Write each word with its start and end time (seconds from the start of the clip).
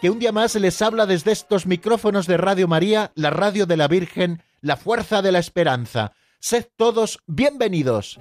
que 0.00 0.10
un 0.10 0.18
día 0.18 0.32
más 0.32 0.54
les 0.54 0.80
habla 0.80 1.06
desde 1.06 1.32
estos 1.32 1.66
micrófonos 1.66 2.26
de 2.26 2.36
Radio 2.36 2.68
María, 2.68 3.10
la 3.14 3.30
radio 3.30 3.66
de 3.66 3.76
la 3.76 3.88
Virgen, 3.88 4.42
la 4.60 4.76
fuerza 4.76 5.22
de 5.22 5.32
la 5.32 5.38
esperanza. 5.38 6.12
Sed 6.38 6.66
todos 6.76 7.18
bienvenidos. 7.26 8.18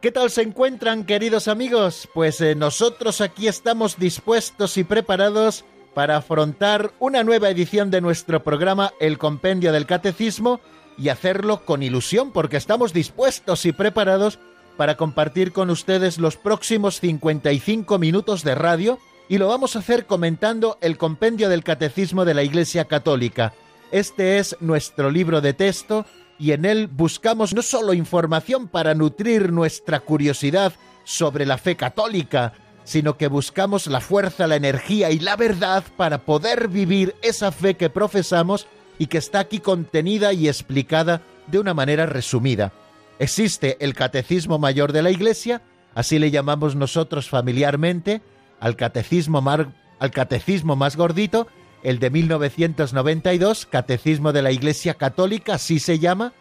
¿Qué 0.00 0.10
tal 0.10 0.30
se 0.30 0.42
encuentran, 0.42 1.04
queridos 1.04 1.46
amigos? 1.46 2.08
Pues 2.12 2.40
eh, 2.40 2.56
nosotros 2.56 3.20
aquí 3.20 3.46
estamos 3.46 3.98
dispuestos 4.00 4.76
y 4.76 4.82
preparados 4.82 5.64
para 5.94 6.16
afrontar 6.16 6.92
una 6.98 7.22
nueva 7.22 7.50
edición 7.50 7.90
de 7.90 8.00
nuestro 8.00 8.42
programa 8.42 8.92
El 9.00 9.18
Compendio 9.18 9.72
del 9.72 9.86
Catecismo 9.86 10.60
y 10.98 11.08
hacerlo 11.08 11.64
con 11.64 11.82
ilusión 11.82 12.32
porque 12.32 12.56
estamos 12.56 12.92
dispuestos 12.92 13.66
y 13.66 13.72
preparados 13.72 14.38
para 14.76 14.96
compartir 14.96 15.52
con 15.52 15.70
ustedes 15.70 16.18
los 16.18 16.36
próximos 16.36 17.00
55 17.00 17.98
minutos 17.98 18.42
de 18.44 18.54
radio 18.54 18.98
y 19.28 19.38
lo 19.38 19.48
vamos 19.48 19.76
a 19.76 19.80
hacer 19.80 20.06
comentando 20.06 20.78
el 20.80 20.98
Compendio 20.98 21.48
del 21.48 21.64
Catecismo 21.64 22.24
de 22.24 22.34
la 22.34 22.42
Iglesia 22.42 22.86
Católica. 22.86 23.54
Este 23.90 24.38
es 24.38 24.56
nuestro 24.60 25.10
libro 25.10 25.40
de 25.40 25.52
texto 25.52 26.06
y 26.38 26.52
en 26.52 26.64
él 26.64 26.88
buscamos 26.88 27.54
no 27.54 27.62
solo 27.62 27.94
información 27.94 28.68
para 28.68 28.94
nutrir 28.94 29.52
nuestra 29.52 30.00
curiosidad 30.00 30.72
sobre 31.04 31.46
la 31.46 31.58
fe 31.58 31.76
católica, 31.76 32.52
sino 32.84 33.16
que 33.16 33.28
buscamos 33.28 33.86
la 33.86 34.00
fuerza, 34.00 34.46
la 34.46 34.56
energía 34.56 35.10
y 35.10 35.18
la 35.18 35.36
verdad 35.36 35.84
para 35.96 36.18
poder 36.18 36.68
vivir 36.68 37.14
esa 37.22 37.52
fe 37.52 37.74
que 37.74 37.90
profesamos 37.90 38.66
y 38.98 39.06
que 39.06 39.18
está 39.18 39.40
aquí 39.40 39.60
contenida 39.60 40.32
y 40.32 40.48
explicada 40.48 41.22
de 41.46 41.58
una 41.58 41.74
manera 41.74 42.06
resumida. 42.06 42.72
Existe 43.18 43.76
el 43.80 43.94
Catecismo 43.94 44.58
Mayor 44.58 44.92
de 44.92 45.02
la 45.02 45.10
Iglesia, 45.10 45.62
así 45.94 46.18
le 46.18 46.30
llamamos 46.30 46.74
nosotros 46.74 47.28
familiarmente, 47.28 48.22
al 48.58 48.76
catecismo, 48.76 49.40
más 49.42 50.96
gordito, 50.96 51.46
el 51.82 51.98
de 51.98 52.10
1992, 52.10 53.66
Catecismo 53.66 54.32
de 54.32 54.42
la 54.42 54.52
Iglesia 54.52 54.94
Católica, 54.94 55.54
así 55.54 55.80
se 55.80 55.98
llama, 55.98 56.32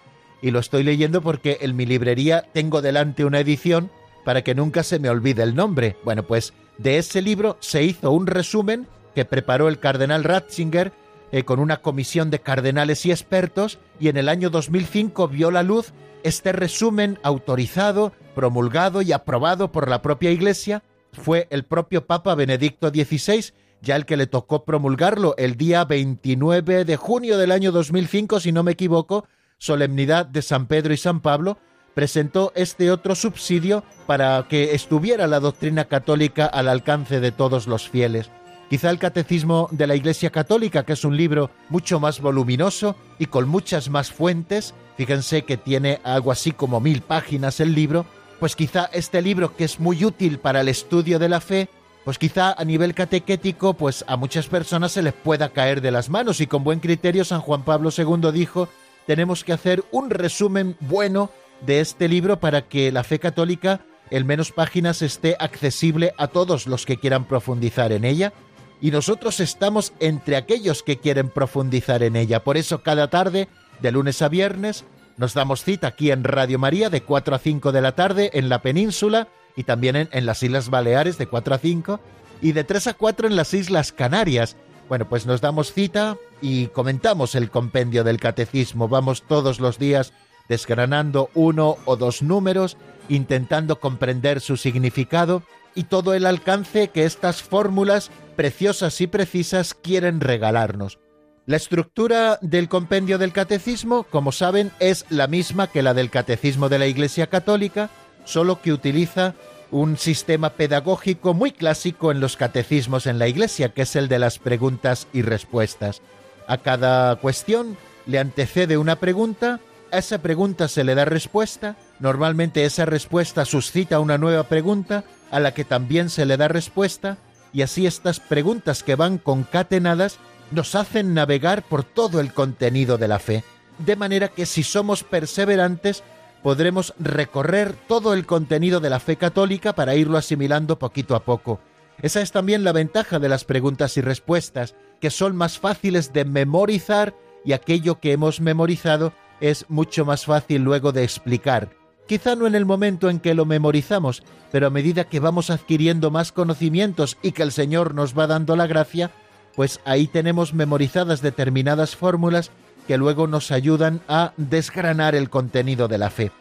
y 0.42 0.52
lo 0.52 0.59
estoy 0.59 0.84
leyendo 0.84 1.22
porque 1.22 1.58
en 1.62 1.75
mi 1.75 1.86
librería 1.86 2.45
tengo 2.53 2.81
delante 2.81 3.25
una 3.25 3.39
edición 3.39 3.92
para 4.23 4.44
que 4.44 4.55
nunca 4.55 4.83
se 4.83 5.00
me 5.00 5.09
olvide 5.09 5.44
el 5.44 5.55
nombre. 5.55 5.97
Bueno, 6.03 6.23
pues 6.23 6.53
de 6.77 6.97
ese 6.97 7.22
libro 7.22 7.58
se 7.59 7.83
hizo 7.83 8.11
un 8.11 8.28
resumen 8.28 8.88
que 9.16 9.25
preparó 9.25 9.67
el 9.67 9.80
cardenal 9.80 10.23
Ratzinger 10.23 10.94
eh, 11.31 11.44
con 11.44 11.59
una 11.59 11.78
comisión 11.78 12.30
de 12.30 12.39
cardenales 12.39 13.05
y 13.05 13.11
expertos 13.11 13.80
y 14.00 14.09
en 14.09 14.18
el 14.18 14.29
año 14.29 14.50
2005 14.50 15.28
vio 15.28 15.51
la 15.51 15.63
luz 15.63 15.94
este 16.23 16.51
resumen 16.51 17.19
autorizado, 17.23 18.13
promulgado 18.35 19.01
y 19.01 19.12
aprobado 19.12 19.72
por 19.72 19.90
la 19.90 20.01
propia 20.01 20.31
Iglesia. 20.31 20.84
Fue 21.13 21.47
el 21.50 21.63
propio 21.63 22.06
Papa 22.06 22.35
Benedicto 22.35 22.90
XVI 22.90 23.53
ya 23.81 23.95
el 23.95 24.06
que 24.06 24.18
le 24.18 24.28
tocó 24.28 24.63
promulgarlo 24.63 25.35
el 25.38 25.56
día 25.57 25.84
29 25.85 26.85
de 26.85 26.95
junio 26.97 27.38
del 27.38 27.51
año 27.51 27.72
2005, 27.72 28.40
si 28.40 28.51
no 28.51 28.63
me 28.63 28.74
equivoco, 28.74 29.25
solemnidad 29.57 30.25
de 30.25 30.41
San 30.41 30.68
Pedro 30.68 30.94
y 30.94 30.97
San 30.97 31.22
Pablo, 31.22 31.57
presentó 31.94 32.52
este 32.56 32.91
otro 32.91 33.16
subsidio 33.16 33.84
para 34.07 34.46
que 34.50 34.74
estuviera 34.75 35.28
la 35.28 35.40
doctrina 35.40 35.85
católica 35.85 36.46
al 36.46 36.68
alcance 36.68 37.19
de 37.19 37.31
todos 37.31 37.68
los 37.68 37.90
fieles. 37.90 38.29
Quizá 38.69 38.90
el 38.90 39.00
Catecismo 39.00 39.68
de 39.72 39.85
la 39.85 39.96
Iglesia 39.96 40.30
Católica, 40.30 40.85
que 40.85 40.94
es 40.94 41.03
un 41.03 41.18
libro 41.18 41.50
mucho 41.68 42.00
más 42.00 42.22
voluminoso 42.22 42.96
y 43.19 43.25
con 43.25 43.50
muchas 43.50 43.90
más 43.90 44.12
fuentes, 44.12 44.74
fíjense 44.96 45.41
que 45.41 45.57
tiene 45.57 46.00
algo 46.06 46.31
así 46.31 46.53
como 46.53 46.80
mil 46.80 47.01
páginas 47.01 47.59
el 47.59 47.75
libro, 47.75 48.06
pues 48.40 48.56
quizá 48.56 48.90
este 48.94 49.22
libro 49.22 49.57
que 49.57 49.66
es 49.66 49.80
muy 49.80 50.06
útil 50.06 50.40
para 50.40 50.62
el 50.62 50.69
estudio 50.69 51.19
de 51.19 51.28
la 51.28 51.41
fe, 51.41 51.68
pues 52.06 52.18
quizá 52.18 52.53
a 52.53 52.63
nivel 52.63 52.94
catequético, 52.94 53.74
pues 53.74 54.06
a 54.07 54.16
muchas 54.16 54.47
personas 54.47 54.94
se 54.94 55.01
les 55.01 55.13
pueda 55.13 55.50
caer 55.50 55.81
de 55.81 55.91
las 55.91 56.09
manos 56.09 56.40
y 56.40 56.47
con 56.47 56.63
buen 56.63 56.80
criterio 56.80 57.25
San 57.25 57.41
Juan 57.41 57.63
Pablo 57.63 57.90
II 57.96 58.31
dijo, 58.31 58.69
tenemos 59.06 59.44
que 59.44 59.53
hacer 59.53 59.84
un 59.91 60.09
resumen 60.09 60.78
bueno 60.80 61.30
de 61.61 61.79
este 61.79 62.07
libro 62.07 62.39
para 62.39 62.63
que 62.67 62.91
la 62.91 63.03
fe 63.03 63.19
católica 63.19 63.81
en 64.09 64.27
menos 64.27 64.51
páginas 64.51 65.01
esté 65.01 65.35
accesible 65.39 66.13
a 66.17 66.27
todos 66.27 66.67
los 66.67 66.85
que 66.85 66.97
quieran 66.97 67.25
profundizar 67.25 67.91
en 67.91 68.03
ella. 68.03 68.33
Y 68.81 68.91
nosotros 68.91 69.39
estamos 69.39 69.94
entre 70.00 70.35
aquellos 70.35 70.83
que 70.83 70.97
quieren 70.97 71.29
profundizar 71.29 72.03
en 72.03 72.16
ella. 72.16 72.44
Por 72.44 72.57
eso 72.57 72.81
cada 72.83 73.09
tarde, 73.09 73.47
de 73.81 73.91
lunes 73.91 74.21
a 74.21 74.27
viernes, 74.27 74.85
nos 75.17 75.33
damos 75.33 75.63
cita 75.63 75.88
aquí 75.88 76.11
en 76.11 76.23
Radio 76.23 76.59
María 76.59 76.89
de 76.89 77.01
4 77.01 77.35
a 77.35 77.39
5 77.39 77.71
de 77.71 77.81
la 77.81 77.94
tarde 77.94 78.31
en 78.33 78.50
la 78.50 78.61
península 78.61 79.27
y 79.55 79.63
también 79.63 80.09
en, 80.11 80.25
las 80.25 80.44
Islas 80.44 80.69
Baleares 80.69 81.17
de 81.17 81.27
4 81.27 81.55
a 81.55 81.57
5 81.57 82.00
y 82.41 82.51
de 82.53 82.63
3 82.63 82.88
a 82.88 82.94
4 82.95 83.27
en 83.27 83.35
las 83.35 83.53
Islas 83.53 83.91
Canarias. 83.91 84.57
Bueno, 84.89 85.07
pues 85.07 85.25
nos 85.25 85.39
damos 85.39 85.73
cita 85.73 86.17
y 86.41 86.67
comentamos 86.67 87.35
el 87.35 87.50
compendio 87.50 88.03
del 88.03 88.19
catecismo. 88.19 88.88
Vamos 88.88 89.23
todos 89.23 89.59
los 89.59 89.77
días 89.77 90.11
desgranando 90.47 91.29
uno 91.34 91.78
o 91.85 91.96
dos 91.96 92.22
números, 92.22 92.78
intentando 93.09 93.79
comprender 93.79 94.41
su 94.41 94.57
significado 94.57 95.44
y 95.75 95.84
todo 95.84 96.13
el 96.13 96.25
alcance 96.25 96.90
que 96.90 97.06
estas 97.06 97.41
fórmulas 97.41 98.12
preciosas 98.35 99.00
y 99.01 99.07
precisas 99.07 99.74
quieren 99.74 100.19
regalarnos. 100.22 101.00
La 101.46 101.57
estructura 101.57 102.38
del 102.41 102.69
compendio 102.69 103.18
del 103.18 103.34
catecismo, 103.34 104.03
como 104.03 104.31
saben, 104.31 104.72
es 104.80 105.06
la 105.09 105.28
misma 105.28 105.68
que 105.68 105.81
la 105.81 105.94
del 105.94 106.09
catecismo 106.09 106.69
de 106.69 106.80
la 106.80 106.88
Iglesia 106.88 107.28
Católica, 107.28 107.90
solo 108.25 108.62
que 108.62 108.72
utiliza 108.72 109.34
un 109.72 109.97
sistema 109.97 110.51
pedagógico 110.51 111.34
muy 111.34 111.51
clásico 111.51 112.12
en 112.12 112.19
los 112.19 112.38
catecismos 112.38 113.07
en 113.07 113.18
la 113.18 113.28
Iglesia, 113.28 113.69
que 113.69 113.84
es 113.84 113.96
el 113.96 114.07
de 114.07 114.19
las 114.19 114.38
preguntas 114.38 115.07
y 115.13 115.24
respuestas. 115.24 116.01
A 116.47 116.57
cada 116.57 117.16
cuestión 117.16 117.78
le 118.06 118.19
antecede 118.19 118.78
una 118.78 118.97
pregunta, 118.97 119.59
a 119.91 119.97
esa 119.97 120.22
pregunta 120.22 120.68
se 120.68 120.84
le 120.84 120.96
da 120.96 121.06
respuesta, 121.06 121.75
normalmente 122.00 122.66
esa 122.66 122.85
respuesta 122.85 123.46
suscita 123.46 124.00
una 124.00 124.18
nueva 124.18 124.44
pregunta, 124.44 125.03
a 125.29 125.40
la 125.40 125.53
que 125.53 125.66
también 125.66 126.09
se 126.09 126.25
le 126.25 126.38
da 126.38 126.47
respuesta, 126.47 127.18
y 127.53 127.62
así 127.62 127.85
estas 127.85 128.19
preguntas 128.19 128.84
que 128.84 128.96
van 128.96 129.18
concatenadas 129.18 130.18
nos 130.51 130.75
hacen 130.75 131.13
navegar 131.13 131.63
por 131.63 131.84
todo 131.84 132.19
el 132.19 132.34
contenido 132.34 132.97
de 132.97 133.07
la 133.07 133.19
fe, 133.19 133.44
de 133.80 133.96
manera 133.96 134.30
que 134.30 134.46
si 134.46 134.63
somos 134.63 135.03
perseverantes 135.03 136.03
podremos 136.44 136.94
recorrer 137.00 137.74
todo 137.88 138.13
el 138.13 138.25
contenido 138.25 138.80
de 138.80 138.90
la 138.90 139.00
fe 139.00 139.16
católica 139.16 139.74
para 139.74 139.96
irlo 139.96 140.18
asimilando 140.18 140.80
poquito 140.80 141.16
a 141.16 141.24
poco. 141.24 141.59
Esa 142.01 142.21
es 142.21 142.31
también 142.31 142.63
la 142.63 142.71
ventaja 142.71 143.19
de 143.19 143.30
las 143.30 143.45
preguntas 143.45 143.95
y 143.98 144.01
respuestas, 144.01 144.75
que 145.00 145.12
son 145.12 145.36
más 145.36 145.60
fáciles 145.60 146.13
de 146.13 146.25
memorizar 146.25 147.13
y 147.45 147.54
aquello 147.54 148.00
que 148.00 148.12
hemos 148.12 148.42
memorizado 148.42 149.13
es 149.41 149.65
mucho 149.67 150.05
más 150.05 150.25
fácil 150.25 150.63
luego 150.63 150.91
de 150.91 151.03
explicar. 151.03 151.69
Quizá 152.07 152.35
no 152.35 152.47
en 152.47 152.55
el 152.55 152.65
momento 152.65 153.09
en 153.09 153.19
que 153.19 153.33
lo 153.33 153.45
memorizamos, 153.45 154.23
pero 154.51 154.67
a 154.67 154.69
medida 154.69 155.05
que 155.05 155.19
vamos 155.19 155.49
adquiriendo 155.49 156.11
más 156.11 156.31
conocimientos 156.31 157.17
y 157.21 157.31
que 157.31 157.43
el 157.43 157.51
Señor 157.51 157.95
nos 157.95 158.17
va 158.17 158.27
dando 158.27 158.55
la 158.55 158.67
gracia, 158.67 159.11
pues 159.55 159.79
ahí 159.85 160.07
tenemos 160.07 160.53
memorizadas 160.53 161.21
determinadas 161.21 161.95
fórmulas 161.95 162.51
que 162.88 162.97
luego 162.97 163.27
nos 163.27 163.51
ayudan 163.51 164.01
a 164.07 164.33
desgranar 164.38 165.15
el 165.15 165.29
contenido 165.29 165.88
de 165.88 165.97
la 165.97 166.09
fe. 166.09 166.31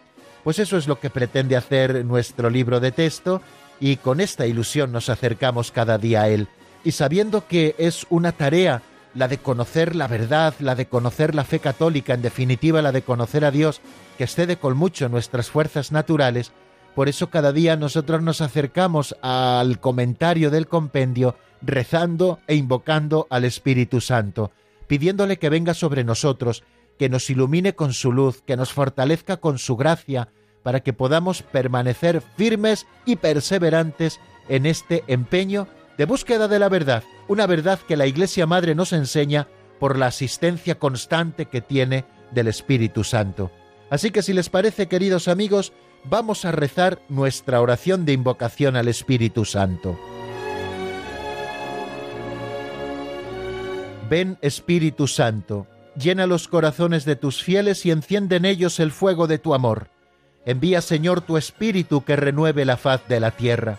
Pues 0.42 0.58
eso 0.58 0.76
es 0.76 0.88
lo 0.88 0.98
que 0.98 1.10
pretende 1.10 1.56
hacer 1.56 2.04
nuestro 2.04 2.50
libro 2.50 2.80
de 2.80 2.92
texto 2.92 3.42
y 3.78 3.96
con 3.96 4.20
esta 4.20 4.46
ilusión 4.46 4.92
nos 4.92 5.08
acercamos 5.08 5.70
cada 5.70 5.98
día 5.98 6.22
a 6.22 6.28
él. 6.28 6.48
Y 6.82 6.92
sabiendo 6.92 7.46
que 7.46 7.74
es 7.78 8.06
una 8.08 8.32
tarea 8.32 8.82
la 9.14 9.28
de 9.28 9.38
conocer 9.38 9.96
la 9.96 10.06
verdad, 10.06 10.54
la 10.60 10.74
de 10.74 10.86
conocer 10.86 11.34
la 11.34 11.44
fe 11.44 11.58
católica, 11.58 12.14
en 12.14 12.22
definitiva 12.22 12.82
la 12.82 12.92
de 12.92 13.02
conocer 13.02 13.44
a 13.44 13.50
Dios, 13.50 13.80
que 14.18 14.24
excede 14.24 14.56
con 14.56 14.76
mucho 14.76 15.08
nuestras 15.08 15.50
fuerzas 15.50 15.92
naturales, 15.92 16.52
por 16.94 17.08
eso 17.08 17.30
cada 17.30 17.52
día 17.52 17.76
nosotros 17.76 18.22
nos 18.22 18.40
acercamos 18.40 19.16
al 19.22 19.80
comentario 19.80 20.50
del 20.50 20.66
compendio 20.66 21.36
rezando 21.62 22.40
e 22.46 22.56
invocando 22.56 23.26
al 23.30 23.44
Espíritu 23.44 24.00
Santo 24.00 24.50
pidiéndole 24.90 25.38
que 25.38 25.50
venga 25.50 25.72
sobre 25.72 26.02
nosotros, 26.02 26.64
que 26.98 27.08
nos 27.08 27.30
ilumine 27.30 27.76
con 27.76 27.92
su 27.92 28.10
luz, 28.12 28.42
que 28.42 28.56
nos 28.56 28.72
fortalezca 28.72 29.36
con 29.36 29.60
su 29.60 29.76
gracia, 29.76 30.30
para 30.64 30.80
que 30.80 30.92
podamos 30.92 31.42
permanecer 31.42 32.20
firmes 32.36 32.88
y 33.06 33.14
perseverantes 33.14 34.18
en 34.48 34.66
este 34.66 35.04
empeño 35.06 35.68
de 35.96 36.06
búsqueda 36.06 36.48
de 36.48 36.58
la 36.58 36.68
verdad, 36.68 37.04
una 37.30 37.46
verdad 37.46 37.78
que 37.86 37.96
la 37.96 38.08
Iglesia 38.08 38.44
Madre 38.44 38.74
nos 38.74 38.92
enseña 38.92 39.46
por 39.78 39.96
la 39.96 40.06
asistencia 40.06 40.80
constante 40.80 41.46
que 41.46 41.60
tiene 41.60 42.04
del 42.32 42.48
Espíritu 42.48 43.04
Santo. 43.04 43.52
Así 43.88 44.10
que 44.10 44.22
si 44.22 44.32
les 44.32 44.48
parece, 44.50 44.88
queridos 44.88 45.28
amigos, 45.28 45.72
vamos 46.02 46.44
a 46.44 46.50
rezar 46.50 47.00
nuestra 47.08 47.60
oración 47.60 48.04
de 48.04 48.14
invocación 48.14 48.74
al 48.74 48.88
Espíritu 48.88 49.44
Santo. 49.44 49.96
Ven 54.08 54.36
Espíritu 54.42 55.06
Santo, 55.06 55.68
llena 55.94 56.26
los 56.26 56.48
corazones 56.48 57.04
de 57.04 57.14
tus 57.14 57.44
fieles 57.44 57.86
y 57.86 57.92
enciende 57.92 58.36
en 58.36 58.44
ellos 58.44 58.80
el 58.80 58.90
fuego 58.90 59.28
de 59.28 59.38
tu 59.38 59.54
amor. 59.54 59.86
Envía 60.46 60.80
Señor 60.80 61.20
tu 61.20 61.36
Espíritu 61.36 62.02
que 62.02 62.16
renueve 62.16 62.64
la 62.64 62.76
faz 62.76 63.06
de 63.06 63.20
la 63.20 63.30
tierra. 63.30 63.78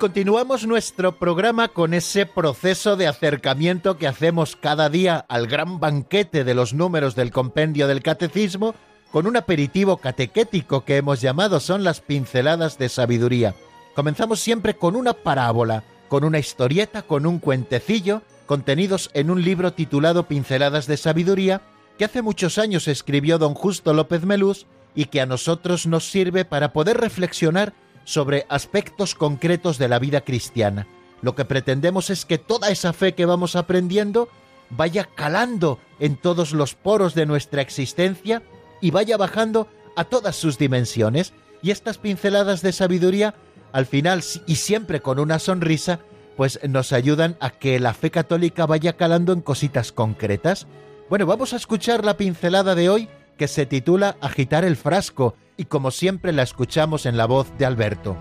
Continuamos 0.00 0.66
nuestro 0.66 1.18
programa 1.18 1.68
con 1.68 1.92
ese 1.92 2.24
proceso 2.24 2.96
de 2.96 3.06
acercamiento 3.06 3.98
que 3.98 4.06
hacemos 4.06 4.56
cada 4.56 4.88
día 4.88 5.26
al 5.28 5.46
gran 5.46 5.78
banquete 5.78 6.42
de 6.42 6.54
los 6.54 6.72
números 6.72 7.14
del 7.14 7.30
compendio 7.30 7.86
del 7.86 8.02
catecismo, 8.02 8.74
con 9.12 9.26
un 9.26 9.36
aperitivo 9.36 9.98
catequético 9.98 10.86
que 10.86 10.96
hemos 10.96 11.20
llamado 11.20 11.60
son 11.60 11.84
las 11.84 12.00
pinceladas 12.00 12.78
de 12.78 12.88
sabiduría. 12.88 13.54
Comenzamos 13.94 14.40
siempre 14.40 14.74
con 14.74 14.96
una 14.96 15.12
parábola, 15.12 15.84
con 16.08 16.24
una 16.24 16.38
historieta, 16.38 17.02
con 17.02 17.26
un 17.26 17.38
cuentecillo, 17.38 18.22
contenidos 18.46 19.10
en 19.12 19.30
un 19.30 19.44
libro 19.44 19.74
titulado 19.74 20.26
Pinceladas 20.26 20.86
de 20.86 20.96
Sabiduría, 20.96 21.60
que 21.98 22.06
hace 22.06 22.22
muchos 22.22 22.56
años 22.56 22.88
escribió 22.88 23.36
don 23.36 23.52
Justo 23.52 23.92
López 23.92 24.24
Melús 24.24 24.66
y 24.94 25.04
que 25.04 25.20
a 25.20 25.26
nosotros 25.26 25.86
nos 25.86 26.10
sirve 26.10 26.46
para 26.46 26.72
poder 26.72 26.96
reflexionar 26.96 27.74
sobre 28.04 28.46
aspectos 28.48 29.14
concretos 29.14 29.78
de 29.78 29.88
la 29.88 29.98
vida 29.98 30.22
cristiana. 30.22 30.86
Lo 31.22 31.34
que 31.34 31.44
pretendemos 31.44 32.10
es 32.10 32.24
que 32.24 32.38
toda 32.38 32.70
esa 32.70 32.92
fe 32.92 33.14
que 33.14 33.26
vamos 33.26 33.56
aprendiendo 33.56 34.28
vaya 34.70 35.04
calando 35.04 35.78
en 35.98 36.16
todos 36.16 36.52
los 36.52 36.74
poros 36.74 37.14
de 37.14 37.26
nuestra 37.26 37.60
existencia 37.60 38.42
y 38.80 38.90
vaya 38.90 39.16
bajando 39.16 39.68
a 39.96 40.04
todas 40.04 40.36
sus 40.36 40.58
dimensiones. 40.58 41.32
Y 41.62 41.72
estas 41.72 41.98
pinceladas 41.98 42.62
de 42.62 42.72
sabiduría, 42.72 43.34
al 43.72 43.86
final 43.86 44.22
y 44.46 44.56
siempre 44.56 45.00
con 45.00 45.18
una 45.18 45.38
sonrisa, 45.38 46.00
pues 46.36 46.58
nos 46.66 46.92
ayudan 46.92 47.36
a 47.40 47.50
que 47.50 47.78
la 47.80 47.92
fe 47.92 48.10
católica 48.10 48.64
vaya 48.64 48.96
calando 48.96 49.32
en 49.32 49.42
cositas 49.42 49.92
concretas. 49.92 50.66
Bueno, 51.10 51.26
vamos 51.26 51.52
a 51.52 51.56
escuchar 51.56 52.04
la 52.04 52.16
pincelada 52.16 52.74
de 52.74 52.88
hoy 52.88 53.08
que 53.40 53.48
se 53.48 53.64
titula 53.64 54.18
Agitar 54.20 54.66
el 54.66 54.76
frasco 54.76 55.34
y 55.56 55.64
como 55.64 55.90
siempre 55.90 56.30
la 56.30 56.42
escuchamos 56.42 57.06
en 57.06 57.16
la 57.16 57.24
voz 57.24 57.50
de 57.56 57.64
Alberto. 57.64 58.18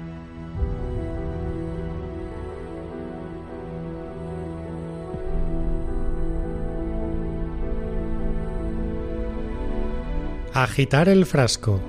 Agitar 10.53 11.09
el 11.09 11.25
frasco. 11.25 11.81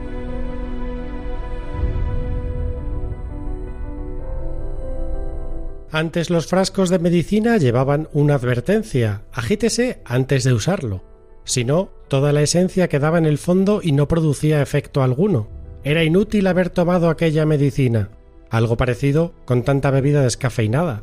Antes 5.93 6.31
los 6.31 6.49
frascos 6.49 6.91
de 6.91 6.99
medicina 6.99 7.59
llevaban 7.59 8.09
una 8.13 8.35
advertencia, 8.35 9.23
agítese 9.31 10.03
antes 10.05 10.43
de 10.43 10.53
usarlo. 10.53 11.10
Si 11.45 11.65
no, 11.65 11.91
toda 12.09 12.33
la 12.33 12.43
esencia 12.43 12.89
quedaba 12.89 13.19
en 13.19 13.27
el 13.27 13.39
fondo 13.39 13.81
y 13.83 13.93
no 13.93 14.09
producía 14.09 14.63
efecto 14.63 15.03
alguno. 15.03 15.49
Era 15.83 16.05
inútil 16.05 16.47
haber 16.47 16.71
tomado 16.71 17.09
aquella 17.09 17.47
medicina. 17.47 18.11
Algo 18.51 18.77
parecido 18.77 19.33
con 19.45 19.63
tanta 19.63 19.91
bebida 19.91 20.23
descafeinada. 20.23 21.03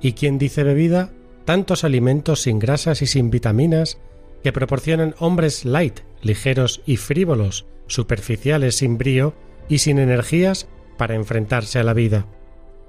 ¿Y 0.00 0.12
quién 0.12 0.38
dice 0.38 0.62
bebida? 0.62 1.10
Tantos 1.44 1.84
alimentos 1.84 2.42
sin 2.42 2.58
grasas 2.58 3.02
y 3.02 3.06
sin 3.06 3.30
vitaminas 3.30 3.98
que 4.42 4.52
proporcionan 4.52 5.14
hombres 5.18 5.64
light, 5.64 6.00
ligeros 6.20 6.82
y 6.86 6.96
frívolos, 6.96 7.66
superficiales 7.86 8.76
sin 8.76 8.98
brío 8.98 9.34
y 9.68 9.78
sin 9.78 9.98
energías 9.98 10.68
para 10.98 11.14
enfrentarse 11.14 11.78
a 11.78 11.84
la 11.84 11.94
vida. 11.94 12.26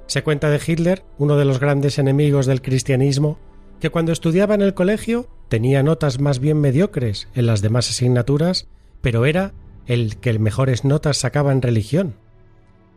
Se 0.07 0.23
cuenta 0.23 0.49
de 0.49 0.59
Hitler, 0.65 1.03
uno 1.17 1.37
de 1.37 1.45
los 1.45 1.59
grandes 1.59 1.97
enemigos 1.97 2.45
del 2.45 2.61
cristianismo, 2.61 3.39
que 3.79 3.89
cuando 3.89 4.11
estudiaba 4.11 4.55
en 4.55 4.61
el 4.61 4.73
colegio 4.73 5.27
tenía 5.53 5.83
notas 5.83 6.19
más 6.19 6.39
bien 6.39 6.59
mediocres 6.59 7.27
en 7.35 7.45
las 7.45 7.61
demás 7.61 7.87
asignaturas, 7.87 8.65
pero 9.01 9.27
era 9.27 9.53
el 9.85 10.17
que 10.17 10.39
mejores 10.39 10.83
notas 10.83 11.17
sacaba 11.17 11.51
en 11.51 11.61
religión. 11.61 12.15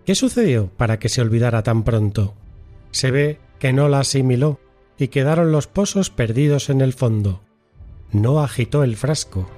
¿Qué 0.07 0.15
sucedió 0.15 0.71
para 0.75 0.99
que 0.99 1.11
se 1.11 1.21
olvidara 1.21 1.63
tan 1.63 1.85
pronto? 1.85 2.33
Se 2.93 3.11
ve 3.11 3.39
que 3.59 3.75
no 3.75 3.91
la 3.91 4.01
asimiló 4.01 4.59
y 4.97 5.09
quedaron 5.09 5.53
los 5.53 5.67
pozos 5.67 6.09
perdidos 6.09 6.71
en 6.71 6.81
el 6.81 6.95
fondo. 6.95 7.43
No 8.11 8.41
agitó 8.41 8.85
el 8.85 8.97
frasco. 8.97 9.51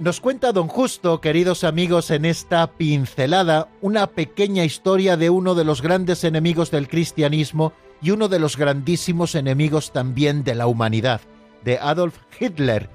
Nos 0.00 0.20
cuenta 0.20 0.52
don 0.52 0.68
Justo, 0.68 1.20
queridos 1.20 1.64
amigos, 1.64 2.12
en 2.12 2.24
esta 2.24 2.68
pincelada, 2.68 3.68
una 3.80 4.06
pequeña 4.06 4.64
historia 4.64 5.16
de 5.16 5.28
uno 5.28 5.56
de 5.56 5.64
los 5.64 5.82
grandes 5.82 6.22
enemigos 6.22 6.70
del 6.70 6.86
cristianismo 6.86 7.72
y 8.00 8.12
uno 8.12 8.28
de 8.28 8.38
los 8.38 8.56
grandísimos 8.56 9.34
enemigos 9.34 9.92
también 9.92 10.44
de 10.44 10.54
la 10.54 10.68
humanidad, 10.68 11.20
de 11.64 11.80
Adolf 11.80 12.16
Hitler. 12.38 12.88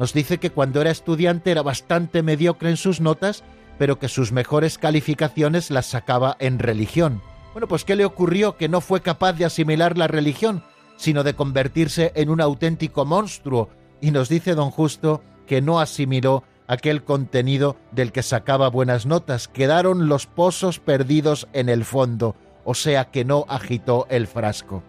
Nos 0.00 0.12
dice 0.12 0.38
que 0.38 0.50
cuando 0.50 0.80
era 0.80 0.90
estudiante 0.90 1.52
era 1.52 1.62
bastante 1.62 2.24
mediocre 2.24 2.70
en 2.70 2.76
sus 2.76 3.00
notas, 3.00 3.44
pero 3.78 4.00
que 4.00 4.08
sus 4.08 4.32
mejores 4.32 4.78
calificaciones 4.78 5.70
las 5.70 5.86
sacaba 5.86 6.36
en 6.40 6.58
religión. 6.58 7.22
Bueno, 7.52 7.68
pues 7.68 7.84
¿qué 7.84 7.94
le 7.94 8.04
ocurrió? 8.04 8.56
Que 8.56 8.68
no 8.68 8.80
fue 8.80 9.00
capaz 9.00 9.34
de 9.34 9.44
asimilar 9.44 9.96
la 9.96 10.08
religión, 10.08 10.64
sino 10.96 11.22
de 11.22 11.34
convertirse 11.34 12.10
en 12.16 12.30
un 12.30 12.40
auténtico 12.40 13.04
monstruo. 13.04 13.68
Y 14.00 14.10
nos 14.10 14.28
dice 14.28 14.56
don 14.56 14.72
Justo 14.72 15.22
que 15.48 15.60
no 15.60 15.80
asimiló 15.80 16.44
aquel 16.68 17.02
contenido 17.02 17.76
del 17.90 18.12
que 18.12 18.22
sacaba 18.22 18.68
buenas 18.68 19.06
notas. 19.06 19.48
Quedaron 19.48 20.06
los 20.06 20.26
pozos 20.26 20.78
perdidos 20.78 21.48
en 21.52 21.68
el 21.68 21.84
fondo, 21.84 22.36
o 22.64 22.74
sea 22.74 23.10
que 23.10 23.24
no 23.24 23.46
agitó 23.48 24.06
el 24.10 24.28
frasco. 24.28 24.84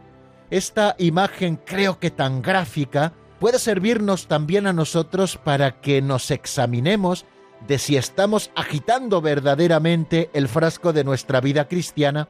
Esta 0.52 0.96
imagen 1.00 1.60
creo 1.66 2.00
que 2.00 2.12
tan 2.12 2.42
gráfica 2.42 3.14
puede 3.40 3.58
servirnos 3.58 4.28
también 4.28 4.68
a 4.68 4.74
nosotros 4.74 5.38
para 5.38 5.80
que 5.80 6.02
nos 6.02 6.30
examinemos 6.30 7.26
de 7.68 7.78
si 7.78 7.98
estamos 7.98 8.52
agitando 8.56 9.22
verdaderamente 9.22 10.30
el 10.34 10.48
frasco 10.48 10.92
de 10.92 11.04
nuestra 11.04 11.40
vida 11.40 11.68
cristiana 11.68 12.30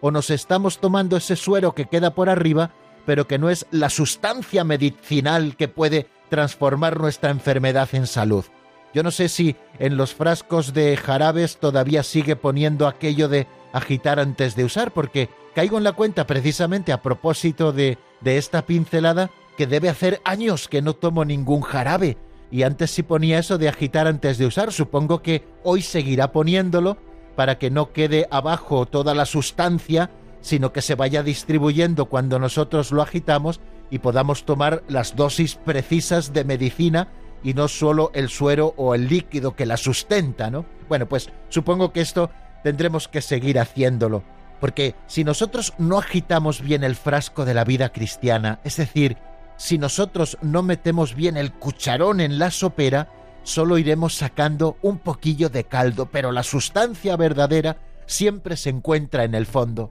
o 0.00 0.10
nos 0.10 0.30
estamos 0.30 0.78
tomando 0.78 1.16
ese 1.16 1.36
suero 1.36 1.74
que 1.74 1.86
queda 1.86 2.14
por 2.14 2.28
arriba, 2.28 2.72
pero 3.06 3.26
que 3.26 3.38
no 3.38 3.50
es 3.50 3.66
la 3.70 3.90
sustancia 3.90 4.64
medicinal 4.64 5.56
que 5.56 5.68
puede 5.68 6.08
transformar 6.30 6.98
nuestra 6.98 7.30
enfermedad 7.30 7.88
en 7.92 8.06
salud. 8.06 8.46
Yo 8.94 9.02
no 9.02 9.10
sé 9.10 9.28
si 9.28 9.56
en 9.78 9.96
los 9.96 10.14
frascos 10.14 10.72
de 10.72 10.96
jarabes 10.96 11.58
todavía 11.58 12.02
sigue 12.02 12.34
poniendo 12.34 12.88
aquello 12.88 13.28
de 13.28 13.46
agitar 13.72 14.18
antes 14.18 14.56
de 14.56 14.64
usar, 14.64 14.92
porque 14.92 15.28
caigo 15.54 15.78
en 15.78 15.84
la 15.84 15.92
cuenta 15.92 16.26
precisamente 16.26 16.92
a 16.92 17.02
propósito 17.02 17.72
de, 17.72 17.98
de 18.20 18.38
esta 18.38 18.66
pincelada 18.66 19.30
que 19.56 19.66
debe 19.66 19.88
hacer 19.88 20.20
años 20.24 20.66
que 20.66 20.82
no 20.82 20.94
tomo 20.94 21.24
ningún 21.24 21.60
jarabe. 21.60 22.16
Y 22.50 22.64
antes 22.64 22.90
sí 22.90 23.02
ponía 23.02 23.38
eso 23.38 23.58
de 23.58 23.68
agitar 23.68 24.08
antes 24.08 24.38
de 24.38 24.46
usar. 24.46 24.72
Supongo 24.72 25.22
que 25.22 25.44
hoy 25.62 25.82
seguirá 25.82 26.32
poniéndolo 26.32 26.96
para 27.36 27.58
que 27.58 27.70
no 27.70 27.92
quede 27.92 28.26
abajo 28.32 28.86
toda 28.86 29.14
la 29.14 29.24
sustancia, 29.24 30.10
sino 30.40 30.72
que 30.72 30.82
se 30.82 30.96
vaya 30.96 31.22
distribuyendo 31.22 32.06
cuando 32.06 32.38
nosotros 32.40 32.90
lo 32.90 33.02
agitamos 33.02 33.60
y 33.90 33.98
podamos 33.98 34.44
tomar 34.44 34.82
las 34.88 35.16
dosis 35.16 35.56
precisas 35.56 36.32
de 36.32 36.44
medicina 36.44 37.08
y 37.42 37.54
no 37.54 37.68
solo 37.68 38.10
el 38.14 38.28
suero 38.28 38.74
o 38.76 38.94
el 38.94 39.08
líquido 39.08 39.56
que 39.56 39.66
la 39.66 39.76
sustenta, 39.76 40.50
¿no? 40.50 40.66
Bueno, 40.88 41.06
pues 41.06 41.30
supongo 41.48 41.92
que 41.92 42.00
esto 42.00 42.30
tendremos 42.62 43.08
que 43.08 43.22
seguir 43.22 43.58
haciéndolo, 43.58 44.22
porque 44.60 44.94
si 45.06 45.24
nosotros 45.24 45.72
no 45.78 45.98
agitamos 45.98 46.60
bien 46.60 46.84
el 46.84 46.96
frasco 46.96 47.44
de 47.44 47.54
la 47.54 47.64
vida 47.64 47.90
cristiana, 47.90 48.60
es 48.64 48.76
decir, 48.76 49.16
si 49.56 49.78
nosotros 49.78 50.38
no 50.42 50.62
metemos 50.62 51.14
bien 51.14 51.36
el 51.36 51.52
cucharón 51.52 52.20
en 52.20 52.38
la 52.38 52.50
sopera, 52.50 53.08
solo 53.42 53.78
iremos 53.78 54.14
sacando 54.14 54.76
un 54.82 54.98
poquillo 54.98 55.48
de 55.48 55.64
caldo, 55.64 56.06
pero 56.06 56.32
la 56.32 56.42
sustancia 56.42 57.16
verdadera 57.16 57.78
siempre 58.06 58.56
se 58.56 58.70
encuentra 58.70 59.24
en 59.24 59.34
el 59.34 59.46
fondo. 59.46 59.90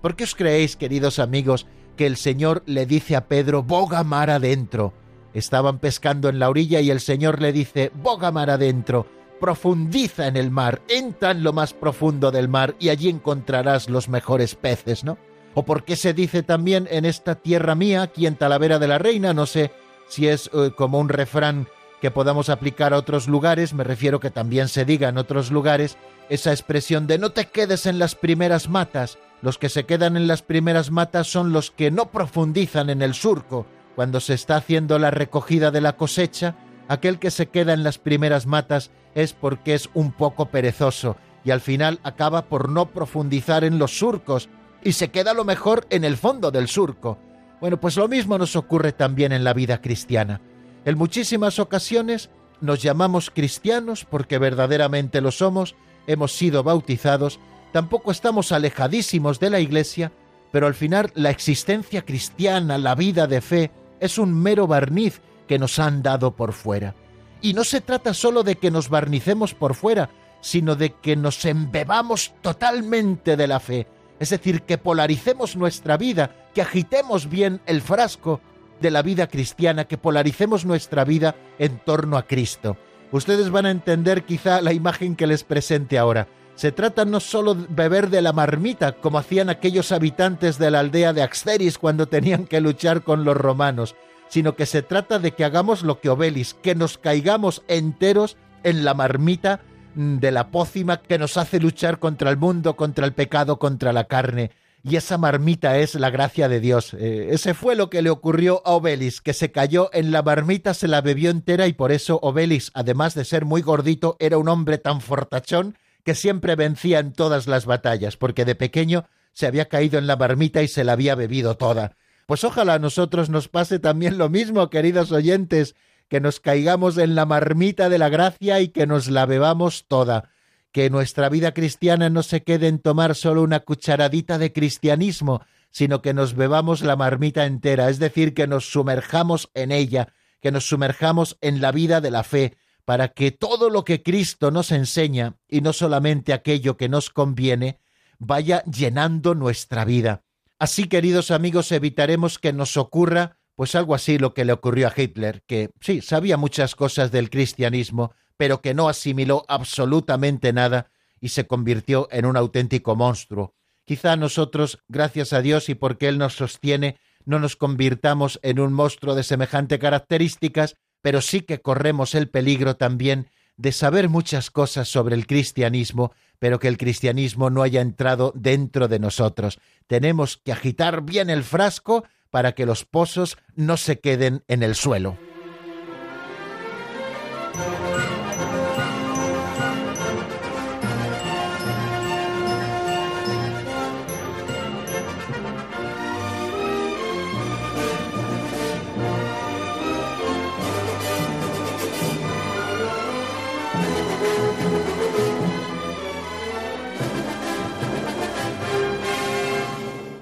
¿Por 0.00 0.16
qué 0.16 0.24
os 0.24 0.34
creéis, 0.34 0.76
queridos 0.76 1.18
amigos, 1.18 1.66
que 1.96 2.06
el 2.06 2.16
Señor 2.16 2.62
le 2.66 2.86
dice 2.86 3.16
a 3.16 3.26
Pedro, 3.26 3.62
boga 3.62 4.04
mar 4.04 4.30
adentro? 4.30 4.92
Estaban 5.34 5.78
pescando 5.78 6.28
en 6.28 6.38
la 6.38 6.48
orilla 6.48 6.80
y 6.80 6.90
el 6.90 7.00
Señor 7.00 7.42
le 7.42 7.52
dice, 7.52 7.90
boga 7.94 8.30
mar 8.30 8.50
adentro, 8.50 9.06
profundiza 9.40 10.28
en 10.28 10.36
el 10.36 10.50
mar, 10.50 10.82
entra 10.88 11.32
en 11.32 11.42
lo 11.42 11.52
más 11.52 11.74
profundo 11.74 12.30
del 12.30 12.48
mar 12.48 12.74
y 12.78 12.88
allí 12.88 13.08
encontrarás 13.08 13.88
los 13.88 14.08
mejores 14.08 14.54
peces, 14.54 15.04
¿no? 15.04 15.18
O 15.54 15.64
por 15.64 15.84
qué 15.84 15.96
se 15.96 16.14
dice 16.14 16.42
también 16.42 16.86
en 16.90 17.04
esta 17.04 17.34
tierra 17.34 17.74
mía, 17.74 18.02
aquí 18.02 18.26
en 18.26 18.36
Talavera 18.36 18.78
de 18.78 18.88
la 18.88 18.98
Reina, 18.98 19.32
no 19.34 19.46
sé 19.46 19.72
si 20.08 20.28
es 20.28 20.50
eh, 20.52 20.70
como 20.76 20.98
un 20.98 21.08
refrán 21.08 21.66
que 22.00 22.10
podamos 22.10 22.50
aplicar 22.50 22.92
a 22.92 22.98
otros 22.98 23.26
lugares, 23.26 23.72
me 23.72 23.84
refiero 23.84 24.20
que 24.20 24.30
también 24.30 24.68
se 24.68 24.84
diga 24.84 25.08
en 25.08 25.18
otros 25.18 25.50
lugares, 25.50 25.96
esa 26.28 26.52
expresión 26.52 27.06
de 27.06 27.18
no 27.18 27.30
te 27.30 27.46
quedes 27.46 27.86
en 27.86 27.98
las 27.98 28.14
primeras 28.14 28.68
matas. 28.68 29.18
Los 29.42 29.58
que 29.58 29.68
se 29.68 29.84
quedan 29.84 30.16
en 30.16 30.26
las 30.26 30.42
primeras 30.42 30.90
matas 30.90 31.26
son 31.26 31.52
los 31.52 31.70
que 31.70 31.90
no 31.90 32.10
profundizan 32.10 32.90
en 32.90 33.02
el 33.02 33.14
surco. 33.14 33.66
Cuando 33.94 34.20
se 34.20 34.34
está 34.34 34.56
haciendo 34.56 34.98
la 34.98 35.10
recogida 35.10 35.70
de 35.70 35.80
la 35.80 35.96
cosecha, 35.96 36.56
aquel 36.88 37.18
que 37.18 37.30
se 37.30 37.46
queda 37.46 37.72
en 37.72 37.84
las 37.84 37.98
primeras 37.98 38.46
matas 38.46 38.90
es 39.14 39.32
porque 39.32 39.74
es 39.74 39.88
un 39.94 40.12
poco 40.12 40.46
perezoso 40.46 41.16
y 41.44 41.50
al 41.50 41.60
final 41.60 42.00
acaba 42.02 42.46
por 42.46 42.68
no 42.68 42.90
profundizar 42.90 43.64
en 43.64 43.78
los 43.78 43.98
surcos 43.98 44.48
y 44.82 44.92
se 44.92 45.08
queda 45.08 45.32
lo 45.32 45.44
mejor 45.44 45.86
en 45.90 46.04
el 46.04 46.16
fondo 46.16 46.50
del 46.50 46.68
surco. 46.68 47.18
Bueno, 47.60 47.80
pues 47.80 47.96
lo 47.96 48.08
mismo 48.08 48.36
nos 48.36 48.56
ocurre 48.56 48.92
también 48.92 49.32
en 49.32 49.44
la 49.44 49.54
vida 49.54 49.80
cristiana. 49.80 50.40
En 50.84 50.98
muchísimas 50.98 51.58
ocasiones 51.58 52.30
nos 52.60 52.82
llamamos 52.82 53.30
cristianos 53.30 54.04
porque 54.04 54.38
verdaderamente 54.38 55.20
lo 55.20 55.30
somos, 55.30 55.76
hemos 56.06 56.32
sido 56.32 56.62
bautizados, 56.62 57.40
tampoco 57.76 58.10
estamos 58.10 58.52
alejadísimos 58.52 59.38
de 59.38 59.50
la 59.50 59.60
Iglesia, 59.60 60.10
pero 60.50 60.66
al 60.66 60.72
final 60.72 61.12
la 61.14 61.28
existencia 61.28 62.06
cristiana, 62.06 62.78
la 62.78 62.94
vida 62.94 63.26
de 63.26 63.42
fe, 63.42 63.70
es 64.00 64.16
un 64.16 64.32
mero 64.32 64.66
barniz 64.66 65.20
que 65.46 65.58
nos 65.58 65.78
han 65.78 66.02
dado 66.02 66.34
por 66.36 66.54
fuera. 66.54 66.94
Y 67.42 67.52
no 67.52 67.64
se 67.64 67.82
trata 67.82 68.14
solo 68.14 68.44
de 68.44 68.56
que 68.56 68.70
nos 68.70 68.88
barnicemos 68.88 69.52
por 69.52 69.74
fuera, 69.74 70.08
sino 70.40 70.74
de 70.74 70.94
que 70.94 71.16
nos 71.16 71.44
embebamos 71.44 72.32
totalmente 72.40 73.36
de 73.36 73.46
la 73.46 73.60
fe, 73.60 73.86
es 74.20 74.30
decir, 74.30 74.62
que 74.62 74.78
polaricemos 74.78 75.54
nuestra 75.54 75.98
vida, 75.98 76.30
que 76.54 76.62
agitemos 76.62 77.28
bien 77.28 77.60
el 77.66 77.82
frasco 77.82 78.40
de 78.80 78.90
la 78.90 79.02
vida 79.02 79.26
cristiana, 79.26 79.84
que 79.84 79.98
polaricemos 79.98 80.64
nuestra 80.64 81.04
vida 81.04 81.36
en 81.58 81.78
torno 81.80 82.16
a 82.16 82.26
Cristo. 82.26 82.78
Ustedes 83.12 83.50
van 83.50 83.66
a 83.66 83.70
entender 83.70 84.24
quizá 84.24 84.62
la 84.62 84.72
imagen 84.72 85.14
que 85.14 85.26
les 85.26 85.44
presente 85.44 85.98
ahora. 85.98 86.26
Se 86.56 86.72
trata 86.72 87.04
no 87.04 87.20
solo 87.20 87.54
de 87.54 87.66
beber 87.68 88.10
de 88.10 88.22
la 88.22 88.32
marmita, 88.32 88.92
como 88.92 89.18
hacían 89.18 89.50
aquellos 89.50 89.92
habitantes 89.92 90.58
de 90.58 90.70
la 90.70 90.80
aldea 90.80 91.12
de 91.12 91.22
Axteris 91.22 91.78
cuando 91.78 92.06
tenían 92.06 92.46
que 92.46 92.60
luchar 92.60 93.02
con 93.02 93.24
los 93.24 93.36
romanos, 93.36 93.94
sino 94.28 94.56
que 94.56 94.66
se 94.66 94.82
trata 94.82 95.18
de 95.18 95.32
que 95.32 95.44
hagamos 95.44 95.82
lo 95.82 96.00
que 96.00 96.08
Obelis, 96.08 96.54
que 96.54 96.74
nos 96.74 96.96
caigamos 96.96 97.62
enteros 97.68 98.36
en 98.64 98.84
la 98.84 98.94
marmita 98.94 99.60
de 99.94 100.30
la 100.30 100.48
pócima 100.48 101.02
que 101.02 101.18
nos 101.18 101.36
hace 101.36 101.60
luchar 101.60 101.98
contra 101.98 102.30
el 102.30 102.38
mundo, 102.38 102.74
contra 102.74 103.04
el 103.04 103.12
pecado, 103.12 103.58
contra 103.58 103.92
la 103.92 104.04
carne 104.04 104.50
y 104.88 104.94
esa 104.94 105.18
marmita 105.18 105.78
es 105.78 105.96
la 105.96 106.10
gracia 106.10 106.48
de 106.48 106.60
Dios. 106.60 106.94
Eh, 106.94 107.30
ese 107.32 107.54
fue 107.54 107.74
lo 107.74 107.90
que 107.90 108.02
le 108.02 108.10
ocurrió 108.10 108.62
a 108.64 108.70
Obelis, 108.70 109.20
que 109.20 109.32
se 109.32 109.50
cayó 109.50 109.90
en 109.92 110.12
la 110.12 110.22
marmita, 110.22 110.74
se 110.74 110.86
la 110.86 111.00
bebió 111.00 111.30
entera 111.30 111.66
y 111.66 111.72
por 111.72 111.90
eso 111.90 112.20
Obelis, 112.22 112.70
además 112.72 113.14
de 113.14 113.24
ser 113.24 113.44
muy 113.44 113.62
gordito, 113.62 114.16
era 114.20 114.38
un 114.38 114.48
hombre 114.48 114.78
tan 114.78 115.00
fortachón 115.00 115.76
que 116.06 116.14
siempre 116.14 116.54
vencía 116.54 117.00
en 117.00 117.12
todas 117.12 117.48
las 117.48 117.66
batallas, 117.66 118.16
porque 118.16 118.44
de 118.44 118.54
pequeño 118.54 119.08
se 119.32 119.48
había 119.48 119.68
caído 119.68 119.98
en 119.98 120.06
la 120.06 120.14
marmita 120.14 120.62
y 120.62 120.68
se 120.68 120.84
la 120.84 120.92
había 120.92 121.16
bebido 121.16 121.56
toda. 121.56 121.96
Pues 122.26 122.44
ojalá 122.44 122.74
a 122.74 122.78
nosotros 122.78 123.28
nos 123.28 123.48
pase 123.48 123.80
también 123.80 124.16
lo 124.16 124.28
mismo, 124.28 124.70
queridos 124.70 125.10
oyentes, 125.10 125.74
que 126.08 126.20
nos 126.20 126.38
caigamos 126.38 126.96
en 126.96 127.16
la 127.16 127.26
marmita 127.26 127.88
de 127.88 127.98
la 127.98 128.08
gracia 128.08 128.60
y 128.60 128.68
que 128.68 128.86
nos 128.86 129.08
la 129.08 129.26
bebamos 129.26 129.86
toda 129.88 130.30
que 130.70 130.90
nuestra 130.90 131.28
vida 131.28 131.54
cristiana 131.54 132.08
no 132.08 132.22
se 132.22 132.42
quede 132.42 132.68
en 132.68 132.78
tomar 132.78 133.14
solo 133.14 133.42
una 133.42 133.60
cucharadita 133.60 134.38
de 134.38 134.52
cristianismo, 134.52 135.42
sino 135.70 136.02
que 136.02 136.14
nos 136.14 136.34
bebamos 136.34 136.82
la 136.82 136.94
marmita 136.94 137.46
entera, 137.46 137.88
es 137.88 137.98
decir, 137.98 138.32
que 138.32 138.46
nos 138.46 138.70
sumerjamos 138.70 139.50
en 139.54 139.72
ella, 139.72 140.12
que 140.40 140.52
nos 140.52 140.68
sumerjamos 140.68 141.36
en 141.40 141.60
la 141.60 141.72
vida 141.72 142.00
de 142.00 142.10
la 142.12 142.22
fe, 142.22 142.58
para 142.86 143.08
que 143.08 143.32
todo 143.32 143.68
lo 143.68 143.84
que 143.84 144.02
Cristo 144.02 144.50
nos 144.50 144.72
enseña, 144.72 145.36
y 145.48 145.60
no 145.60 145.74
solamente 145.74 146.32
aquello 146.32 146.78
que 146.78 146.88
nos 146.88 147.10
conviene, 147.10 147.80
vaya 148.18 148.62
llenando 148.64 149.34
nuestra 149.34 149.84
vida. 149.84 150.22
Así, 150.58 150.88
queridos 150.88 151.30
amigos, 151.30 151.70
evitaremos 151.72 152.38
que 152.38 152.54
nos 152.54 152.78
ocurra 152.78 153.36
pues 153.56 153.74
algo 153.74 153.94
así 153.94 154.18
lo 154.18 154.34
que 154.34 154.44
le 154.44 154.52
ocurrió 154.52 154.86
a 154.86 154.92
Hitler, 154.94 155.42
que 155.46 155.70
sí, 155.80 156.02
sabía 156.02 156.36
muchas 156.36 156.74
cosas 156.76 157.10
del 157.10 157.30
cristianismo, 157.30 158.12
pero 158.36 158.60
que 158.60 158.74
no 158.74 158.88
asimiló 158.88 159.44
absolutamente 159.48 160.52
nada 160.52 160.90
y 161.20 161.30
se 161.30 161.46
convirtió 161.46 162.06
en 162.12 162.26
un 162.26 162.36
auténtico 162.36 162.94
monstruo. 162.94 163.54
Quizá 163.86 164.14
nosotros, 164.16 164.78
gracias 164.88 165.32
a 165.32 165.40
Dios 165.40 165.70
y 165.70 165.74
porque 165.74 166.06
Él 166.06 166.18
nos 166.18 166.34
sostiene, 166.34 166.98
no 167.24 167.38
nos 167.38 167.56
convirtamos 167.56 168.38
en 168.42 168.60
un 168.60 168.74
monstruo 168.74 169.14
de 169.14 169.22
semejante 169.22 169.78
características, 169.78 170.76
pero 171.06 171.20
sí 171.20 171.42
que 171.42 171.60
corremos 171.60 172.16
el 172.16 172.28
peligro 172.28 172.74
también 172.74 173.28
de 173.56 173.70
saber 173.70 174.08
muchas 174.08 174.50
cosas 174.50 174.88
sobre 174.88 175.14
el 175.14 175.28
cristianismo, 175.28 176.12
pero 176.40 176.58
que 176.58 176.66
el 176.66 176.78
cristianismo 176.78 177.48
no 177.48 177.62
haya 177.62 177.80
entrado 177.80 178.32
dentro 178.34 178.88
de 178.88 178.98
nosotros. 178.98 179.60
Tenemos 179.86 180.36
que 180.36 180.50
agitar 180.50 181.02
bien 181.02 181.30
el 181.30 181.44
frasco 181.44 182.02
para 182.30 182.56
que 182.56 182.66
los 182.66 182.84
pozos 182.84 183.38
no 183.54 183.76
se 183.76 184.00
queden 184.00 184.42
en 184.48 184.64
el 184.64 184.74
suelo. 184.74 185.16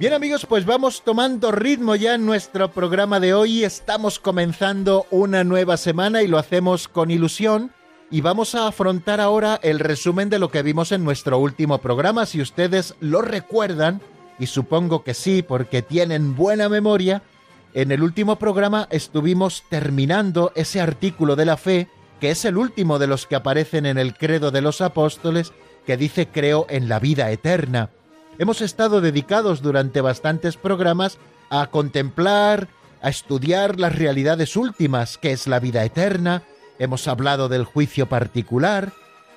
Bien 0.04 0.12
amigos, 0.12 0.44
pues 0.44 0.66
vamos 0.66 1.00
tomando 1.02 1.50
ritmo 1.50 1.96
ya 1.96 2.16
en 2.16 2.26
nuestro 2.26 2.70
programa 2.70 3.20
de 3.20 3.32
hoy. 3.32 3.64
Estamos 3.64 4.18
comenzando 4.18 5.06
una 5.10 5.44
nueva 5.44 5.78
semana 5.78 6.22
y 6.22 6.26
lo 6.26 6.36
hacemos 6.36 6.88
con 6.88 7.10
ilusión. 7.10 7.72
Y 8.10 8.20
vamos 8.20 8.54
a 8.54 8.66
afrontar 8.66 9.22
ahora 9.22 9.58
el 9.62 9.80
resumen 9.80 10.28
de 10.28 10.38
lo 10.38 10.50
que 10.50 10.62
vimos 10.62 10.92
en 10.92 11.04
nuestro 11.04 11.38
último 11.38 11.78
programa. 11.78 12.26
Si 12.26 12.42
ustedes 12.42 12.96
lo 13.00 13.22
recuerdan, 13.22 14.02
y 14.38 14.44
supongo 14.44 15.04
que 15.04 15.14
sí, 15.14 15.42
porque 15.42 15.80
tienen 15.80 16.36
buena 16.36 16.68
memoria, 16.68 17.22
en 17.72 17.90
el 17.90 18.02
último 18.02 18.36
programa 18.36 18.88
estuvimos 18.90 19.64
terminando 19.70 20.52
ese 20.54 20.82
artículo 20.82 21.34
de 21.34 21.46
la 21.46 21.56
fe, 21.56 21.88
que 22.20 22.30
es 22.30 22.44
el 22.44 22.58
último 22.58 22.98
de 22.98 23.06
los 23.06 23.26
que 23.26 23.36
aparecen 23.36 23.86
en 23.86 23.96
el 23.96 24.12
credo 24.12 24.50
de 24.50 24.60
los 24.60 24.82
apóstoles, 24.82 25.54
que 25.86 25.96
dice 25.96 26.28
creo 26.28 26.66
en 26.68 26.90
la 26.90 26.98
vida 26.98 27.30
eterna 27.30 27.88
hemos 28.38 28.60
estado 28.60 29.00
dedicados 29.00 29.62
durante 29.62 30.00
bastantes 30.00 30.56
programas 30.56 31.18
a 31.50 31.66
contemplar, 31.68 32.68
a 33.00 33.08
estudiar 33.08 33.78
las 33.78 33.96
realidades 33.96 34.56
últimas, 34.56 35.18
que 35.18 35.32
es 35.32 35.46
la 35.46 35.60
vida 35.60 35.84
eterna, 35.84 36.42
hemos 36.78 37.06
hablado 37.06 37.48
del 37.48 37.64
juicio 37.64 38.06
particular, 38.08 38.92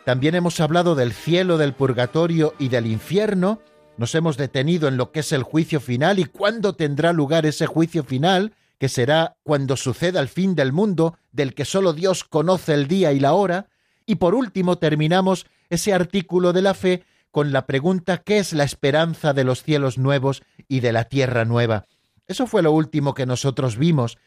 también 0.05 0.35
hemos 0.35 0.59
hablado 0.59 0.95
del 0.95 1.11
cielo, 1.11 1.57
del 1.57 1.73
purgatorio 1.73 2.53
y 2.59 2.69
del 2.69 2.87
infierno, 2.87 3.59
nos 3.97 4.15
hemos 4.15 4.37
detenido 4.37 4.87
en 4.87 4.95
lo 4.95 5.11
que 5.11 5.19
es 5.19 5.31
el 5.31 5.43
juicio 5.43 5.79
final 5.79 6.19
y 6.19 6.25
cuándo 6.25 6.73
tendrá 6.73 7.13
lugar 7.13 7.45
ese 7.45 7.65
juicio 7.65 8.03
final, 8.03 8.53
que 8.79 8.89
será 8.89 9.37
cuando 9.43 9.75
suceda 9.75 10.19
el 10.19 10.27
fin 10.27 10.55
del 10.55 10.71
mundo, 10.71 11.17
del 11.31 11.53
que 11.55 11.65
solo 11.65 11.93
Dios 11.93 12.23
conoce 12.23 12.73
el 12.73 12.87
día 12.87 13.11
y 13.11 13.19
la 13.19 13.33
hora, 13.33 13.67
y 14.05 14.15
por 14.15 14.35
último 14.35 14.77
terminamos 14.77 15.47
ese 15.69 15.93
artículo 15.93 16.53
de 16.53 16.61
la 16.61 16.73
fe 16.73 17.03
con 17.31 17.51
la 17.51 17.65
pregunta 17.65 18.17
¿qué 18.17 18.37
es 18.39 18.53
la 18.53 18.63
esperanza 18.63 19.33
de 19.33 19.43
los 19.43 19.63
cielos 19.63 19.97
nuevos 19.97 20.43
y 20.67 20.79
de 20.79 20.91
la 20.91 21.05
tierra 21.05 21.45
nueva? 21.45 21.85
Eso 22.27 22.47
fue 22.47 22.61
lo 22.61 22.71
último 22.71 23.13
que 23.13 23.25
nosotros 23.25 23.77
vimos. 23.77 24.17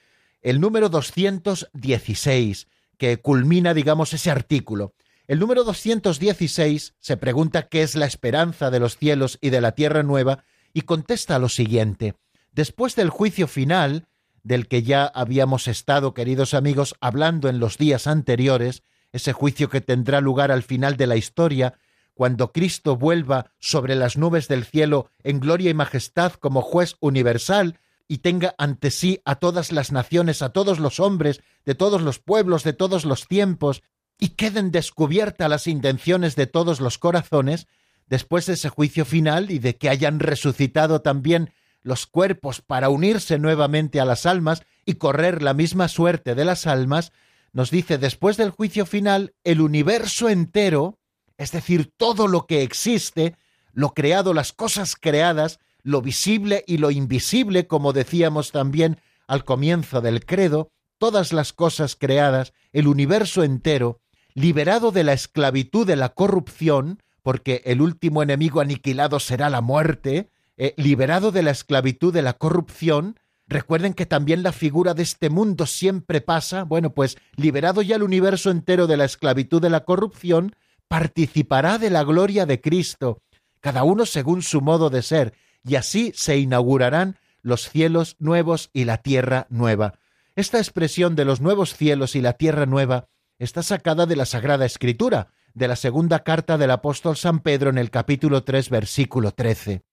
El 0.41 0.61
número 0.61 0.89
216, 0.89 2.67
que 2.97 3.19
culmina, 3.19 3.75
digamos, 3.75 4.13
ese 4.15 4.31
artículo. 4.31 4.95
El 5.27 5.39
número 5.39 5.65
216 5.65 6.95
se 6.99 7.17
pregunta 7.17 7.69
qué 7.69 7.83
es 7.83 7.95
la 7.95 8.07
esperanza 8.07 8.71
de 8.71 8.81
los 8.81 8.97
cielos 8.97 9.39
y 9.41 9.51
de 9.51 9.61
la 9.61 9.73
tierra 9.73 10.03
nueva 10.03 10.45
y 10.73 10.83
contesta 10.83 11.39
lo 11.39 11.49
siguiente. 11.49 12.15
Después 12.53 12.97
del 12.97 13.11
juicio 13.11 13.47
final, 13.47 14.07
del 14.43 14.67
que 14.67 14.83
ya 14.83 15.07
habíamos 15.07 15.69
estado, 15.69 16.15
queridos 16.15 16.55
amigos, 16.55 16.97
hablando 17.01 17.49
en 17.49 17.61
los 17.61 17.79
días 17.79 18.07
anteriores, 18.07 18.83
ese 19.13 19.33
juicio 19.33 19.69
que 19.69 19.81
tendrá 19.81 20.21
lugar 20.21 20.51
al 20.51 20.63
final 20.63 20.97
de 20.97 21.07
la 21.07 21.17
historia, 21.17 21.75
cuando 22.21 22.53
Cristo 22.53 22.99
vuelva 22.99 23.51
sobre 23.61 23.95
las 23.95 24.19
nubes 24.19 24.47
del 24.47 24.67
cielo 24.67 25.11
en 25.25 25.41
gloria 25.41 25.71
y 25.71 25.73
majestad 25.73 26.35
como 26.35 26.61
juez 26.61 26.97
universal 27.01 27.81
y 28.09 28.19
tenga 28.19 28.55
ante 28.59 28.91
sí 28.91 29.23
a 29.25 29.37
todas 29.37 29.73
las 29.73 29.91
naciones, 29.91 30.43
a 30.43 30.51
todos 30.51 30.81
los 30.81 31.01
hombres, 31.01 31.41
de 31.65 31.75
todos 31.75 32.03
los 32.03 32.19
pueblos, 32.19 32.63
de 32.63 32.75
todos 32.75 33.07
los 33.07 33.27
tiempos, 33.27 33.83
y 34.19 34.37
queden 34.37 34.71
descubiertas 34.71 35.49
las 35.49 35.67
intenciones 35.67 36.37
de 36.37 36.47
todos 36.47 36.83
los 36.83 36.99
corazones, 36.99 37.69
después 38.07 38.45
de 38.45 38.53
ese 38.53 38.69
juicio 38.69 39.07
final 39.07 39.51
y 39.51 39.59
de 39.59 39.77
que 39.77 39.89
hayan 39.89 40.21
resucitado 40.21 41.01
también 41.01 41.55
los 41.81 42.07
cuerpos 42.07 42.61
para 42.61 42.91
unirse 42.91 43.39
nuevamente 43.39 43.99
a 43.99 44.05
las 44.05 44.27
almas 44.27 44.63
y 44.85 44.97
correr 44.97 45.41
la 45.41 45.55
misma 45.55 45.89
suerte 45.89 46.35
de 46.35 46.45
las 46.45 46.67
almas, 46.67 47.13
nos 47.55 47.71
dice 47.71 47.97
después 47.97 48.37
del 48.37 48.51
juicio 48.51 48.85
final, 48.85 49.33
el 49.43 49.63
universo 49.63 50.29
entero, 50.29 51.00
es 51.41 51.53
decir, 51.53 51.91
todo 51.97 52.29
lo 52.29 52.45
que 52.47 52.63
existe, 52.63 53.35
lo 53.73 53.95
creado, 53.95 54.35
las 54.35 54.53
cosas 54.53 54.95
creadas, 54.95 55.59
lo 55.83 56.03
visible 56.03 56.65
y 56.67 56.77
lo 56.77 56.91
invisible, 56.91 57.67
como 57.67 57.95
decíamos 57.95 58.53
también 58.53 58.99
al 59.27 59.47
comienzo 59.47 60.03
del 60.03 60.27
credo, 60.27 60.71
todas 60.99 61.33
las 61.33 61.55
cosas 61.55 61.97
creadas, 61.97 62.53
el 62.75 62.87
universo 62.87 63.43
entero, 63.43 64.03
liberado 64.35 64.93
de 64.93 65.03
la 65.03 65.15
esclavitud 65.15 65.87
de 65.87 65.97
la 65.97 66.11
corrupción, 66.11 67.03
porque 67.23 67.63
el 67.65 67.81
último 67.81 68.23
enemigo 68.23 68.61
aniquilado 68.61 69.19
será 69.19 69.49
la 69.49 69.63
muerte, 69.63 70.29
eh, 70.59 70.75
liberado 70.77 71.33
de 71.33 71.43
la 71.43 71.53
esclavitud 71.53 72.13
de 72.13 72.21
la 72.21 72.35
corrupción, 72.35 73.19
recuerden 73.47 73.95
que 73.95 74.05
también 74.05 74.43
la 74.43 74.53
figura 74.53 74.93
de 74.93 75.05
este 75.05 75.31
mundo 75.31 75.65
siempre 75.65 76.21
pasa, 76.21 76.65
bueno, 76.65 76.93
pues 76.93 77.17
liberado 77.37 77.81
ya 77.81 77.97
el 77.97 78.03
universo 78.03 78.51
entero 78.51 78.87
de 78.87 78.99
la 78.99 79.07
esclavitud 79.07 79.63
de 79.63 79.71
la 79.71 79.87
corrupción, 79.87 80.55
participará 80.91 81.79
de 81.79 81.89
la 81.89 82.03
gloria 82.03 82.47
de 82.47 82.61
Cristo, 82.61 83.23
cada 83.61 83.85
uno 83.85 84.07
según 84.07 84.43
su 84.43 84.61
modo 84.61 84.91
de 84.91 85.03
ser, 85.03 85.35
y 85.63 85.77
así 85.77 86.11
se 86.17 86.37
inaugurarán 86.39 87.17
los 87.43 87.69
cielos 87.71 88.17
nuevos 88.19 88.71
y 88.73 88.87
la 88.87 88.97
tierra 88.97 89.47
nueva. 89.51 90.01
Esta 90.35 90.59
expresión 90.59 91.15
de 91.15 91.25
los 91.25 91.41
nuevos 91.41 91.77
cielos 91.77 92.17
y 92.17 92.21
la 92.21 92.33
tierra 92.33 92.67
nueva 92.67 93.07
está 93.39 93.63
sacada 93.63 94.05
de 94.05 94.17
la 94.17 94.27
Sagrada 94.27 94.67
Escritura, 94.67 95.29
de 95.55 95.69
la 95.69 95.77
segunda 95.77 96.25
carta 96.25 96.59
del 96.59 96.73
apóstol 96.73 97.17
San 97.17 97.39
Pedro 97.39 97.71
en 97.71 97.79
el 97.79 97.91
capítulo 97.93 98.43
3, 98.43 98.69
versículo 98.69 99.31
13. 99.31 99.85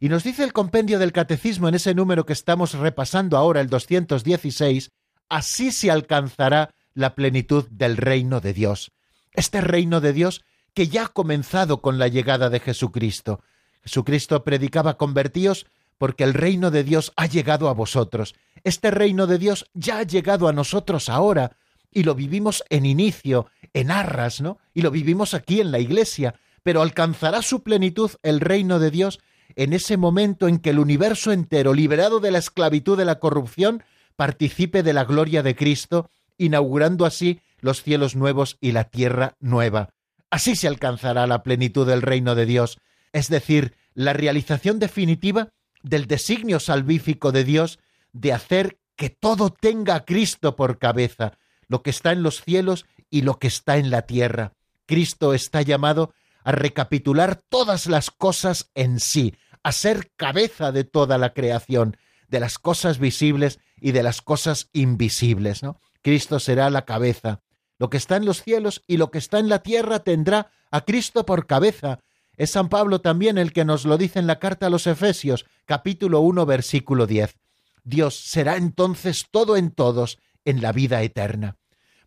Y 0.00 0.08
nos 0.08 0.24
dice 0.24 0.42
el 0.42 0.54
compendio 0.54 0.98
del 0.98 1.12
catecismo 1.12 1.68
en 1.68 1.74
ese 1.74 1.94
número 1.94 2.24
que 2.24 2.32
estamos 2.32 2.72
repasando 2.72 3.36
ahora, 3.36 3.60
el 3.60 3.68
216, 3.68 4.90
así 5.28 5.70
se 5.70 5.90
alcanzará 5.90 6.70
la 6.94 7.14
plenitud 7.14 7.66
del 7.68 7.98
reino 7.98 8.40
de 8.40 8.54
Dios. 8.54 8.95
Este 9.36 9.60
reino 9.60 10.00
de 10.00 10.12
Dios 10.12 10.44
que 10.74 10.88
ya 10.88 11.04
ha 11.04 11.08
comenzado 11.08 11.80
con 11.80 11.98
la 11.98 12.08
llegada 12.08 12.50
de 12.50 12.60
Jesucristo. 12.60 13.40
Jesucristo 13.82 14.42
predicaba 14.44 14.96
convertíos 14.96 15.66
porque 15.98 16.24
el 16.24 16.34
reino 16.34 16.70
de 16.70 16.84
Dios 16.84 17.12
ha 17.16 17.26
llegado 17.26 17.68
a 17.68 17.74
vosotros. 17.74 18.34
Este 18.64 18.90
reino 18.90 19.26
de 19.26 19.38
Dios 19.38 19.70
ya 19.74 19.98
ha 19.98 20.02
llegado 20.02 20.48
a 20.48 20.52
nosotros 20.52 21.08
ahora 21.08 21.56
y 21.92 22.02
lo 22.02 22.14
vivimos 22.14 22.64
en 22.68 22.84
inicio, 22.84 23.46
en 23.72 23.90
arras, 23.90 24.40
¿no? 24.40 24.58
Y 24.74 24.82
lo 24.82 24.90
vivimos 24.90 25.34
aquí 25.34 25.60
en 25.60 25.70
la 25.70 25.78
iglesia, 25.78 26.34
pero 26.62 26.82
alcanzará 26.82 27.42
su 27.42 27.62
plenitud 27.62 28.10
el 28.22 28.40
reino 28.40 28.78
de 28.78 28.90
Dios 28.90 29.20
en 29.54 29.72
ese 29.72 29.96
momento 29.96 30.48
en 30.48 30.58
que 30.58 30.70
el 30.70 30.78
universo 30.78 31.32
entero, 31.32 31.72
liberado 31.72 32.20
de 32.20 32.30
la 32.30 32.38
esclavitud 32.38 32.98
de 32.98 33.04
la 33.04 33.18
corrupción, 33.18 33.82
participe 34.16 34.82
de 34.82 34.92
la 34.92 35.04
gloria 35.04 35.42
de 35.42 35.54
Cristo, 35.54 36.10
inaugurando 36.36 37.06
así 37.06 37.40
los 37.60 37.82
cielos 37.82 38.16
nuevos 38.16 38.58
y 38.60 38.72
la 38.72 38.84
tierra 38.84 39.36
nueva. 39.40 39.90
Así 40.30 40.56
se 40.56 40.68
alcanzará 40.68 41.26
la 41.26 41.42
plenitud 41.42 41.86
del 41.86 42.02
reino 42.02 42.34
de 42.34 42.46
Dios, 42.46 42.78
es 43.12 43.28
decir, 43.28 43.74
la 43.94 44.12
realización 44.12 44.78
definitiva 44.78 45.50
del 45.82 46.06
designio 46.06 46.60
salvífico 46.60 47.32
de 47.32 47.44
Dios 47.44 47.78
de 48.12 48.32
hacer 48.32 48.78
que 48.96 49.10
todo 49.10 49.50
tenga 49.50 49.94
a 49.94 50.04
Cristo 50.04 50.56
por 50.56 50.78
cabeza, 50.78 51.38
lo 51.68 51.82
que 51.82 51.90
está 51.90 52.12
en 52.12 52.22
los 52.22 52.42
cielos 52.42 52.86
y 53.10 53.22
lo 53.22 53.38
que 53.38 53.46
está 53.46 53.76
en 53.76 53.90
la 53.90 54.02
tierra. 54.02 54.52
Cristo 54.86 55.34
está 55.34 55.62
llamado 55.62 56.12
a 56.44 56.52
recapitular 56.52 57.36
todas 57.48 57.86
las 57.86 58.10
cosas 58.10 58.70
en 58.74 59.00
sí, 59.00 59.34
a 59.62 59.72
ser 59.72 60.12
cabeza 60.16 60.72
de 60.72 60.84
toda 60.84 61.18
la 61.18 61.32
creación, 61.32 61.96
de 62.28 62.40
las 62.40 62.58
cosas 62.58 62.98
visibles 62.98 63.58
y 63.80 63.92
de 63.92 64.02
las 64.02 64.22
cosas 64.22 64.70
invisibles, 64.72 65.62
¿no? 65.62 65.80
Cristo 66.02 66.38
será 66.38 66.70
la 66.70 66.84
cabeza. 66.84 67.42
Lo 67.78 67.90
que 67.90 67.96
está 67.96 68.16
en 68.16 68.24
los 68.24 68.42
cielos 68.42 68.82
y 68.86 68.96
lo 68.96 69.10
que 69.10 69.18
está 69.18 69.38
en 69.38 69.48
la 69.48 69.60
tierra 69.60 70.00
tendrá 70.00 70.50
a 70.70 70.82
Cristo 70.82 71.26
por 71.26 71.46
cabeza. 71.46 72.00
Es 72.36 72.50
San 72.50 72.68
Pablo 72.68 73.00
también 73.00 73.38
el 73.38 73.52
que 73.52 73.64
nos 73.64 73.84
lo 73.84 73.98
dice 73.98 74.18
en 74.18 74.26
la 74.26 74.38
carta 74.38 74.66
a 74.66 74.70
los 74.70 74.86
Efesios, 74.86 75.46
capítulo 75.64 76.20
1, 76.20 76.46
versículo 76.46 77.06
10. 77.06 77.36
Dios 77.84 78.16
será 78.16 78.56
entonces 78.56 79.26
todo 79.30 79.56
en 79.56 79.70
todos 79.70 80.18
en 80.44 80.62
la 80.62 80.72
vida 80.72 81.02
eterna. 81.02 81.56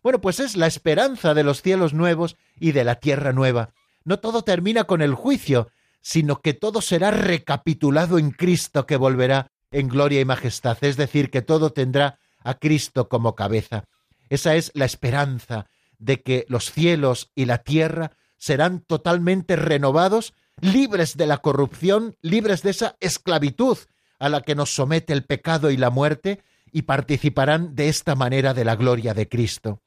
Bueno, 0.02 0.20
pues 0.20 0.40
es 0.40 0.56
la 0.56 0.66
esperanza 0.66 1.34
de 1.34 1.44
los 1.44 1.62
cielos 1.62 1.92
nuevos 1.92 2.36
y 2.58 2.72
de 2.72 2.84
la 2.84 2.96
tierra 2.96 3.32
nueva, 3.32 3.74
no 4.04 4.18
todo 4.18 4.42
termina 4.42 4.84
con 4.84 5.02
el 5.02 5.14
juicio, 5.14 5.68
sino 6.00 6.40
que 6.40 6.54
todo 6.54 6.80
será 6.80 7.10
recapitulado 7.10 8.18
en 8.18 8.30
Cristo 8.30 8.86
que 8.86 8.96
volverá 8.96 9.48
en 9.70 9.88
gloria 9.88 10.20
y 10.20 10.24
majestad, 10.24 10.78
es 10.80 10.96
decir, 10.96 11.30
que 11.30 11.42
todo 11.42 11.70
tendrá 11.70 12.18
a 12.42 12.54
Cristo 12.54 13.08
como 13.08 13.34
cabeza. 13.34 13.84
Esa 14.30 14.56
es 14.56 14.70
la 14.74 14.86
esperanza 14.86 15.66
de 15.98 16.22
que 16.22 16.46
los 16.48 16.72
cielos 16.72 17.30
y 17.34 17.44
la 17.44 17.58
tierra 17.58 18.12
serán 18.38 18.80
totalmente 18.80 19.56
renovados, 19.56 20.32
libres 20.62 21.18
de 21.18 21.26
la 21.26 21.38
corrupción, 21.38 22.16
libres 22.22 22.62
de 22.62 22.70
esa 22.70 22.96
esclavitud 23.00 23.76
a 24.18 24.28
la 24.30 24.40
que 24.40 24.54
nos 24.54 24.74
somete 24.74 25.12
el 25.12 25.24
pecado 25.24 25.70
y 25.70 25.76
la 25.76 25.90
muerte, 25.90 26.42
y 26.72 26.82
participarán 26.82 27.74
de 27.74 27.88
esta 27.88 28.14
manera 28.14 28.54
de 28.54 28.64
la 28.64 28.76
gloria 28.76 29.12
de 29.12 29.28
Cristo. 29.28 29.82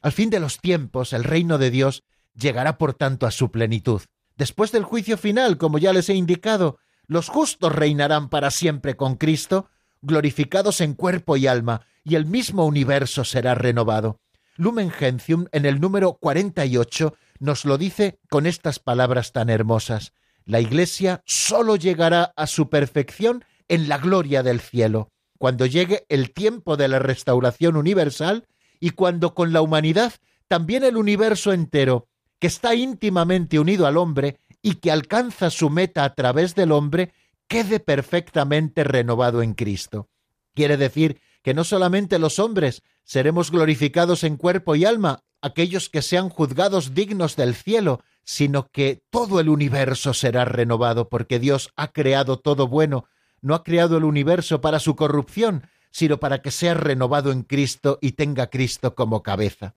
Al 0.00 0.12
fin 0.12 0.30
de 0.30 0.40
los 0.40 0.58
tiempos, 0.60 1.12
el 1.12 1.24
reino 1.24 1.58
de 1.58 1.70
Dios 1.70 2.04
llegará 2.34 2.78
por 2.78 2.94
tanto 2.94 3.26
a 3.26 3.32
su 3.32 3.50
plenitud. 3.50 4.02
Después 4.36 4.70
del 4.70 4.84
juicio 4.84 5.18
final, 5.18 5.58
como 5.58 5.78
ya 5.78 5.92
les 5.92 6.08
he 6.08 6.14
indicado, 6.14 6.78
los 7.06 7.28
justos 7.28 7.74
reinarán 7.74 8.28
para 8.28 8.50
siempre 8.52 8.96
con 8.96 9.16
Cristo, 9.16 9.68
glorificados 10.02 10.80
en 10.80 10.94
cuerpo 10.94 11.36
y 11.36 11.46
alma, 11.46 11.86
y 12.04 12.14
el 12.14 12.26
mismo 12.26 12.66
universo 12.66 13.24
será 13.24 13.54
renovado. 13.54 14.20
Lumen 14.56 14.90
Gentium, 14.90 15.46
en 15.52 15.66
el 15.66 15.80
número 15.80 16.14
48, 16.14 17.14
nos 17.38 17.64
lo 17.64 17.78
dice 17.78 18.18
con 18.28 18.46
estas 18.46 18.78
palabras 18.78 19.32
tan 19.32 19.50
hermosas. 19.50 20.12
La 20.44 20.60
Iglesia 20.60 21.22
sólo 21.26 21.76
llegará 21.76 22.32
a 22.36 22.46
su 22.46 22.68
perfección 22.68 23.44
en 23.68 23.88
la 23.88 23.98
gloria 23.98 24.42
del 24.42 24.60
cielo, 24.60 25.10
cuando 25.38 25.66
llegue 25.66 26.06
el 26.08 26.32
tiempo 26.32 26.76
de 26.76 26.88
la 26.88 26.98
restauración 26.98 27.76
universal 27.76 28.46
y 28.80 28.90
cuando 28.90 29.34
con 29.34 29.52
la 29.52 29.60
humanidad 29.60 30.14
también 30.48 30.82
el 30.84 30.96
universo 30.96 31.52
entero 31.52 32.08
que 32.38 32.46
está 32.46 32.74
íntimamente 32.74 33.58
unido 33.58 33.86
al 33.86 33.96
hombre 33.96 34.40
y 34.62 34.76
que 34.76 34.90
alcanza 34.90 35.50
su 35.50 35.70
meta 35.70 36.04
a 36.04 36.14
través 36.14 36.54
del 36.54 36.72
hombre, 36.72 37.12
quede 37.48 37.80
perfectamente 37.80 38.84
renovado 38.84 39.42
en 39.42 39.54
Cristo. 39.54 40.08
Quiere 40.54 40.76
decir 40.76 41.20
que 41.42 41.54
no 41.54 41.64
solamente 41.64 42.18
los 42.18 42.38
hombres 42.38 42.82
seremos 43.04 43.50
glorificados 43.50 44.22
en 44.22 44.36
cuerpo 44.36 44.76
y 44.76 44.84
alma, 44.84 45.24
aquellos 45.40 45.88
que 45.88 46.02
sean 46.02 46.28
juzgados 46.28 46.94
dignos 46.94 47.36
del 47.36 47.54
cielo, 47.54 48.02
sino 48.24 48.68
que 48.70 49.02
todo 49.10 49.40
el 49.40 49.48
universo 49.48 50.12
será 50.12 50.44
renovado, 50.44 51.08
porque 51.08 51.38
Dios 51.38 51.70
ha 51.76 51.92
creado 51.92 52.38
todo 52.38 52.68
bueno, 52.68 53.06
no 53.40 53.54
ha 53.54 53.64
creado 53.64 53.96
el 53.96 54.04
universo 54.04 54.60
para 54.60 54.80
su 54.80 54.96
corrupción, 54.96 55.66
sino 55.90 56.18
para 56.18 56.42
que 56.42 56.50
sea 56.50 56.74
renovado 56.74 57.32
en 57.32 57.42
Cristo 57.42 57.98
y 58.02 58.12
tenga 58.12 58.48
Cristo 58.48 58.94
como 58.94 59.22
cabeza. 59.22 59.74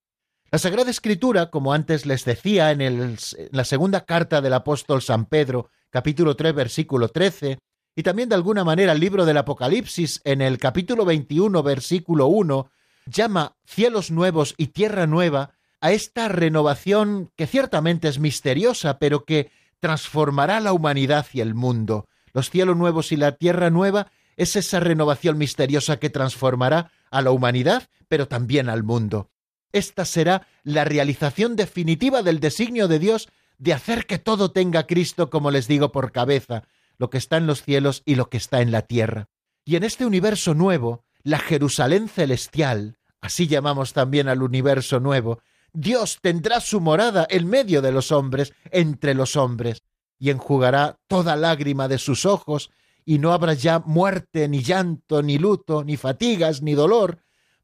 La 0.53 0.59
Sagrada 0.59 0.91
Escritura, 0.91 1.49
como 1.49 1.71
antes 1.71 2.05
les 2.05 2.25
decía 2.25 2.71
en, 2.71 3.15
la 3.51 3.63
segunda 3.63 4.03
carta 4.03 4.41
del 4.41 4.51
apóstol 4.51 5.01
San 5.01 5.25
Pedro, 5.25 5.69
capítulo 5.89 6.35
3, 6.35 6.53
versículo 6.53 7.07
13, 7.07 7.57
y 7.95 8.03
también 8.03 8.27
de 8.27 8.35
alguna 8.35 8.65
manera 8.65 8.91
el 8.91 8.99
libro 8.99 9.23
del 9.23 9.37
Apocalipsis 9.37 10.19
en 10.25 10.41
el 10.41 10.57
capítulo 10.57 11.05
21, 11.05 11.63
versículo 11.63 12.27
1, 12.27 12.69
llama 13.05 13.55
cielos 13.65 14.11
nuevos 14.11 14.53
y 14.57 14.67
tierra 14.67 15.07
nueva 15.07 15.51
a 15.79 15.93
esta 15.93 16.27
renovación 16.27 17.31
que 17.37 17.47
ciertamente 17.47 18.09
es 18.09 18.19
misteriosa, 18.19 18.99
pero 18.99 19.23
que 19.23 19.51
transformará 19.79 20.59
la 20.59 20.73
humanidad 20.73 21.27
y 21.31 21.39
el 21.39 21.55
mundo. 21.55 22.09
Los 22.33 22.49
cielos 22.49 22.75
nuevos 22.75 23.13
y 23.13 23.15
la 23.15 23.37
tierra 23.37 23.69
nueva 23.69 24.11
es 24.35 24.57
esa 24.57 24.81
renovación 24.81 25.37
misteriosa 25.37 25.97
que 25.97 26.09
transformará 26.09 26.91
a 27.09 27.21
la 27.21 27.31
humanidad, 27.31 27.87
pero 28.09 28.27
también 28.27 28.67
al 28.67 28.83
mundo. 28.83 29.30
Esta 29.73 30.05
será 30.05 30.47
la 30.63 30.83
realización 30.83 31.55
definitiva 31.55 32.23
del 32.23 32.39
designio 32.39 32.87
de 32.87 32.99
Dios 32.99 33.29
de 33.57 33.73
hacer 33.73 34.05
que 34.05 34.17
todo 34.17 34.51
tenga 34.51 34.87
Cristo, 34.87 35.29
como 35.29 35.51
les 35.51 35.67
digo, 35.67 35.91
por 35.91 36.11
cabeza, 36.11 36.63
lo 36.97 37.09
que 37.09 37.17
está 37.17 37.37
en 37.37 37.47
los 37.47 37.63
cielos 37.63 38.01
y 38.05 38.15
lo 38.15 38.29
que 38.29 38.37
está 38.37 38.61
en 38.61 38.71
la 38.71 38.81
tierra. 38.83 39.29
Y 39.65 39.75
en 39.75 39.83
este 39.83 40.05
universo 40.05 40.53
nuevo, 40.53 41.03
la 41.23 41.39
Jerusalén 41.39 42.09
celestial, 42.09 42.97
así 43.21 43.47
llamamos 43.47 43.93
también 43.93 44.27
al 44.27 44.41
universo 44.41 44.99
nuevo, 44.99 45.39
Dios 45.73 46.19
tendrá 46.21 46.59
su 46.59 46.81
morada 46.81 47.25
en 47.29 47.47
medio 47.47 47.81
de 47.81 47.91
los 47.91 48.11
hombres, 48.11 48.53
entre 48.71 49.13
los 49.13 49.35
hombres, 49.35 49.83
y 50.19 50.29
enjugará 50.29 50.99
toda 51.07 51.35
lágrima 51.35 51.87
de 51.87 51.97
sus 51.97 52.25
ojos, 52.25 52.71
y 53.05 53.19
no 53.19 53.31
habrá 53.31 53.53
ya 53.53 53.79
muerte, 53.79 54.47
ni 54.47 54.61
llanto, 54.61 55.23
ni 55.23 55.37
luto, 55.37 55.83
ni 55.83 55.97
fatigas, 55.97 56.61
ni 56.61 56.73
dolor, 56.73 57.19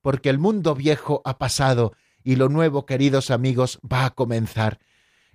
porque 0.07 0.29
el 0.29 0.39
mundo 0.39 0.73
viejo 0.73 1.21
ha 1.25 1.37
pasado 1.37 1.91
y 2.23 2.37
lo 2.37 2.47
nuevo, 2.47 2.85
queridos 2.85 3.29
amigos, 3.29 3.77
va 3.83 4.05
a 4.05 4.11
comenzar. 4.11 4.79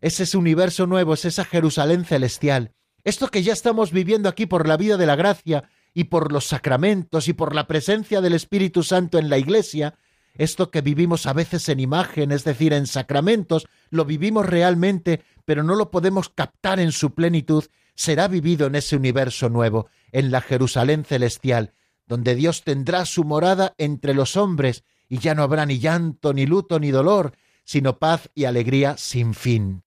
Es 0.01 0.19
ese 0.19 0.39
universo 0.39 0.87
nuevo, 0.87 1.13
es 1.13 1.27
esa 1.27 1.45
Jerusalén 1.45 2.07
celestial. 2.07 2.73
Esto 3.05 3.29
que 3.29 3.43
ya 3.43 3.53
estamos 3.53 3.93
viviendo 3.93 4.31
aquí 4.31 4.47
por 4.47 4.67
la 4.67 4.79
vida 4.79 4.97
de 4.97 5.05
la 5.05 5.15
gracia 5.15 5.65
y 5.93 6.05
por 6.05 6.33
los 6.33 6.47
sacramentos 6.47 7.29
y 7.29 7.35
por 7.35 7.55
la 7.55 7.67
presencia 7.67 8.23
del 8.23 8.33
Espíritu 8.33 8.83
Santo 8.83 9.19
en 9.19 9.29
la 9.29 9.37
Iglesia, 9.37 9.99
esto 10.37 10.71
que 10.71 10.81
vivimos 10.81 11.27
a 11.27 11.35
veces 11.35 11.69
en 11.69 11.79
imagen, 11.79 12.33
es 12.33 12.45
decir, 12.45 12.73
en 12.73 12.87
sacramentos, 12.87 13.69
lo 13.91 14.07
vivimos 14.07 14.47
realmente, 14.47 15.23
pero 15.45 15.63
no 15.65 15.75
lo 15.75 15.91
podemos 15.91 16.31
captar 16.31 16.81
en 16.81 16.93
su 16.93 17.13
plenitud, 17.13 17.67
será 17.95 18.27
vivido 18.27 18.69
en 18.69 18.77
ese 18.77 18.97
universo 18.97 19.51
nuevo, 19.51 19.89
en 20.13 20.31
la 20.31 20.41
Jerusalén 20.41 21.05
celestial, 21.05 21.75
donde 22.13 22.35
Dios 22.35 22.63
tendrá 22.63 23.07
su 23.07 23.25
morada 23.25 23.73
entre 23.79 24.13
los 24.13 24.37
hombres, 24.37 24.85
y 25.09 25.21
ya 25.21 25.35
no 25.35 25.43
habrá 25.43 25.65
ni 25.65 25.79
llanto, 25.79 26.35
ni 26.35 26.45
luto, 26.45 26.79
ni 26.79 26.91
dolor, 26.91 27.33
sino 27.65 27.99
paz 27.99 28.29
y 28.35 28.45
alegría 28.45 28.99
sin 28.99 29.33
fin. 29.33 29.83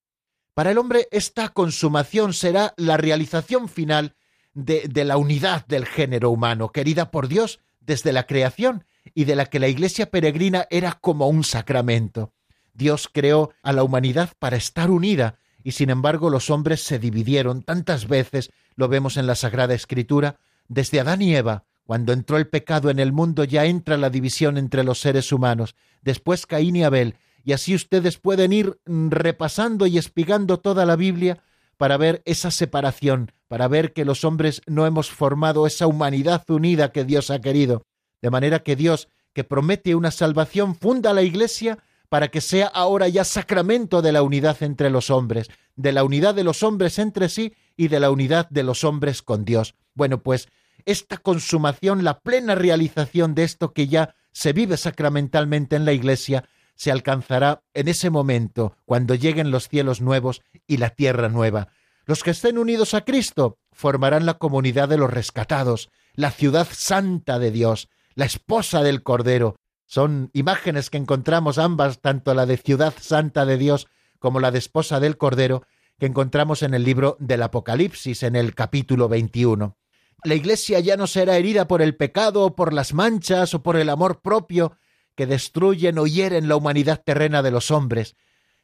Para 0.56 0.72
el 0.72 0.80
hombre 0.80 1.08
esta 1.12 1.50
consumación 1.50 2.34
será 2.34 2.74
la 2.78 2.98
realización 2.98 3.70
final 3.70 4.16
de, 4.56 4.88
de 4.90 5.06
la 5.06 5.18
unidad 5.18 5.68
del 5.68 5.86
género 5.86 6.32
humano, 6.32 6.72
querida 6.72 7.12
por 7.12 7.28
Dios 7.28 7.60
desde 7.80 8.12
la 8.12 8.26
creación, 8.26 8.86
y 9.14 9.26
de 9.26 9.36
la 9.36 9.46
que 9.46 9.60
la 9.60 9.68
Iglesia 9.68 10.10
peregrina 10.10 10.66
era 10.72 10.94
como 10.94 11.28
un 11.28 11.44
sacramento. 11.44 12.34
Dios 12.74 13.08
creó 13.14 13.52
a 13.62 13.72
la 13.72 13.84
humanidad 13.84 14.32
para 14.40 14.58
estar 14.58 14.90
unida, 14.90 15.38
y 15.64 15.74
sin 15.74 15.92
embargo 15.92 16.32
los 16.32 16.50
hombres 16.50 16.82
se 16.82 16.98
dividieron 16.98 17.62
tantas 17.62 18.08
veces, 18.08 18.50
lo 18.76 18.88
vemos 18.88 19.16
en 19.16 19.28
la 19.28 19.36
Sagrada 19.36 19.76
Escritura, 19.76 20.40
desde 20.68 21.00
Adán 21.00 21.22
y 21.22 21.36
Eva, 21.36 21.66
cuando 21.86 22.14
entró 22.14 22.38
el 22.38 22.48
pecado 22.48 22.90
en 22.90 23.00
el 23.00 23.14
mundo 23.14 23.44
ya 23.44 23.66
entra 23.66 23.98
la 23.98 24.10
división 24.10 24.58
entre 24.58 24.84
los 24.84 25.00
seres 25.00 25.32
humanos, 25.32 25.76
después 26.02 26.46
Caín 26.46 26.76
y 26.76 26.84
Abel, 26.84 27.16
y 27.44 27.54
así 27.54 27.76
ustedes 27.76 28.18
pueden 28.18 28.52
ir 28.52 28.80
repasando 28.86 29.86
y 29.86 29.98
espigando 29.98 30.60
toda 30.60 30.86
la 30.86 30.96
Biblia 30.96 31.44
para 31.78 31.98
ver 31.98 32.24
esa 32.26 32.50
separación, 32.50 33.32
para 33.48 33.68
ver 33.68 33.94
que 33.94 34.06
los 34.06 34.24
hombres 34.24 34.62
no 34.66 34.88
hemos 34.88 35.12
formado 35.12 35.68
esa 35.68 35.86
humanidad 35.88 36.44
unida 36.50 36.92
que 36.92 37.06
Dios 37.06 37.30
ha 37.30 37.40
querido, 37.40 37.84
de 38.22 38.32
manera 38.32 38.64
que 38.64 38.76
Dios, 38.76 39.08
que 39.34 39.44
promete 39.44 39.94
una 39.94 40.10
salvación, 40.10 40.76
funda 40.76 41.14
la 41.14 41.22
Iglesia 41.22 41.78
para 42.10 42.30
que 42.30 42.42
sea 42.42 42.68
ahora 42.68 43.08
ya 43.08 43.24
sacramento 43.24 44.02
de 44.02 44.12
la 44.12 44.24
unidad 44.24 44.64
entre 44.64 44.90
los 44.90 45.10
hombres, 45.10 45.50
de 45.76 45.92
la 45.92 46.04
unidad 46.04 46.34
de 46.34 46.44
los 46.44 46.64
hombres 46.64 46.98
entre 46.98 47.30
sí 47.30 47.54
y 47.76 47.90
de 47.90 48.00
la 48.00 48.10
unidad 48.10 48.50
de 48.50 48.64
los 48.64 48.84
hombres 48.84 49.22
con 49.22 49.46
Dios. 49.46 49.76
Bueno, 49.94 50.24
pues 50.24 50.48
esta 50.86 51.18
consumación, 51.18 52.04
la 52.04 52.20
plena 52.20 52.56
realización 52.56 53.36
de 53.36 53.44
esto 53.44 53.74
que 53.74 53.88
ya 53.88 54.16
se 54.32 54.54
vive 54.54 54.78
sacramentalmente 54.78 55.76
en 55.76 55.86
la 55.86 55.94
Iglesia, 55.94 56.46
se 56.76 56.92
alcanzará 56.92 57.64
en 57.74 57.88
ese 57.88 58.10
momento, 58.10 58.78
cuando 58.86 59.16
lleguen 59.16 59.52
los 59.52 59.70
cielos 59.70 60.02
nuevos 60.02 60.42
y 60.68 60.78
la 60.78 60.90
tierra 60.90 61.30
nueva. 61.30 61.70
Los 62.06 62.22
que 62.22 62.32
estén 62.32 62.58
unidos 62.58 62.94
a 62.94 63.02
Cristo 63.02 63.58
formarán 63.72 64.26
la 64.26 64.36
comunidad 64.36 64.90
de 64.90 64.98
los 64.98 65.12
rescatados, 65.12 65.90
la 66.14 66.32
ciudad 66.32 66.68
santa 66.72 67.40
de 67.40 67.52
Dios, 67.52 67.90
la 68.14 68.26
esposa 68.26 68.84
del 68.84 69.04
Cordero. 69.04 69.58
Son 69.86 70.30
imágenes 70.34 70.90
que 70.90 70.98
encontramos 70.98 71.58
ambas, 71.58 72.02
tanto 72.02 72.34
la 72.34 72.46
de 72.46 72.58
ciudad 72.58 72.94
santa 73.00 73.46
de 73.46 73.58
Dios 73.58 73.88
como 74.20 74.40
la 74.40 74.52
de 74.52 74.60
esposa 74.60 75.00
del 75.00 75.18
Cordero, 75.18 75.64
que 75.98 76.06
encontramos 76.06 76.62
en 76.62 76.74
el 76.74 76.84
libro 76.84 77.18
del 77.20 77.42
Apocalipsis, 77.42 78.24
en 78.24 78.36
el 78.36 78.54
capítulo 78.54 79.08
21. 79.08 79.78
La 80.26 80.34
Iglesia 80.34 80.80
ya 80.80 80.98
no 80.98 81.06
será 81.06 81.38
herida 81.38 81.68
por 81.68 81.84
el 81.84 81.96
pecado, 81.96 82.46
o 82.46 82.56
por 82.56 82.74
las 82.74 82.96
manchas, 82.96 83.54
o 83.54 83.62
por 83.62 83.78
el 83.78 83.90
amor 83.90 84.22
propio, 84.24 84.76
que 85.16 85.28
destruyen 85.28 86.00
o 86.00 86.08
hieren 86.08 86.48
la 86.48 86.56
humanidad 86.56 87.04
terrena 87.06 87.44
de 87.44 87.52
los 87.52 87.70
hombres, 87.70 88.16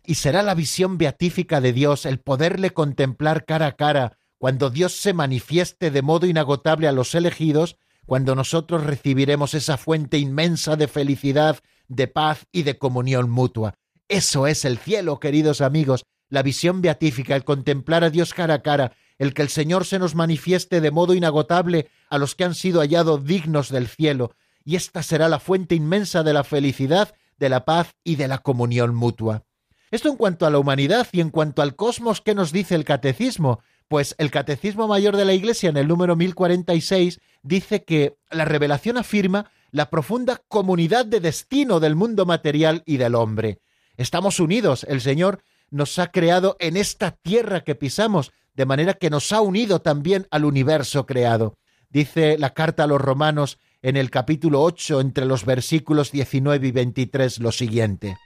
y 0.04 0.16
será 0.16 0.42
la 0.42 0.56
visión 0.56 0.98
beatífica 0.98 1.62
de 1.62 1.72
Dios 1.72 2.08
el 2.08 2.20
poderle 2.20 2.72
contemplar 2.72 3.46
cara 3.46 3.68
a 3.68 3.76
cara 3.76 4.18
cuando 4.40 4.72
Dios 4.72 4.94
se 4.94 5.14
manifieste 5.14 5.92
de 5.92 6.02
modo 6.02 6.26
inagotable 6.26 6.88
a 6.88 6.92
los 6.92 7.14
elegidos, 7.14 7.78
cuando 8.08 8.34
nosotros 8.34 8.84
recibiremos 8.84 9.54
esa 9.54 9.78
fuente 9.78 10.18
inmensa 10.18 10.76
de 10.76 10.88
felicidad, 10.88 11.60
de 11.88 12.08
paz 12.08 12.48
y 12.52 12.64
de 12.64 12.80
comunión 12.80 13.30
mutua. 13.30 13.76
Eso 14.08 14.48
es 14.48 14.66
el 14.66 14.80
cielo, 14.80 15.20
queridos 15.20 15.62
amigos, 15.62 16.06
la 16.28 16.42
visión 16.42 16.82
beatífica, 16.82 17.36
el 17.36 17.44
contemplar 17.44 18.04
a 18.04 18.10
Dios 18.10 18.34
cara 18.34 18.56
a 18.56 18.62
cara, 18.64 18.94
el 19.22 19.36
que 19.36 19.44
el 19.44 19.50
Señor 19.50 19.86
se 19.86 20.00
nos 20.00 20.16
manifieste 20.16 20.82
de 20.82 20.90
modo 20.90 21.14
inagotable 21.14 21.92
a 22.10 22.18
los 22.18 22.34
que 22.34 22.44
han 22.44 22.56
sido 22.56 22.82
hallados 22.82 23.24
dignos 23.24 23.70
del 23.70 23.88
cielo, 23.88 24.32
y 24.66 24.76
esta 24.76 25.04
será 25.04 25.30
la 25.30 25.40
fuente 25.40 25.76
inmensa 25.76 26.24
de 26.24 26.34
la 26.34 26.44
felicidad, 26.44 27.14
de 27.38 27.50
la 27.50 27.64
paz 27.64 27.94
y 28.04 28.16
de 28.16 28.28
la 28.28 28.40
comunión 28.40 28.96
mutua. 28.96 29.44
Esto 29.92 30.10
en 30.10 30.16
cuanto 30.16 30.48
a 30.48 30.50
la 30.50 30.58
humanidad 30.58 31.08
y 31.12 31.22
en 31.22 31.30
cuanto 31.30 31.62
al 31.62 31.76
cosmos 31.76 32.20
que 32.20 32.34
nos 32.34 32.52
dice 32.52 32.74
el 32.74 32.84
catecismo, 32.84 33.60
pues 33.88 34.16
el 34.18 34.32
Catecismo 34.32 34.88
Mayor 34.88 35.16
de 35.16 35.26
la 35.26 35.34
Iglesia 35.34 35.70
en 35.70 35.78
el 35.78 35.88
número 35.88 36.16
1046 36.16 37.20
dice 37.44 37.84
que 37.84 38.18
la 38.32 38.46
revelación 38.46 38.98
afirma 38.98 39.52
la 39.70 39.92
profunda 39.92 40.42
comunidad 40.48 41.06
de 41.06 41.20
destino 41.20 41.80
del 41.80 41.96
mundo 41.96 42.26
material 42.26 42.82
y 42.88 42.98
del 42.98 43.14
hombre. 43.14 43.60
Estamos 43.98 44.40
unidos, 44.40 44.84
el 44.90 45.00
Señor 45.00 45.44
nos 45.70 46.00
ha 46.00 46.12
creado 46.12 46.58
en 46.60 46.76
esta 46.76 47.12
tierra 47.12 47.64
que 47.64 47.76
pisamos, 47.76 48.32
de 48.54 48.66
manera 48.66 48.94
que 48.94 49.10
nos 49.10 49.32
ha 49.32 49.42
unido 49.42 49.82
también 49.82 50.28
al 50.32 50.46
universo 50.46 51.06
creado. 51.06 51.58
Dice 51.90 52.38
la 52.38 52.54
carta 52.54 52.84
a 52.84 52.88
los 52.88 53.02
romanos 53.02 53.58
en 53.82 53.98
el 53.98 54.10
capítulo 54.10 54.62
8, 54.62 55.02
entre 55.02 55.26
los 55.26 55.46
versículos 55.46 56.12
19 56.12 56.68
y 56.68 56.72
23, 56.72 57.40
lo 57.40 57.52
siguiente. 57.52 58.18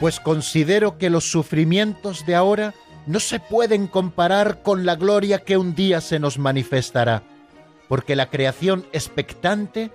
pues 0.00 0.20
considero 0.20 0.96
que 0.96 1.10
los 1.10 1.30
sufrimientos 1.30 2.24
de 2.24 2.34
ahora 2.34 2.74
no 3.06 3.20
se 3.20 3.40
pueden 3.40 3.86
comparar 3.86 4.62
con 4.62 4.86
la 4.86 4.96
gloria 4.96 5.38
que 5.40 5.56
un 5.56 5.74
día 5.74 6.00
se 6.00 6.18
nos 6.18 6.38
manifestará, 6.38 7.22
porque 7.88 8.14
la 8.14 8.30
creación 8.30 8.86
expectante 8.92 9.90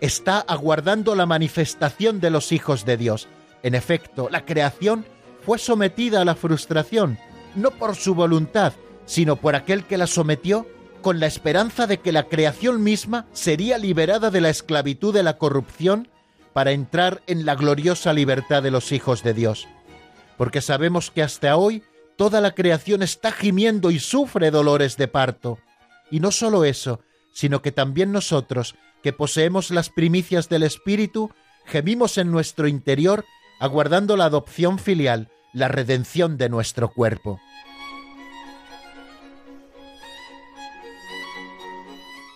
está 0.00 0.38
aguardando 0.38 1.14
la 1.14 1.26
manifestación 1.26 2.20
de 2.20 2.30
los 2.30 2.52
hijos 2.52 2.84
de 2.84 2.96
Dios. 2.96 3.26
En 3.62 3.74
efecto, 3.74 4.28
la 4.30 4.44
creación 4.44 5.04
fue 5.44 5.58
sometida 5.58 6.20
a 6.20 6.24
la 6.24 6.34
frustración, 6.34 7.18
no 7.54 7.70
por 7.70 7.96
su 7.96 8.14
voluntad, 8.14 8.72
sino 9.06 9.36
por 9.36 9.56
aquel 9.56 9.84
que 9.84 9.98
la 9.98 10.06
sometió 10.06 10.66
con 11.02 11.20
la 11.20 11.26
esperanza 11.26 11.86
de 11.86 11.98
que 11.98 12.12
la 12.12 12.24
creación 12.24 12.82
misma 12.82 13.26
sería 13.32 13.78
liberada 13.78 14.30
de 14.30 14.40
la 14.40 14.50
esclavitud 14.50 15.14
de 15.14 15.22
la 15.22 15.38
corrupción 15.38 16.08
para 16.52 16.72
entrar 16.72 17.22
en 17.26 17.46
la 17.46 17.54
gloriosa 17.54 18.12
libertad 18.12 18.62
de 18.62 18.70
los 18.70 18.92
hijos 18.92 19.22
de 19.22 19.32
Dios. 19.32 19.68
Porque 20.36 20.60
sabemos 20.60 21.10
que 21.10 21.22
hasta 21.22 21.56
hoy 21.56 21.82
toda 22.16 22.40
la 22.40 22.54
creación 22.54 23.02
está 23.02 23.32
gimiendo 23.32 23.90
y 23.90 24.00
sufre 24.00 24.50
dolores 24.50 24.96
de 24.96 25.08
parto. 25.08 25.58
Y 26.10 26.20
no 26.20 26.32
solo 26.32 26.64
eso, 26.64 27.00
sino 27.32 27.62
que 27.62 27.70
también 27.70 28.12
nosotros, 28.12 28.74
que 29.02 29.12
poseemos 29.12 29.70
las 29.70 29.88
primicias 29.90 30.48
del 30.48 30.64
Espíritu, 30.64 31.30
gemimos 31.64 32.18
en 32.18 32.30
nuestro 32.32 32.66
interior, 32.66 33.24
aguardando 33.58 34.16
la 34.16 34.26
adopción 34.26 34.78
filial, 34.78 35.28
la 35.52 35.68
redención 35.68 36.38
de 36.38 36.48
nuestro 36.48 36.88
cuerpo. 36.90 37.40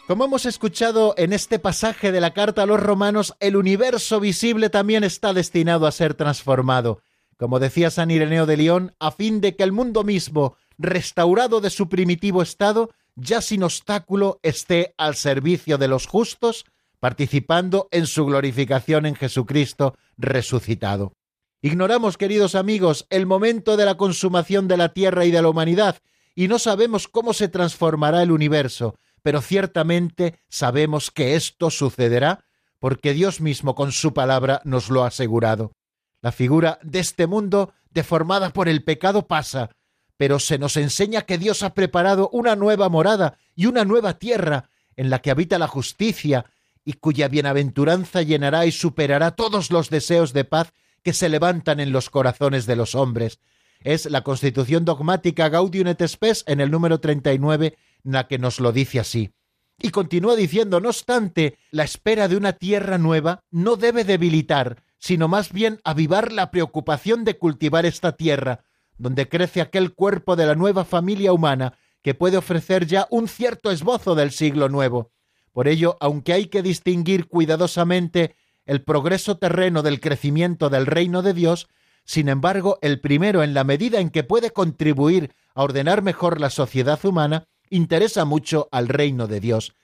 Como 0.08 0.24
hemos 0.24 0.46
escuchado 0.46 1.14
en 1.16 1.32
este 1.32 1.58
pasaje 1.58 2.12
de 2.12 2.20
la 2.20 2.34
carta 2.34 2.64
a 2.64 2.66
los 2.66 2.80
romanos, 2.80 3.34
el 3.40 3.56
universo 3.56 4.20
visible 4.20 4.68
también 4.68 5.04
está 5.04 5.32
destinado 5.32 5.86
a 5.86 5.92
ser 5.92 6.14
transformado. 6.14 7.00
Como 7.38 7.60
decía 7.60 7.90
San 7.90 8.10
Ireneo 8.10 8.44
de 8.44 8.56
León, 8.56 8.94
a 8.98 9.10
fin 9.12 9.40
de 9.40 9.56
que 9.56 9.62
el 9.62 9.72
mundo 9.72 10.04
mismo, 10.04 10.56
restaurado 10.76 11.60
de 11.60 11.70
su 11.70 11.88
primitivo 11.88 12.42
estado, 12.42 12.90
ya 13.14 13.40
sin 13.40 13.62
obstáculo 13.62 14.38
esté 14.42 14.94
al 14.98 15.14
servicio 15.14 15.78
de 15.78 15.88
los 15.88 16.06
justos, 16.06 16.64
participando 17.02 17.88
en 17.90 18.06
su 18.06 18.24
glorificación 18.24 19.06
en 19.06 19.16
Jesucristo 19.16 19.96
resucitado. 20.16 21.16
Ignoramos, 21.60 22.16
queridos 22.16 22.54
amigos, 22.54 23.08
el 23.10 23.26
momento 23.26 23.76
de 23.76 23.84
la 23.84 23.96
consumación 23.96 24.68
de 24.68 24.76
la 24.76 24.90
tierra 24.90 25.24
y 25.24 25.32
de 25.32 25.42
la 25.42 25.48
humanidad, 25.48 25.96
y 26.36 26.46
no 26.46 26.60
sabemos 26.60 27.08
cómo 27.08 27.32
se 27.32 27.48
transformará 27.48 28.22
el 28.22 28.30
universo, 28.30 28.94
pero 29.20 29.40
ciertamente 29.40 30.38
sabemos 30.48 31.10
que 31.10 31.34
esto 31.34 31.70
sucederá 31.70 32.44
porque 32.78 33.14
Dios 33.14 33.40
mismo 33.40 33.74
con 33.74 33.90
su 33.90 34.14
palabra 34.14 34.60
nos 34.62 34.88
lo 34.88 35.02
ha 35.02 35.08
asegurado. 35.08 35.72
La 36.20 36.30
figura 36.30 36.78
de 36.84 37.00
este 37.00 37.26
mundo 37.26 37.72
deformada 37.90 38.50
por 38.50 38.68
el 38.68 38.84
pecado 38.84 39.26
pasa, 39.26 39.70
pero 40.16 40.38
se 40.38 40.56
nos 40.56 40.76
enseña 40.76 41.22
que 41.22 41.36
Dios 41.36 41.64
ha 41.64 41.74
preparado 41.74 42.30
una 42.32 42.54
nueva 42.54 42.88
morada 42.88 43.38
y 43.56 43.66
una 43.66 43.84
nueva 43.84 44.20
tierra 44.20 44.70
en 44.94 45.10
la 45.10 45.18
que 45.18 45.32
habita 45.32 45.58
la 45.58 45.66
justicia 45.66 46.46
y 46.84 46.94
cuya 46.94 47.28
bienaventuranza 47.28 48.22
llenará 48.22 48.66
y 48.66 48.72
superará 48.72 49.32
todos 49.32 49.70
los 49.70 49.90
deseos 49.90 50.32
de 50.32 50.44
paz 50.44 50.72
que 51.02 51.12
se 51.12 51.28
levantan 51.28 51.80
en 51.80 51.92
los 51.92 52.10
corazones 52.10 52.66
de 52.66 52.76
los 52.76 52.94
hombres. 52.94 53.40
Es 53.80 54.06
la 54.06 54.22
constitución 54.22 54.84
dogmática 54.84 55.48
Gaudium 55.48 55.88
et 55.88 56.06
Spes 56.06 56.44
en 56.46 56.60
el 56.60 56.70
número 56.70 57.00
39 57.00 57.76
la 58.04 58.26
que 58.28 58.38
nos 58.38 58.60
lo 58.60 58.72
dice 58.72 59.00
así. 59.00 59.32
Y 59.78 59.90
continúa 59.90 60.36
diciendo, 60.36 60.80
no 60.80 60.90
obstante, 60.90 61.58
la 61.70 61.82
espera 61.82 62.28
de 62.28 62.36
una 62.36 62.52
tierra 62.52 62.98
nueva 62.98 63.42
no 63.50 63.76
debe 63.76 64.04
debilitar, 64.04 64.82
sino 64.98 65.26
más 65.26 65.52
bien 65.52 65.80
avivar 65.82 66.32
la 66.32 66.50
preocupación 66.50 67.24
de 67.24 67.36
cultivar 67.36 67.86
esta 67.86 68.12
tierra, 68.12 68.64
donde 68.98 69.28
crece 69.28 69.60
aquel 69.60 69.94
cuerpo 69.94 70.36
de 70.36 70.46
la 70.46 70.54
nueva 70.54 70.84
familia 70.84 71.32
humana 71.32 71.76
que 72.02 72.14
puede 72.14 72.36
ofrecer 72.36 72.86
ya 72.86 73.06
un 73.10 73.26
cierto 73.26 73.70
esbozo 73.70 74.14
del 74.14 74.30
siglo 74.30 74.68
nuevo. 74.68 75.10
Por 75.52 75.68
ello, 75.68 75.96
aunque 76.00 76.32
hay 76.32 76.46
que 76.46 76.62
distinguir 76.62 77.28
cuidadosamente 77.28 78.36
el 78.64 78.82
progreso 78.82 79.36
terreno 79.36 79.82
del 79.82 80.00
crecimiento 80.00 80.70
del 80.70 80.86
reino 80.86 81.22
de 81.22 81.34
Dios, 81.34 81.68
sin 82.04 82.28
embargo, 82.28 82.78
el 82.82 83.00
primero, 83.00 83.42
en 83.42 83.54
la 83.54 83.64
medida 83.64 84.00
en 84.00 84.10
que 84.10 84.24
puede 84.24 84.50
contribuir 84.50 85.34
a 85.54 85.62
ordenar 85.62 86.02
mejor 86.02 86.40
la 86.40 86.50
sociedad 86.50 86.98
humana, 87.04 87.46
interesa 87.70 88.24
mucho 88.24 88.68
al 88.72 88.88
reino 88.88 89.26
de 89.28 89.40
Dios. 89.40 89.74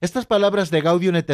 Estas 0.00 0.26
palabras 0.26 0.70
de 0.70 0.80
Gaudium 0.80 1.16
et 1.16 1.30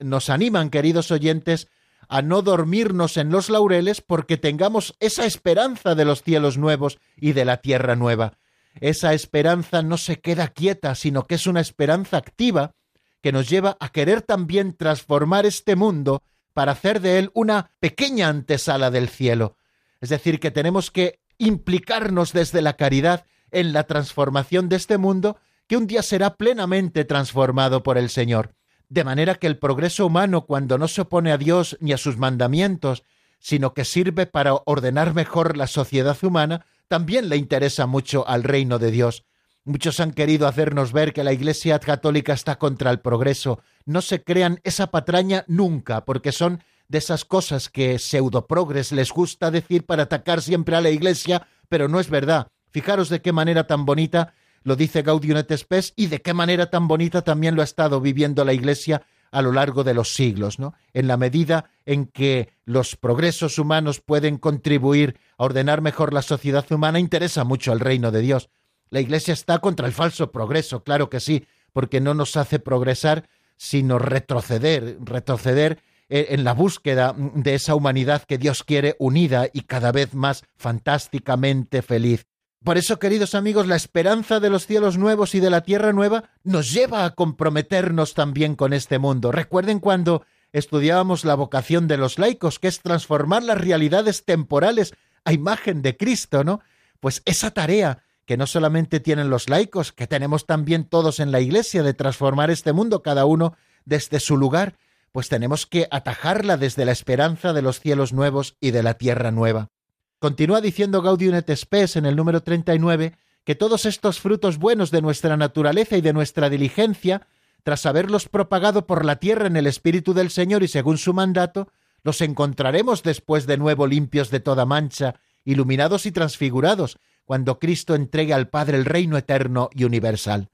nos 0.00 0.30
animan, 0.30 0.70
queridos 0.70 1.10
oyentes, 1.10 1.68
a 2.08 2.22
no 2.22 2.40
dormirnos 2.40 3.18
en 3.18 3.30
los 3.30 3.50
laureles 3.50 4.00
porque 4.00 4.38
tengamos 4.38 4.96
esa 4.98 5.26
esperanza 5.26 5.94
de 5.94 6.06
los 6.06 6.22
cielos 6.22 6.56
nuevos 6.56 6.98
y 7.16 7.32
de 7.32 7.44
la 7.44 7.58
tierra 7.58 7.96
nueva. 7.96 8.38
Esa 8.80 9.12
esperanza 9.12 9.82
no 9.82 9.98
se 9.98 10.20
queda 10.20 10.48
quieta, 10.48 10.94
sino 10.94 11.24
que 11.24 11.34
es 11.34 11.46
una 11.46 11.60
esperanza 11.60 12.16
activa 12.16 12.74
que 13.22 13.32
nos 13.32 13.48
lleva 13.48 13.76
a 13.80 13.90
querer 13.90 14.22
también 14.22 14.74
transformar 14.74 15.46
este 15.46 15.76
mundo 15.76 16.22
para 16.52 16.72
hacer 16.72 17.00
de 17.00 17.18
él 17.18 17.30
una 17.34 17.70
pequeña 17.80 18.28
antesala 18.28 18.90
del 18.90 19.08
cielo. 19.08 19.56
Es 20.00 20.08
decir, 20.08 20.40
que 20.40 20.50
tenemos 20.50 20.90
que 20.90 21.20
implicarnos 21.38 22.32
desde 22.32 22.62
la 22.62 22.74
caridad 22.74 23.26
en 23.50 23.72
la 23.72 23.84
transformación 23.84 24.68
de 24.68 24.76
este 24.76 24.98
mundo 24.98 25.38
que 25.66 25.76
un 25.76 25.86
día 25.86 26.02
será 26.02 26.36
plenamente 26.36 27.04
transformado 27.04 27.82
por 27.82 27.98
el 27.98 28.10
Señor. 28.10 28.54
De 28.88 29.04
manera 29.04 29.34
que 29.34 29.46
el 29.46 29.58
progreso 29.58 30.06
humano, 30.06 30.46
cuando 30.46 30.78
no 30.78 30.88
se 30.88 31.02
opone 31.02 31.30
a 31.30 31.38
Dios 31.38 31.76
ni 31.80 31.92
a 31.92 31.98
sus 31.98 32.16
mandamientos, 32.16 33.04
sino 33.38 33.74
que 33.74 33.84
sirve 33.84 34.26
para 34.26 34.54
ordenar 34.54 35.14
mejor 35.14 35.56
la 35.56 35.66
sociedad 35.66 36.16
humana, 36.22 36.64
también 36.88 37.28
le 37.28 37.36
interesa 37.36 37.86
mucho 37.86 38.26
al 38.26 38.44
reino 38.44 38.78
de 38.78 38.90
Dios. 38.90 39.24
Muchos 39.68 40.00
han 40.00 40.12
querido 40.12 40.48
hacernos 40.48 40.94
ver 40.94 41.12
que 41.12 41.22
la 41.22 41.34
Iglesia 41.34 41.78
católica 41.78 42.32
está 42.32 42.56
contra 42.56 42.90
el 42.90 43.00
progreso. 43.00 43.60
No 43.84 44.00
se 44.00 44.24
crean 44.24 44.60
esa 44.64 44.86
patraña 44.86 45.44
nunca, 45.46 46.06
porque 46.06 46.32
son 46.32 46.62
de 46.88 46.96
esas 46.96 47.26
cosas 47.26 47.68
que 47.68 47.98
pseudoprogres 47.98 48.92
les 48.92 49.12
gusta 49.12 49.50
decir 49.50 49.84
para 49.84 50.04
atacar 50.04 50.40
siempre 50.40 50.74
a 50.74 50.80
la 50.80 50.88
Iglesia, 50.88 51.46
pero 51.68 51.86
no 51.86 52.00
es 52.00 52.08
verdad. 52.08 52.48
Fijaros 52.70 53.10
de 53.10 53.20
qué 53.20 53.30
manera 53.32 53.66
tan 53.66 53.84
bonita 53.84 54.32
lo 54.62 54.74
dice 54.74 55.02
Gaudium 55.02 55.36
et 55.36 55.54
Spes 55.54 55.92
y 55.96 56.06
de 56.06 56.22
qué 56.22 56.32
manera 56.32 56.70
tan 56.70 56.88
bonita 56.88 57.20
también 57.20 57.54
lo 57.54 57.60
ha 57.60 57.64
estado 57.64 58.00
viviendo 58.00 58.46
la 58.46 58.54
Iglesia 58.54 59.02
a 59.30 59.42
lo 59.42 59.52
largo 59.52 59.84
de 59.84 59.92
los 59.92 60.14
siglos, 60.14 60.58
¿no? 60.58 60.72
En 60.94 61.08
la 61.08 61.18
medida 61.18 61.66
en 61.84 62.06
que 62.06 62.48
los 62.64 62.96
progresos 62.96 63.58
humanos 63.58 64.00
pueden 64.00 64.38
contribuir 64.38 65.20
a 65.36 65.44
ordenar 65.44 65.82
mejor 65.82 66.14
la 66.14 66.22
sociedad 66.22 66.64
humana, 66.72 66.98
interesa 66.98 67.44
mucho 67.44 67.70
al 67.70 67.80
reino 67.80 68.10
de 68.10 68.22
Dios. 68.22 68.48
La 68.90 69.00
Iglesia 69.00 69.34
está 69.34 69.58
contra 69.58 69.86
el 69.86 69.92
falso 69.92 70.30
progreso, 70.30 70.82
claro 70.82 71.10
que 71.10 71.20
sí, 71.20 71.46
porque 71.72 72.00
no 72.00 72.14
nos 72.14 72.36
hace 72.36 72.58
progresar, 72.58 73.28
sino 73.56 73.98
retroceder, 73.98 74.98
retroceder 75.00 75.82
eh, 76.08 76.28
en 76.30 76.44
la 76.44 76.54
búsqueda 76.54 77.14
de 77.16 77.54
esa 77.54 77.74
humanidad 77.74 78.22
que 78.22 78.38
Dios 78.38 78.64
quiere 78.64 78.96
unida 78.98 79.48
y 79.52 79.62
cada 79.62 79.92
vez 79.92 80.14
más 80.14 80.42
fantásticamente 80.56 81.82
feliz. 81.82 82.26
Por 82.64 82.76
eso, 82.76 82.98
queridos 82.98 83.34
amigos, 83.34 83.66
la 83.66 83.76
esperanza 83.76 84.40
de 84.40 84.50
los 84.50 84.66
cielos 84.66 84.98
nuevos 84.98 85.34
y 85.34 85.40
de 85.40 85.50
la 85.50 85.60
tierra 85.60 85.92
nueva 85.92 86.30
nos 86.42 86.72
lleva 86.72 87.04
a 87.04 87.14
comprometernos 87.14 88.14
también 88.14 88.56
con 88.56 88.72
este 88.72 88.98
mundo. 88.98 89.30
Recuerden 89.30 89.78
cuando 89.78 90.24
estudiábamos 90.52 91.24
la 91.24 91.34
vocación 91.34 91.86
de 91.88 91.98
los 91.98 92.18
laicos, 92.18 92.58
que 92.58 92.68
es 92.68 92.80
transformar 92.80 93.42
las 93.42 93.60
realidades 93.60 94.24
temporales 94.24 94.94
a 95.24 95.32
imagen 95.32 95.82
de 95.82 95.96
Cristo, 95.96 96.42
¿no? 96.42 96.60
Pues 97.00 97.22
esa 97.26 97.52
tarea 97.52 98.02
que 98.28 98.36
no 98.36 98.46
solamente 98.46 99.00
tienen 99.00 99.30
los 99.30 99.48
laicos, 99.48 99.90
que 99.90 100.06
tenemos 100.06 100.44
también 100.44 100.84
todos 100.84 101.18
en 101.18 101.32
la 101.32 101.40
Iglesia 101.40 101.82
de 101.82 101.94
transformar 101.94 102.50
este 102.50 102.74
mundo, 102.74 103.02
cada 103.02 103.24
uno 103.24 103.56
desde 103.86 104.20
su 104.20 104.36
lugar, 104.36 104.76
pues 105.12 105.30
tenemos 105.30 105.64
que 105.64 105.88
atajarla 105.90 106.58
desde 106.58 106.84
la 106.84 106.92
esperanza 106.92 107.54
de 107.54 107.62
los 107.62 107.80
cielos 107.80 108.12
nuevos 108.12 108.58
y 108.60 108.70
de 108.70 108.82
la 108.82 108.98
tierra 108.98 109.30
nueva. 109.30 109.70
Continúa 110.18 110.60
diciendo 110.60 111.00
Gaudium 111.00 111.36
et 111.36 111.56
Spes 111.56 111.96
en 111.96 112.04
el 112.04 112.16
número 112.16 112.42
39 112.42 113.16
que 113.44 113.54
todos 113.54 113.86
estos 113.86 114.20
frutos 114.20 114.58
buenos 114.58 114.90
de 114.90 115.00
nuestra 115.00 115.38
naturaleza 115.38 115.96
y 115.96 116.02
de 116.02 116.12
nuestra 116.12 116.50
diligencia, 116.50 117.26
tras 117.62 117.86
haberlos 117.86 118.28
propagado 118.28 118.86
por 118.86 119.06
la 119.06 119.16
tierra 119.16 119.46
en 119.46 119.56
el 119.56 119.66
Espíritu 119.66 120.12
del 120.12 120.28
Señor 120.28 120.62
y 120.62 120.68
según 120.68 120.98
su 120.98 121.14
mandato, 121.14 121.68
los 122.02 122.20
encontraremos 122.20 123.02
después 123.02 123.46
de 123.46 123.56
nuevo 123.56 123.86
limpios 123.86 124.30
de 124.30 124.40
toda 124.40 124.66
mancha, 124.66 125.14
iluminados 125.46 126.04
y 126.04 126.12
transfigurados, 126.12 126.98
cuando 127.28 127.58
Cristo 127.58 127.94
entregue 127.94 128.32
al 128.32 128.48
Padre 128.48 128.78
el 128.78 128.86
reino 128.86 129.18
eterno 129.18 129.68
y 129.74 129.84
universal. 129.84 130.48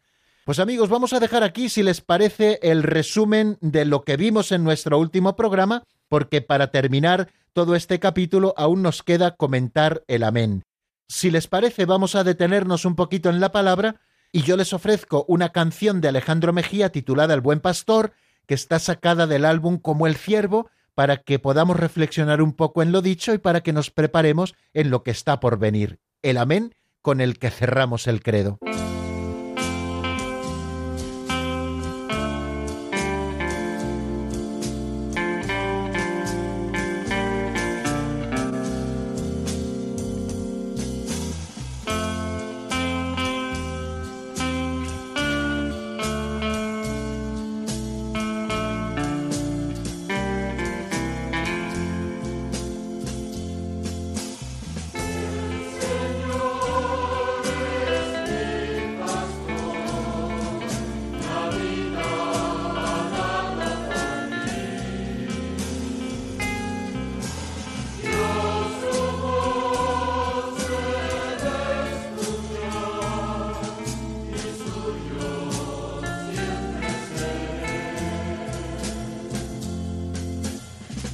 Pues 0.44 0.58
amigos, 0.58 0.88
vamos 0.88 1.12
a 1.12 1.20
dejar 1.20 1.44
aquí, 1.44 1.68
si 1.68 1.84
les 1.84 2.00
parece, 2.00 2.58
el 2.62 2.82
resumen 2.82 3.58
de 3.60 3.84
lo 3.84 4.02
que 4.02 4.16
vimos 4.16 4.50
en 4.50 4.64
nuestro 4.64 4.98
último 4.98 5.36
programa, 5.36 5.84
porque 6.08 6.42
para 6.42 6.72
terminar 6.72 7.28
todo 7.52 7.76
este 7.76 8.00
capítulo 8.00 8.54
aún 8.56 8.82
nos 8.82 9.04
queda 9.04 9.36
comentar 9.36 10.02
el 10.08 10.24
amén. 10.24 10.64
Si 11.06 11.30
les 11.30 11.46
parece, 11.46 11.84
vamos 11.84 12.16
a 12.16 12.24
detenernos 12.24 12.84
un 12.84 12.96
poquito 12.96 13.30
en 13.30 13.38
la 13.38 13.52
palabra 13.52 14.00
y 14.32 14.42
yo 14.42 14.56
les 14.56 14.72
ofrezco 14.72 15.24
una 15.28 15.50
canción 15.50 16.00
de 16.00 16.08
Alejandro 16.08 16.52
Mejía 16.52 16.90
titulada 16.90 17.34
El 17.34 17.40
buen 17.40 17.60
pastor, 17.60 18.14
que 18.48 18.54
está 18.54 18.80
sacada 18.80 19.28
del 19.28 19.44
álbum 19.44 19.78
Como 19.78 20.08
el 20.08 20.16
ciervo, 20.16 20.68
para 20.96 21.18
que 21.18 21.38
podamos 21.38 21.78
reflexionar 21.78 22.42
un 22.42 22.52
poco 22.52 22.82
en 22.82 22.90
lo 22.90 23.00
dicho 23.00 23.32
y 23.32 23.38
para 23.38 23.60
que 23.60 23.72
nos 23.72 23.92
preparemos 23.92 24.56
en 24.72 24.90
lo 24.90 25.04
que 25.04 25.12
está 25.12 25.38
por 25.38 25.56
venir. 25.60 26.00
El 26.24 26.38
amén 26.38 26.74
con 27.02 27.20
el 27.20 27.38
que 27.38 27.50
cerramos 27.50 28.06
el 28.06 28.22
credo. 28.22 28.58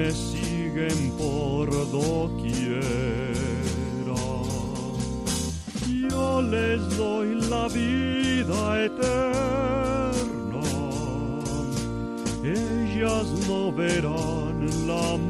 me 0.00 0.12
siguen 0.12 1.12
por 1.18 1.68
doquiera. 1.90 2.80
Yo 6.08 6.42
les 6.42 6.80
doy 6.96 7.28
la 7.50 7.68
vida 7.68 8.84
eterna, 8.88 10.62
ellas 12.42 13.26
no 13.46 13.72
verán 13.72 14.58
la 14.86 15.04
muerte. 15.16 15.29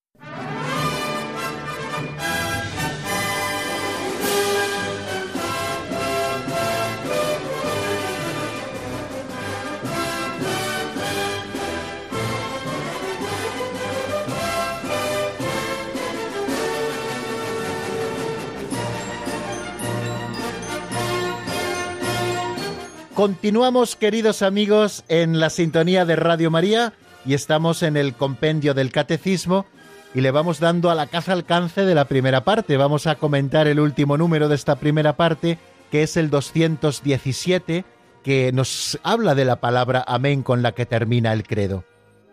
Continuamos, 23.21 23.95
queridos 23.95 24.41
amigos, 24.41 25.03
en 25.07 25.39
la 25.39 25.51
sintonía 25.51 26.05
de 26.05 26.15
Radio 26.15 26.49
María 26.49 26.93
y 27.23 27.35
estamos 27.35 27.83
en 27.83 27.95
el 27.95 28.15
compendio 28.15 28.73
del 28.73 28.91
Catecismo 28.91 29.67
y 30.15 30.21
le 30.21 30.31
vamos 30.31 30.59
dando 30.59 30.89
a 30.89 30.95
la 30.95 31.05
caza 31.05 31.33
alcance 31.33 31.85
de 31.85 31.93
la 31.93 32.05
primera 32.05 32.43
parte. 32.43 32.77
Vamos 32.77 33.05
a 33.05 33.17
comentar 33.17 33.67
el 33.67 33.79
último 33.79 34.17
número 34.17 34.49
de 34.49 34.55
esta 34.55 34.77
primera 34.77 35.17
parte, 35.17 35.59
que 35.91 36.01
es 36.01 36.17
el 36.17 36.31
217, 36.31 37.85
que 38.23 38.51
nos 38.53 38.99
habla 39.03 39.35
de 39.35 39.45
la 39.45 39.61
palabra 39.61 40.03
amén 40.07 40.41
con 40.41 40.63
la 40.63 40.71
que 40.71 40.87
termina 40.87 41.31
el 41.31 41.43
credo. 41.43 41.83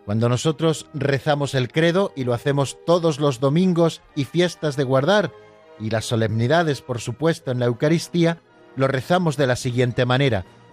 Cuando 0.05 0.27
nosotros 0.27 0.87
rezamos 0.95 1.53
el 1.53 1.71
credo 1.71 2.13
y 2.15 2.23
lo 2.23 2.33
hacemos 2.33 2.79
todos 2.87 3.19
los 3.19 3.39
domingos 3.39 4.01
y 4.15 4.25
fiestas 4.25 4.75
de 4.75 4.85
guardar, 4.85 5.31
y 5.79 5.91
las 5.91 6.05
solemnidades, 6.05 6.81
por 6.81 6.99
supuesto, 6.99 7.51
en 7.51 7.59
la 7.59 7.67
Eucaristía, 7.67 8.39
lo 8.75 8.87
rezamos 8.87 9.37
de 9.37 9.45
la 9.45 9.55
siguiente 9.55 10.07
manera 10.07 10.45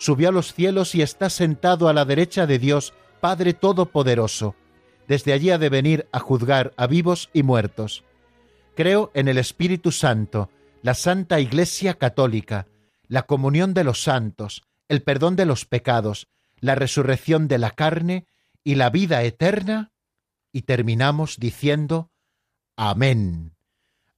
subió 0.00 0.30
a 0.30 0.32
los 0.32 0.54
cielos 0.54 0.94
y 0.94 1.02
está 1.02 1.28
sentado 1.28 1.88
a 1.88 1.92
la 1.92 2.06
derecha 2.06 2.46
de 2.46 2.58
Dios, 2.58 2.94
Padre 3.20 3.52
Todopoderoso. 3.52 4.56
Desde 5.06 5.34
allí 5.34 5.50
ha 5.50 5.58
de 5.58 5.68
venir 5.68 6.08
a 6.10 6.20
juzgar 6.20 6.72
a 6.78 6.86
vivos 6.86 7.28
y 7.34 7.42
muertos. 7.42 8.02
Creo 8.74 9.10
en 9.12 9.28
el 9.28 9.36
Espíritu 9.36 9.92
Santo, 9.92 10.48
la 10.80 10.94
Santa 10.94 11.38
Iglesia 11.38 11.94
Católica, 11.94 12.66
la 13.08 13.24
comunión 13.24 13.74
de 13.74 13.84
los 13.84 14.02
santos, 14.02 14.62
el 14.88 15.02
perdón 15.02 15.36
de 15.36 15.44
los 15.44 15.66
pecados, 15.66 16.28
la 16.60 16.74
resurrección 16.74 17.46
de 17.46 17.58
la 17.58 17.72
carne 17.72 18.26
y 18.64 18.76
la 18.76 18.88
vida 18.88 19.22
eterna. 19.22 19.92
Y 20.50 20.62
terminamos 20.62 21.36
diciendo 21.38 22.10
Amén. 22.74 23.52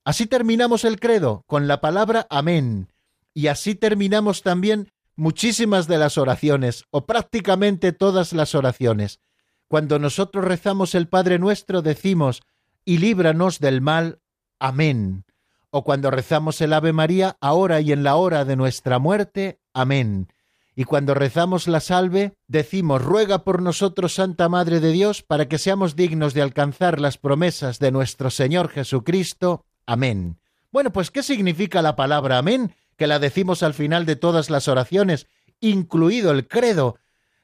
Así 0.04 0.26
terminamos 0.26 0.84
el 0.84 1.00
credo 1.00 1.42
con 1.48 1.66
la 1.66 1.80
palabra 1.80 2.28
Amén. 2.30 2.92
Y 3.34 3.48
así 3.48 3.74
terminamos 3.74 4.42
también 4.42 4.91
muchísimas 5.16 5.86
de 5.88 5.98
las 5.98 6.18
oraciones, 6.18 6.84
o 6.90 7.06
prácticamente 7.06 7.92
todas 7.92 8.32
las 8.32 8.54
oraciones. 8.54 9.20
Cuando 9.68 9.98
nosotros 9.98 10.44
rezamos 10.44 10.94
el 10.94 11.08
Padre 11.08 11.38
nuestro 11.38 11.82
decimos, 11.82 12.42
y 12.84 12.98
líbranos 12.98 13.58
del 13.58 13.80
mal. 13.80 14.20
Amén. 14.58 15.24
O 15.70 15.84
cuando 15.84 16.10
rezamos 16.10 16.60
el 16.60 16.72
Ave 16.72 16.92
María, 16.92 17.36
ahora 17.40 17.80
y 17.80 17.92
en 17.92 18.02
la 18.02 18.16
hora 18.16 18.44
de 18.44 18.56
nuestra 18.56 18.98
muerte. 18.98 19.60
Amén. 19.72 20.28
Y 20.74 20.84
cuando 20.84 21.14
rezamos 21.14 21.68
la 21.68 21.80
salve, 21.80 22.34
decimos, 22.46 23.02
ruega 23.02 23.44
por 23.44 23.60
nosotros, 23.62 24.14
Santa 24.14 24.48
Madre 24.48 24.80
de 24.80 24.90
Dios, 24.90 25.22
para 25.22 25.46
que 25.46 25.58
seamos 25.58 25.96
dignos 25.96 26.34
de 26.34 26.42
alcanzar 26.42 27.00
las 27.00 27.18
promesas 27.18 27.78
de 27.78 27.92
nuestro 27.92 28.30
Señor 28.30 28.68
Jesucristo. 28.68 29.64
Amén. 29.86 30.38
Bueno, 30.70 30.90
pues 30.92 31.10
¿qué 31.10 31.22
significa 31.22 31.82
la 31.82 31.96
palabra 31.96 32.38
amén? 32.38 32.74
Que 32.96 33.06
la 33.06 33.18
decimos 33.18 33.62
al 33.62 33.74
final 33.74 34.06
de 34.06 34.16
todas 34.16 34.50
las 34.50 34.68
oraciones, 34.68 35.26
incluido 35.60 36.30
el 36.30 36.48
credo, 36.48 36.98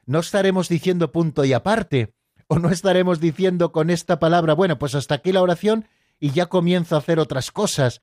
no 0.05 0.19
estaremos 0.19 0.69
diciendo 0.69 1.11
punto 1.11 1.45
y 1.45 1.53
aparte, 1.53 2.13
o 2.47 2.59
no 2.59 2.69
estaremos 2.69 3.19
diciendo 3.19 3.71
con 3.71 3.89
esta 3.89 4.19
palabra, 4.19 4.53
bueno, 4.53 4.79
pues 4.79 4.95
hasta 4.95 5.15
aquí 5.15 5.31
la 5.31 5.41
oración 5.41 5.85
y 6.19 6.31
ya 6.31 6.47
comienzo 6.47 6.95
a 6.95 6.99
hacer 6.99 7.19
otras 7.19 7.51
cosas. 7.51 8.01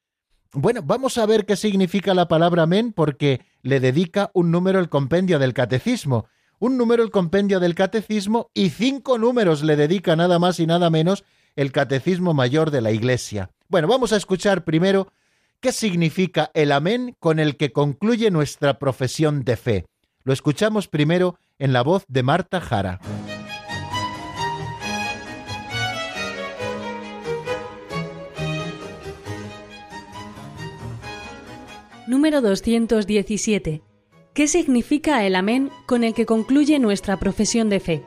Bueno, 0.52 0.82
vamos 0.84 1.18
a 1.18 1.26
ver 1.26 1.44
qué 1.44 1.56
significa 1.56 2.14
la 2.14 2.28
palabra 2.28 2.62
amén 2.62 2.92
porque 2.92 3.40
le 3.62 3.80
dedica 3.80 4.30
un 4.32 4.50
número 4.50 4.78
el 4.78 4.88
compendio 4.88 5.38
del 5.38 5.52
catecismo, 5.52 6.26
un 6.58 6.78
número 6.78 7.02
el 7.02 7.10
compendio 7.10 7.60
del 7.60 7.74
catecismo 7.74 8.50
y 8.54 8.70
cinco 8.70 9.18
números 9.18 9.62
le 9.62 9.76
dedica 9.76 10.16
nada 10.16 10.38
más 10.38 10.60
y 10.60 10.66
nada 10.66 10.88
menos 10.88 11.24
el 11.56 11.72
catecismo 11.72 12.32
mayor 12.32 12.70
de 12.70 12.80
la 12.80 12.92
Iglesia. 12.92 13.50
Bueno, 13.68 13.88
vamos 13.88 14.12
a 14.12 14.16
escuchar 14.16 14.64
primero 14.64 15.12
¿Qué 15.60 15.72
significa 15.72 16.50
el 16.54 16.70
amén 16.70 17.16
con 17.18 17.38
el 17.38 17.56
que 17.56 17.72
concluye 17.72 18.30
nuestra 18.30 18.78
profesión 18.78 19.42
de 19.42 19.56
fe? 19.56 19.86
Lo 20.22 20.32
escuchamos 20.32 20.86
primero 20.86 21.38
en 21.58 21.72
la 21.72 21.82
voz 21.82 22.04
de 22.08 22.22
Marta 22.22 22.60
Jara. 22.60 23.00
Número 32.06 32.42
217. 32.42 33.82
¿Qué 34.34 34.48
significa 34.48 35.24
el 35.24 35.34
amén 35.34 35.70
con 35.86 36.04
el 36.04 36.12
que 36.12 36.26
concluye 36.26 36.78
nuestra 36.78 37.18
profesión 37.18 37.70
de 37.70 37.80
fe? 37.80 38.04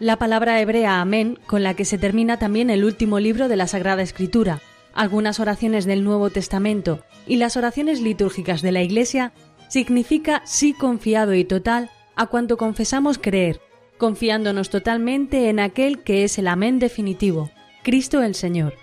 la 0.00 0.16
palabra 0.16 0.58
hebrea 0.60 1.02
amén, 1.02 1.38
con 1.46 1.62
la 1.62 1.74
que 1.74 1.84
se 1.84 1.98
termina 1.98 2.38
también 2.38 2.70
el 2.70 2.84
último 2.84 3.20
libro 3.20 3.48
de 3.48 3.56
la 3.56 3.66
Sagrada 3.66 4.00
Escritura, 4.00 4.62
algunas 4.94 5.40
oraciones 5.40 5.84
del 5.84 6.04
Nuevo 6.04 6.30
Testamento 6.30 7.04
y 7.26 7.36
las 7.36 7.56
oraciones 7.56 8.00
litúrgicas 8.00 8.62
de 8.62 8.72
la 8.72 8.82
Iglesia, 8.82 9.32
significa 9.68 10.42
sí 10.44 10.72
confiado 10.72 11.34
y 11.34 11.44
total 11.44 11.90
a 12.16 12.26
cuanto 12.26 12.56
confesamos 12.56 13.18
creer, 13.18 13.60
confiándonos 13.98 14.70
totalmente 14.70 15.48
en 15.48 15.60
aquel 15.60 16.02
que 16.02 16.24
es 16.24 16.38
el 16.38 16.48
amén 16.48 16.78
definitivo, 16.78 17.50
Cristo 17.82 18.22
el 18.22 18.34
Señor. 18.34 18.74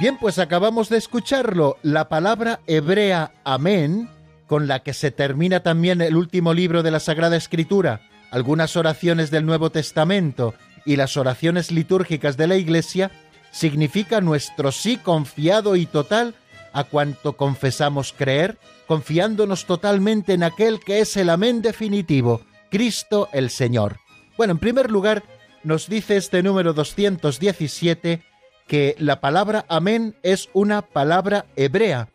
Bien, 0.00 0.18
pues 0.18 0.40
acabamos 0.40 0.88
de 0.88 0.98
escucharlo, 0.98 1.76
la 1.82 2.08
palabra 2.08 2.58
hebrea 2.66 3.32
amén, 3.44 4.08
con 4.48 4.66
la 4.66 4.82
que 4.82 4.94
se 4.94 5.12
termina 5.12 5.62
también 5.62 6.00
el 6.00 6.16
último 6.16 6.54
libro 6.54 6.82
de 6.82 6.90
la 6.90 6.98
Sagrada 6.98 7.36
Escritura, 7.36 8.00
algunas 8.32 8.76
oraciones 8.76 9.30
del 9.30 9.46
Nuevo 9.46 9.70
Testamento 9.70 10.54
y 10.84 10.96
las 10.96 11.16
oraciones 11.16 11.70
litúrgicas 11.70 12.36
de 12.36 12.48
la 12.48 12.56
Iglesia, 12.56 13.12
significa 13.52 14.20
nuestro 14.20 14.72
sí 14.72 14.96
confiado 14.96 15.76
y 15.76 15.86
total 15.86 16.34
a 16.72 16.84
cuanto 16.84 17.34
confesamos 17.36 18.14
creer, 18.16 18.58
confiándonos 18.86 19.66
totalmente 19.66 20.32
en 20.32 20.42
aquel 20.42 20.80
que 20.80 21.00
es 21.00 21.16
el 21.16 21.28
amén 21.28 21.62
definitivo, 21.62 22.40
Cristo 22.70 23.28
el 23.32 23.50
Señor. 23.50 23.98
Bueno, 24.38 24.52
en 24.52 24.58
primer 24.58 24.90
lugar, 24.90 25.22
nos 25.62 25.86
dice 25.86 26.16
este 26.16 26.42
número 26.42 26.72
217 26.72 28.22
que 28.66 28.96
la 28.98 29.20
palabra 29.20 29.66
amén 29.68 30.16
es 30.22 30.48
una 30.54 30.80
palabra 30.80 31.44
hebrea, 31.54 32.08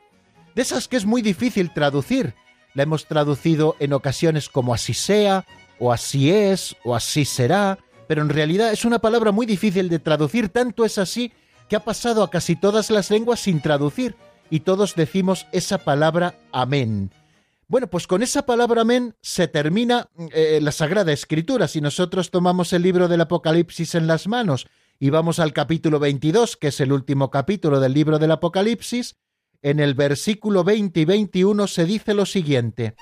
de 0.55 0.63
esas 0.63 0.87
que 0.87 0.97
es 0.97 1.05
muy 1.05 1.21
difícil 1.21 1.71
traducir. 1.71 2.33
La 2.73 2.83
hemos 2.83 3.05
traducido 3.05 3.75
en 3.79 3.93
ocasiones 3.93 4.49
como 4.49 4.73
así 4.73 4.95
sea, 4.95 5.45
o 5.79 5.91
así 5.91 6.31
es, 6.31 6.75
o 6.83 6.95
así 6.95 7.25
será, 7.25 7.79
pero 8.07 8.21
en 8.21 8.29
realidad 8.29 8.71
es 8.71 8.85
una 8.85 8.99
palabra 8.99 9.31
muy 9.31 9.45
difícil 9.45 9.89
de 9.89 9.99
traducir, 9.99 10.49
tanto 10.49 10.85
es 10.85 10.97
así 10.97 11.31
que 11.67 11.75
ha 11.75 11.83
pasado 11.83 12.23
a 12.23 12.29
casi 12.29 12.55
todas 12.55 12.89
las 12.89 13.11
lenguas 13.11 13.41
sin 13.41 13.61
traducir 13.61 14.15
y 14.49 14.61
todos 14.61 14.95
decimos 14.95 15.45
esa 15.51 15.79
palabra 15.79 16.35
amén. 16.51 17.11
Bueno, 17.67 17.87
pues 17.87 18.07
con 18.07 18.23
esa 18.23 18.45
palabra 18.45 18.81
amén 18.81 19.13
se 19.21 19.49
termina 19.49 20.09
eh, 20.31 20.59
la 20.61 20.71
Sagrada 20.71 21.11
Escritura. 21.11 21.67
Si 21.67 21.81
nosotros 21.81 22.31
tomamos 22.31 22.71
el 22.71 22.81
libro 22.81 23.09
del 23.09 23.21
Apocalipsis 23.21 23.95
en 23.95 24.07
las 24.07 24.27
manos 24.27 24.67
y 24.99 25.09
vamos 25.09 25.39
al 25.39 25.51
capítulo 25.51 25.99
22, 25.99 26.55
que 26.55 26.69
es 26.69 26.79
el 26.79 26.93
último 26.93 27.29
capítulo 27.29 27.81
del 27.81 27.93
libro 27.93 28.19
del 28.19 28.31
Apocalipsis, 28.31 29.17
en 29.61 29.81
el 29.81 29.95
versículo 29.95 30.63
20 30.63 31.01
y 31.01 31.05
21 31.05 31.67
se 31.67 31.85
dice 31.85 32.13
lo 32.13 32.25
siguiente. 32.25 32.95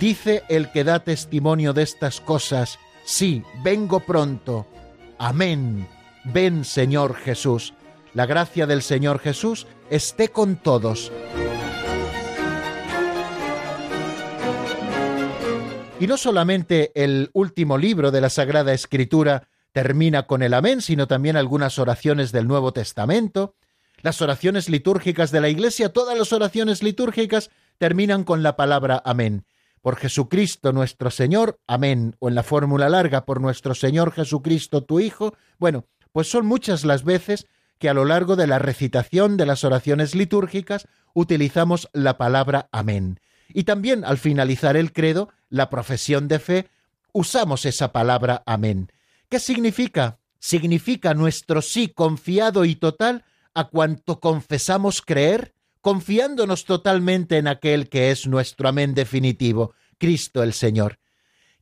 Dice 0.00 0.44
el 0.48 0.72
que 0.72 0.82
da 0.82 1.00
testimonio 1.00 1.74
de 1.74 1.82
estas 1.82 2.22
cosas, 2.22 2.78
sí, 3.04 3.42
vengo 3.62 4.00
pronto. 4.00 4.66
Amén. 5.18 5.86
Ven 6.24 6.64
Señor 6.64 7.14
Jesús. 7.16 7.74
La 8.14 8.24
gracia 8.24 8.66
del 8.66 8.80
Señor 8.80 9.18
Jesús 9.18 9.66
esté 9.90 10.30
con 10.30 10.56
todos. 10.56 11.12
Y 16.00 16.06
no 16.06 16.16
solamente 16.16 16.92
el 16.94 17.28
último 17.34 17.76
libro 17.76 18.10
de 18.10 18.22
la 18.22 18.30
Sagrada 18.30 18.72
Escritura 18.72 19.48
termina 19.72 20.26
con 20.26 20.42
el 20.42 20.54
amén, 20.54 20.80
sino 20.80 21.08
también 21.08 21.36
algunas 21.36 21.78
oraciones 21.78 22.32
del 22.32 22.48
Nuevo 22.48 22.72
Testamento. 22.72 23.54
Las 24.00 24.22
oraciones 24.22 24.70
litúrgicas 24.70 25.30
de 25.30 25.42
la 25.42 25.50
Iglesia, 25.50 25.92
todas 25.92 26.16
las 26.16 26.32
oraciones 26.32 26.82
litúrgicas 26.82 27.50
terminan 27.76 28.24
con 28.24 28.42
la 28.42 28.56
palabra 28.56 29.02
amén. 29.04 29.44
Por 29.80 29.96
Jesucristo 29.96 30.72
nuestro 30.72 31.10
Señor, 31.10 31.58
amén. 31.66 32.16
O 32.18 32.28
en 32.28 32.34
la 32.34 32.42
fórmula 32.42 32.88
larga, 32.88 33.24
por 33.24 33.40
nuestro 33.40 33.74
Señor 33.74 34.12
Jesucristo 34.12 34.84
tu 34.84 35.00
Hijo. 35.00 35.34
Bueno, 35.58 35.86
pues 36.12 36.30
son 36.30 36.46
muchas 36.46 36.84
las 36.84 37.04
veces 37.04 37.46
que 37.78 37.88
a 37.88 37.94
lo 37.94 38.04
largo 38.04 38.36
de 38.36 38.46
la 38.46 38.58
recitación 38.58 39.38
de 39.38 39.46
las 39.46 39.64
oraciones 39.64 40.14
litúrgicas 40.14 40.86
utilizamos 41.14 41.88
la 41.92 42.18
palabra 42.18 42.68
amén. 42.72 43.20
Y 43.48 43.64
también 43.64 44.04
al 44.04 44.18
finalizar 44.18 44.76
el 44.76 44.92
credo, 44.92 45.30
la 45.48 45.70
profesión 45.70 46.28
de 46.28 46.38
fe, 46.38 46.68
usamos 47.12 47.64
esa 47.64 47.90
palabra 47.90 48.42
amén. 48.46 48.92
¿Qué 49.30 49.40
significa? 49.40 50.18
Significa 50.38 51.14
nuestro 51.14 51.62
sí 51.62 51.88
confiado 51.88 52.64
y 52.64 52.76
total 52.76 53.24
a 53.54 53.68
cuanto 53.68 54.20
confesamos 54.20 55.02
creer, 55.02 55.54
confiándonos 55.80 56.64
totalmente 56.64 57.38
en 57.38 57.48
aquel 57.48 57.88
que 57.88 58.10
es 58.10 58.26
nuestro 58.26 58.68
amén 58.68 58.94
definitivo, 58.94 59.74
Cristo 59.98 60.42
el 60.42 60.52
Señor. 60.52 60.98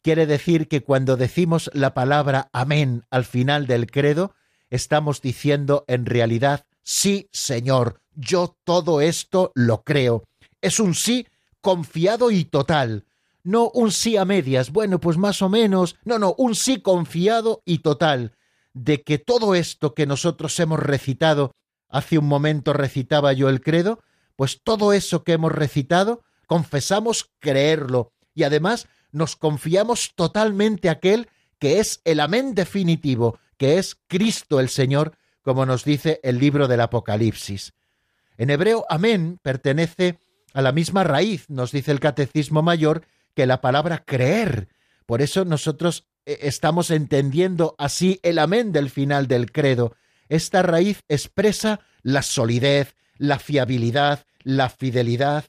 Quiere 0.03 0.27
decir 0.27 0.69
que 0.69 0.83
cuando 0.83 1.17
decimos 1.17 1.71
la 1.75 1.95
palabra 1.95 2.49
amén 2.53 3.05
al 3.11 3.25
final 3.25 3.67
del 3.67 3.91
credo, 3.91 4.35
estamos 4.71 5.21
diciendo 5.21 5.85
en 5.89 6.07
realidad, 6.07 6.67
sí, 6.83 7.29
Señor, 7.33 8.01
yo 8.15 8.57
todo 8.65 9.01
esto 9.01 9.53
lo 9.55 9.83
creo. 9.83 10.25
Es 10.61 10.81
un 10.81 10.95
sí 10.95 11.27
confiado 11.61 12.31
y 12.31 12.45
total, 12.45 13.05
no 13.43 13.71
un 13.71 13.93
sí 13.93 14.17
a 14.17 14.25
medias, 14.25 14.71
bueno, 14.71 15.01
pues 15.01 15.17
más 15.17 15.43
o 15.43 15.49
menos, 15.49 15.97
no, 16.05 16.19
no, 16.19 16.35
un 16.39 16.55
sí 16.55 16.81
confiado 16.81 17.63
y 17.65 17.79
total, 17.79 18.37
de 18.75 19.03
que 19.03 19.19
todo 19.19 19.55
esto 19.55 19.95
que 19.95 20.07
nosotros 20.07 20.59
hemos 20.61 20.81
recitado, 20.81 21.53
hace 21.89 22.19
un 22.19 22.27
momento 22.27 22.73
recitaba 22.73 23.33
yo 23.33 23.49
el 23.49 23.61
credo, 23.61 24.01
pues 24.39 24.61
todo 24.63 24.93
eso 24.93 25.25
que 25.25 25.33
hemos 25.33 25.51
recitado, 25.51 26.23
confesamos 26.47 27.33
creerlo 27.41 28.13
y 28.37 28.45
además 28.45 28.87
nos 29.11 29.35
confiamos 29.35 30.13
totalmente 30.15 30.89
a 30.89 30.93
aquel 30.93 31.29
que 31.59 31.81
es 31.81 32.01
el 32.05 32.21
amén 32.21 32.55
definitivo, 32.55 33.41
que 33.57 33.79
es 33.79 33.99
Cristo 34.07 34.61
el 34.61 34.69
Señor, 34.69 35.19
como 35.43 35.67
nos 35.67 35.85
dice 35.85 36.21
el 36.23 36.39
libro 36.39 36.69
del 36.69 36.83
Apocalipsis. 36.83 37.73
En 38.37 38.51
hebreo, 38.51 38.87
amén 38.89 39.41
pertenece 39.43 40.21
a 40.55 40.63
la 40.63 40.71
misma 40.71 41.03
raíz, 41.03 41.51
nos 41.51 41.73
dice 41.73 41.91
el 41.91 41.99
Catecismo 41.99 42.63
Mayor, 42.63 43.05
que 43.35 43.45
la 43.45 43.61
palabra 43.61 44.05
creer. 44.07 44.69
Por 45.05 45.21
eso 45.21 45.47
nosotros 45.47 46.07
eh, 46.27 46.39
estamos 46.43 46.93
entendiendo 46.93 47.75
así 47.77 48.21
el 48.23 48.39
amén 48.39 48.71
del 48.71 48.89
final 48.89 49.27
del 49.27 49.51
credo. 49.51 49.97
Esta 50.29 50.63
raíz 50.63 51.03
expresa 51.09 51.81
la 52.03 52.23
solidez, 52.23 52.95
la 53.17 53.41
fiabilidad, 53.41 54.28
la 54.43 54.69
fidelidad. 54.69 55.45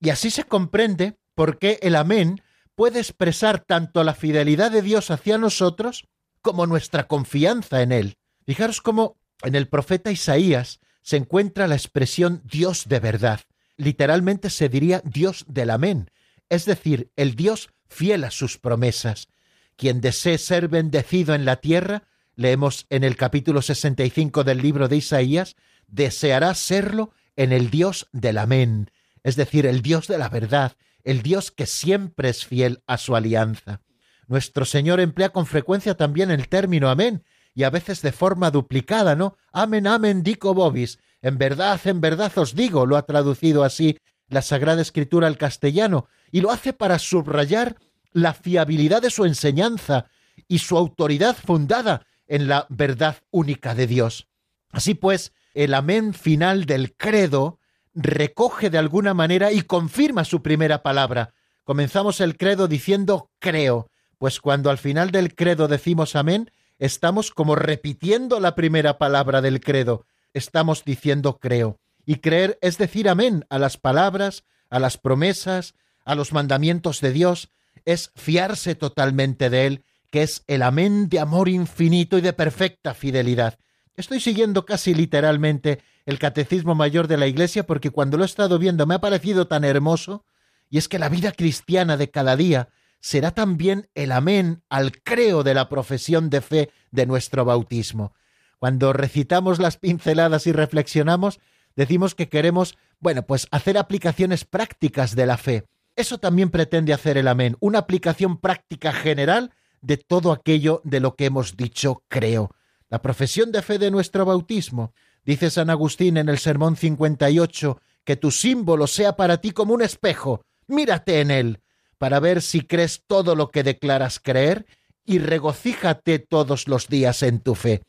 Y 0.00 0.10
así 0.10 0.30
se 0.30 0.44
comprende 0.44 1.18
por 1.34 1.58
qué 1.58 1.78
el 1.82 1.96
amén 1.96 2.42
puede 2.74 3.00
expresar 3.00 3.60
tanto 3.60 4.04
la 4.04 4.14
fidelidad 4.14 4.70
de 4.70 4.82
Dios 4.82 5.10
hacia 5.10 5.38
nosotros 5.38 6.06
como 6.42 6.66
nuestra 6.66 7.08
confianza 7.08 7.82
en 7.82 7.92
Él. 7.92 8.18
Fijaros 8.46 8.80
cómo 8.80 9.18
en 9.42 9.54
el 9.54 9.68
profeta 9.68 10.10
Isaías 10.10 10.80
se 11.02 11.16
encuentra 11.16 11.66
la 11.66 11.74
expresión 11.74 12.42
Dios 12.44 12.84
de 12.88 13.00
verdad. 13.00 13.40
Literalmente 13.76 14.50
se 14.50 14.68
diría 14.68 15.02
Dios 15.04 15.44
del 15.48 15.70
amén, 15.70 16.10
es 16.48 16.64
decir, 16.64 17.10
el 17.16 17.34
Dios 17.34 17.70
fiel 17.88 18.24
a 18.24 18.30
sus 18.30 18.58
promesas. 18.58 19.28
Quien 19.76 20.00
desee 20.00 20.38
ser 20.38 20.68
bendecido 20.68 21.34
en 21.34 21.44
la 21.44 21.56
tierra, 21.56 22.04
leemos 22.34 22.86
en 22.90 23.04
el 23.04 23.16
capítulo 23.16 23.62
65 23.62 24.44
del 24.44 24.58
libro 24.58 24.88
de 24.88 24.96
Isaías, 24.96 25.56
deseará 25.86 26.54
serlo 26.54 27.12
en 27.38 27.52
el 27.52 27.70
Dios 27.70 28.08
del 28.12 28.36
amén, 28.36 28.90
es 29.22 29.36
decir, 29.36 29.64
el 29.64 29.80
Dios 29.80 30.08
de 30.08 30.18
la 30.18 30.28
verdad, 30.28 30.72
el 31.04 31.22
Dios 31.22 31.52
que 31.52 31.66
siempre 31.66 32.30
es 32.30 32.44
fiel 32.44 32.82
a 32.88 32.98
su 32.98 33.14
alianza. 33.14 33.80
Nuestro 34.26 34.64
Señor 34.64 34.98
emplea 34.98 35.28
con 35.28 35.46
frecuencia 35.46 35.96
también 35.96 36.32
el 36.32 36.48
término 36.48 36.90
amén, 36.90 37.22
y 37.54 37.62
a 37.62 37.70
veces 37.70 38.02
de 38.02 38.10
forma 38.10 38.50
duplicada, 38.50 39.14
¿no? 39.14 39.36
Amen, 39.52 39.86
amen, 39.86 40.24
dico 40.24 40.52
vobis. 40.52 40.98
En 41.22 41.38
verdad, 41.38 41.80
en 41.84 42.00
verdad 42.00 42.36
os 42.36 42.56
digo, 42.56 42.86
lo 42.86 42.96
ha 42.96 43.06
traducido 43.06 43.62
así 43.62 43.98
la 44.28 44.42
Sagrada 44.42 44.82
Escritura 44.82 45.28
al 45.28 45.38
castellano, 45.38 46.08
y 46.32 46.40
lo 46.40 46.50
hace 46.50 46.72
para 46.72 46.98
subrayar 46.98 47.76
la 48.12 48.34
fiabilidad 48.34 49.00
de 49.00 49.10
su 49.10 49.24
enseñanza 49.24 50.06
y 50.48 50.58
su 50.58 50.76
autoridad 50.76 51.36
fundada 51.36 52.04
en 52.26 52.48
la 52.48 52.66
verdad 52.68 53.18
única 53.30 53.76
de 53.76 53.86
Dios. 53.86 54.26
Así 54.72 54.94
pues, 54.94 55.32
el 55.58 55.74
amén 55.74 56.14
final 56.14 56.66
del 56.66 56.94
credo 56.94 57.58
recoge 57.92 58.70
de 58.70 58.78
alguna 58.78 59.12
manera 59.12 59.50
y 59.50 59.62
confirma 59.62 60.24
su 60.24 60.40
primera 60.40 60.84
palabra. 60.84 61.34
Comenzamos 61.64 62.20
el 62.20 62.36
credo 62.36 62.68
diciendo 62.68 63.32
creo, 63.40 63.90
pues 64.18 64.40
cuando 64.40 64.70
al 64.70 64.78
final 64.78 65.10
del 65.10 65.34
credo 65.34 65.66
decimos 65.66 66.14
amén, 66.14 66.52
estamos 66.78 67.32
como 67.32 67.56
repitiendo 67.56 68.38
la 68.38 68.54
primera 68.54 68.98
palabra 68.98 69.40
del 69.40 69.58
credo, 69.58 70.06
estamos 70.32 70.84
diciendo 70.84 71.40
creo. 71.40 71.80
Y 72.06 72.20
creer 72.20 72.56
es 72.62 72.78
decir 72.78 73.08
amén 73.08 73.44
a 73.50 73.58
las 73.58 73.78
palabras, 73.78 74.44
a 74.70 74.78
las 74.78 74.96
promesas, 74.96 75.74
a 76.04 76.14
los 76.14 76.32
mandamientos 76.32 77.00
de 77.00 77.10
Dios, 77.10 77.50
es 77.84 78.12
fiarse 78.14 78.76
totalmente 78.76 79.50
de 79.50 79.66
Él, 79.66 79.84
que 80.12 80.22
es 80.22 80.44
el 80.46 80.62
amén 80.62 81.08
de 81.08 81.18
amor 81.18 81.48
infinito 81.48 82.16
y 82.16 82.20
de 82.20 82.32
perfecta 82.32 82.94
fidelidad. 82.94 83.58
Estoy 83.98 84.20
siguiendo 84.20 84.64
casi 84.64 84.94
literalmente 84.94 85.80
el 86.06 86.20
Catecismo 86.20 86.76
Mayor 86.76 87.08
de 87.08 87.16
la 87.16 87.26
Iglesia 87.26 87.66
porque 87.66 87.90
cuando 87.90 88.16
lo 88.16 88.22
he 88.22 88.26
estado 88.26 88.60
viendo 88.60 88.86
me 88.86 88.94
ha 88.94 89.00
parecido 89.00 89.48
tan 89.48 89.64
hermoso, 89.64 90.24
y 90.70 90.78
es 90.78 90.86
que 90.86 91.00
la 91.00 91.08
vida 91.08 91.32
cristiana 91.32 91.96
de 91.96 92.08
cada 92.08 92.36
día 92.36 92.68
será 93.00 93.32
también 93.32 93.90
el 93.96 94.12
amén 94.12 94.62
al 94.68 95.02
creo 95.02 95.42
de 95.42 95.52
la 95.52 95.68
profesión 95.68 96.30
de 96.30 96.40
fe 96.42 96.70
de 96.92 97.06
nuestro 97.06 97.44
bautismo. 97.44 98.12
Cuando 98.60 98.92
recitamos 98.92 99.58
las 99.58 99.78
pinceladas 99.78 100.46
y 100.46 100.52
reflexionamos, 100.52 101.40
decimos 101.74 102.14
que 102.14 102.28
queremos, 102.28 102.78
bueno, 103.00 103.26
pues 103.26 103.48
hacer 103.50 103.76
aplicaciones 103.76 104.44
prácticas 104.44 105.16
de 105.16 105.26
la 105.26 105.38
fe. 105.38 105.64
Eso 105.96 106.18
también 106.18 106.50
pretende 106.50 106.92
hacer 106.92 107.18
el 107.18 107.26
amén, 107.26 107.56
una 107.58 107.80
aplicación 107.80 108.36
práctica 108.36 108.92
general 108.92 109.50
de 109.80 109.96
todo 109.96 110.30
aquello 110.30 110.82
de 110.84 111.00
lo 111.00 111.16
que 111.16 111.24
hemos 111.24 111.56
dicho 111.56 112.04
creo. 112.06 112.52
La 112.90 113.02
profesión 113.02 113.52
de 113.52 113.62
fe 113.62 113.78
de 113.78 113.90
nuestro 113.90 114.24
bautismo. 114.24 114.94
Dice 115.24 115.50
San 115.50 115.68
Agustín 115.68 116.16
en 116.16 116.28
el 116.28 116.38
Sermón 116.38 116.76
58 116.76 117.80
que 118.04 118.16
tu 118.16 118.30
símbolo 118.30 118.86
sea 118.86 119.16
para 119.16 119.42
ti 119.42 119.50
como 119.50 119.74
un 119.74 119.82
espejo. 119.82 120.42
Mírate 120.66 121.20
en 121.20 121.30
él 121.30 121.60
para 121.98 122.20
ver 122.20 122.40
si 122.40 122.62
crees 122.62 123.02
todo 123.06 123.34
lo 123.34 123.50
que 123.50 123.62
declaras 123.62 124.20
creer 124.22 124.66
y 125.04 125.18
regocíjate 125.18 126.18
todos 126.18 126.68
los 126.68 126.88
días 126.88 127.22
en 127.22 127.40
tu 127.40 127.54
fe. 127.54 127.82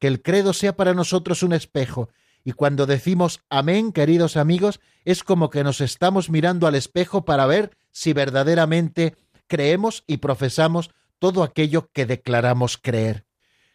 Que 0.00 0.08
el 0.08 0.22
credo 0.22 0.52
sea 0.52 0.74
para 0.74 0.94
nosotros 0.94 1.42
un 1.42 1.52
espejo 1.52 2.08
y 2.42 2.52
cuando 2.52 2.86
decimos 2.86 3.40
amén, 3.50 3.92
queridos 3.92 4.36
amigos, 4.36 4.80
es 5.04 5.22
como 5.22 5.50
que 5.50 5.62
nos 5.62 5.80
estamos 5.80 6.30
mirando 6.30 6.66
al 6.66 6.74
espejo 6.74 7.24
para 7.24 7.46
ver 7.46 7.76
si 7.92 8.12
verdaderamente 8.12 9.14
creemos 9.46 10.04
y 10.06 10.16
profesamos 10.16 10.90
todo 11.18 11.42
aquello 11.42 11.90
que 11.92 12.06
declaramos 12.06 12.78
creer. 12.78 13.26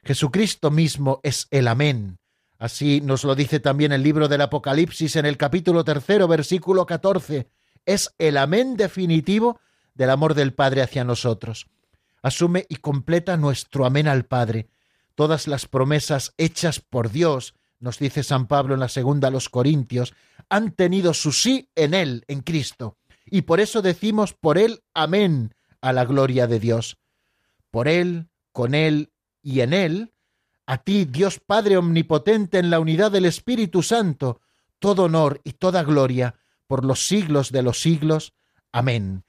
Jesucristo 0.05 0.69
mismo 0.69 1.19
es 1.23 1.47
el 1.49 1.67
amén. 1.67 2.19
Así 2.59 3.01
nos 3.01 3.23
lo 3.23 3.33
dice 3.33 3.59
también 3.59 3.91
el 3.91 4.03
libro 4.03 4.27
del 4.27 4.41
Apocalipsis 4.41 5.15
en 5.15 5.25
el 5.25 5.35
capítulo 5.35 5.83
tercero, 5.83 6.27
versículo 6.27 6.85
14. 6.85 7.49
Es 7.85 8.13
el 8.19 8.37
amén 8.37 8.77
definitivo 8.77 9.59
del 9.95 10.11
amor 10.11 10.35
del 10.35 10.53
Padre 10.53 10.83
hacia 10.83 11.03
nosotros. 11.03 11.65
Asume 12.21 12.67
y 12.69 12.75
completa 12.75 13.35
nuestro 13.35 13.85
amén 13.85 14.07
al 14.07 14.25
Padre. 14.25 14.69
Todas 15.15 15.47
las 15.47 15.65
promesas 15.65 16.33
hechas 16.37 16.79
por 16.79 17.09
Dios, 17.09 17.55
nos 17.79 17.97
dice 17.97 18.21
San 18.21 18.45
Pablo 18.45 18.75
en 18.75 18.81
la 18.81 18.89
segunda 18.89 19.29
a 19.29 19.31
los 19.31 19.49
Corintios, 19.49 20.13
han 20.49 20.71
tenido 20.71 21.15
su 21.15 21.31
sí 21.31 21.71
en 21.73 21.95
Él, 21.95 22.25
en 22.27 22.41
Cristo. 22.41 22.97
Y 23.25 23.41
por 23.41 23.59
eso 23.59 23.81
decimos 23.81 24.33
por 24.33 24.59
Él 24.59 24.83
amén 24.93 25.55
a 25.81 25.93
la 25.93 26.05
gloria 26.05 26.45
de 26.45 26.59
Dios. 26.59 26.97
Por 27.71 27.87
Él, 27.87 28.29
con 28.51 28.75
Él 28.75 29.09
y 29.45 29.61
en 29.61 29.73
Él, 29.73 30.11
a 30.65 30.79
ti, 30.79 31.05
Dios 31.05 31.39
Padre 31.39 31.77
Omnipotente, 31.77 32.57
en 32.57 32.71
la 32.71 32.79
unidad 32.79 33.11
del 33.11 33.25
Espíritu 33.25 33.83
Santo, 33.83 34.41
todo 34.79 35.03
honor 35.03 35.39
y 35.43 35.51
toda 35.51 35.83
gloria 35.83 36.33
por 36.65 36.83
los 36.83 37.05
siglos 37.05 37.51
de 37.51 37.61
los 37.61 37.79
siglos. 37.79 38.33
Amén. 38.71 39.23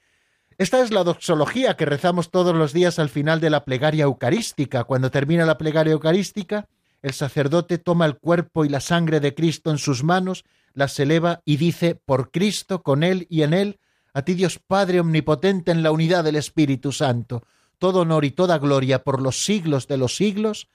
Esta 0.57 0.81
es 0.81 0.89
la 0.89 1.03
doxología 1.03 1.77
que 1.77 1.85
rezamos 1.85 2.31
todos 2.31 2.55
los 2.55 2.73
días 2.73 2.97
al 2.97 3.09
final 3.09 3.39
de 3.39 3.51
la 3.51 3.63
plegaria 3.63 4.05
eucarística. 4.05 4.85
Cuando 4.85 5.11
termina 5.11 5.45
la 5.45 5.59
plegaria 5.59 5.93
eucarística, 5.93 6.67
el 7.03 7.13
sacerdote 7.13 7.77
toma 7.77 8.07
el 8.07 8.17
cuerpo 8.17 8.65
y 8.65 8.69
la 8.69 8.79
sangre 8.79 9.19
de 9.19 9.35
Cristo 9.35 9.69
en 9.69 9.77
sus 9.77 10.03
manos, 10.03 10.45
las 10.73 10.99
eleva 10.99 11.41
y 11.45 11.57
dice, 11.57 11.93
por 11.93 12.31
Cristo, 12.31 12.81
con 12.81 13.03
Él 13.03 13.27
y 13.29 13.43
en 13.43 13.53
Él, 13.53 13.79
a 14.15 14.23
ti 14.23 14.33
Dios 14.33 14.57
Padre 14.57 14.99
Omnipotente 14.99 15.69
en 15.69 15.83
la 15.83 15.91
unidad 15.91 16.23
del 16.23 16.37
Espíritu 16.37 16.91
Santo, 16.91 17.43
todo 17.79 18.01
honor 18.01 18.25
y 18.25 18.31
toda 18.31 18.57
gloria 18.57 19.03
por 19.03 19.21
los 19.21 19.43
siglos 19.43 19.87
de 19.87 19.97
los 19.97 20.15
siglos. 20.15 20.67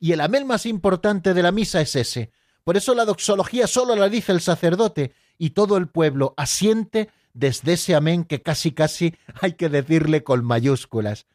Y 0.00 0.12
el 0.12 0.20
amén 0.20 0.46
más 0.46 0.66
importante 0.66 1.34
de 1.34 1.42
la 1.42 1.52
misa 1.52 1.80
es 1.80 1.96
ese. 1.96 2.30
Por 2.64 2.76
eso 2.76 2.94
la 2.94 3.04
doxología 3.04 3.66
solo 3.66 3.94
la 3.96 4.08
dice 4.08 4.32
el 4.32 4.40
sacerdote 4.40 5.12
y 5.38 5.50
todo 5.50 5.76
el 5.76 5.88
pueblo 5.88 6.34
asiente 6.36 7.10
desde 7.34 7.74
ese 7.74 7.94
amén 7.94 8.24
que 8.24 8.42
casi 8.42 8.72
casi 8.72 9.14
hay 9.40 9.52
que 9.52 9.68
decirle 9.68 10.24
con 10.24 10.44
mayúsculas. 10.44 11.26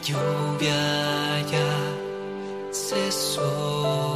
Lluvia 0.07 1.41
ya 1.51 1.71
cesó. 2.71 4.16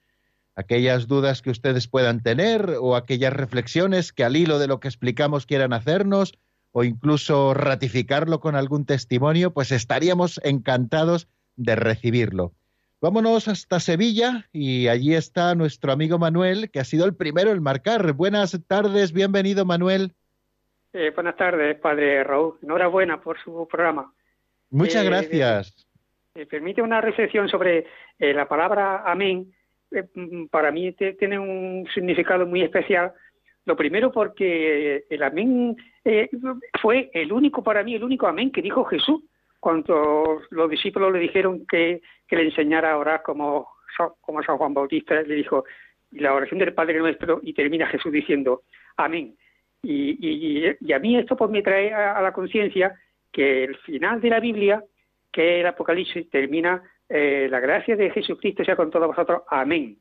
Aquellas 0.53 1.07
dudas 1.07 1.41
que 1.41 1.51
ustedes 1.51 1.87
puedan 1.87 2.21
tener 2.21 2.75
o 2.81 2.97
aquellas 2.97 3.31
reflexiones 3.31 4.11
que 4.11 4.25
al 4.25 4.35
hilo 4.35 4.59
de 4.59 4.67
lo 4.67 4.81
que 4.81 4.89
explicamos 4.89 5.45
quieran 5.45 5.71
hacernos 5.71 6.33
o 6.73 6.83
incluso 6.83 7.53
ratificarlo 7.53 8.41
con 8.41 8.57
algún 8.57 8.83
testimonio, 8.83 9.53
pues 9.53 9.71
estaríamos 9.71 10.41
encantados 10.43 11.29
de 11.55 11.77
recibirlo. 11.77 12.53
Vámonos 13.01 13.47
hasta 13.47 13.79
Sevilla 13.79 14.45
y 14.51 14.87
allí 14.89 15.13
está 15.15 15.55
nuestro 15.55 15.93
amigo 15.93 16.19
Manuel, 16.19 16.69
que 16.69 16.79
ha 16.79 16.83
sido 16.83 17.05
el 17.05 17.15
primero 17.15 17.51
en 17.51 17.63
marcar. 17.63 18.11
Buenas 18.13 18.59
tardes, 18.67 19.13
bienvenido 19.13 19.63
Manuel. 19.63 20.11
Eh, 20.91 21.11
buenas 21.15 21.37
tardes, 21.37 21.79
padre 21.79 22.23
Raúl. 22.25 22.55
Enhorabuena 22.61 23.21
por 23.21 23.39
su 23.41 23.65
programa. 23.71 24.11
Muchas 24.69 25.05
Eh, 25.05 25.07
gracias. 25.09 25.87
Me 26.35 26.45
permite 26.45 26.81
una 26.81 26.99
reflexión 26.99 27.47
sobre 27.47 27.85
eh, 28.19 28.33
la 28.33 28.47
palabra 28.49 29.03
amén. 29.09 29.53
Eh, 29.91 30.03
mm, 30.13 30.47
para 30.47 30.69
mí 30.71 30.91
te- 30.91 31.13
tiene 31.13 31.39
un 31.39 31.87
significado 31.93 32.45
muy 32.45 32.63
especial. 32.63 33.13
Lo 33.65 33.77
primero 33.77 34.11
porque 34.11 35.05
el 35.09 35.23
amén 35.23 35.77
eh, 36.03 36.29
fue 36.81 37.09
el 37.13 37.31
único, 37.31 37.63
para 37.63 37.81
mí, 37.83 37.95
el 37.95 38.03
único 38.03 38.27
amén 38.27 38.51
que 38.51 38.61
dijo 38.61 38.83
Jesús 38.83 39.21
cuando 39.59 40.41
los 40.51 40.69
discípulos 40.69 41.11
le 41.13 41.19
dijeron 41.19 41.65
que, 41.67 42.01
que 42.27 42.35
le 42.35 42.43
enseñara 42.43 42.91
a 42.93 42.97
orar 42.97 43.21
como, 43.23 43.67
como 44.21 44.41
San 44.43 44.57
Juan 44.57 44.73
Bautista. 44.73 45.21
Le 45.21 45.35
dijo, 45.35 45.65
la 46.11 46.33
oración 46.33 46.59
del 46.59 46.73
Padre 46.73 46.99
Nuestro, 46.99 47.39
y 47.43 47.53
termina 47.53 47.87
Jesús 47.87 48.11
diciendo, 48.11 48.63
amén. 48.97 49.35
Y, 49.83 50.17
y- 50.19 50.75
y 50.79 50.93
a 50.93 50.99
mí 50.99 51.17
esto 51.17 51.37
pues 51.37 51.49
me 51.51 51.61
trae 51.61 51.93
a, 51.93 52.17
a 52.17 52.21
la 52.21 52.33
conciencia 52.33 52.95
que 53.31 53.63
el 53.65 53.75
final 53.77 54.19
de 54.21 54.29
la 54.29 54.39
Biblia, 54.39 54.83
que 55.31 55.55
es 55.55 55.61
el 55.61 55.67
Apocalipsis, 55.67 56.29
termina 56.29 56.81
eh, 57.07 57.47
la 57.49 57.59
gracia 57.59 57.95
de 57.95 58.09
Jesucristo 58.11 58.63
sea 58.63 58.75
con 58.75 58.89
todos 58.91 59.07
vosotros, 59.07 59.43
amén. 59.49 59.97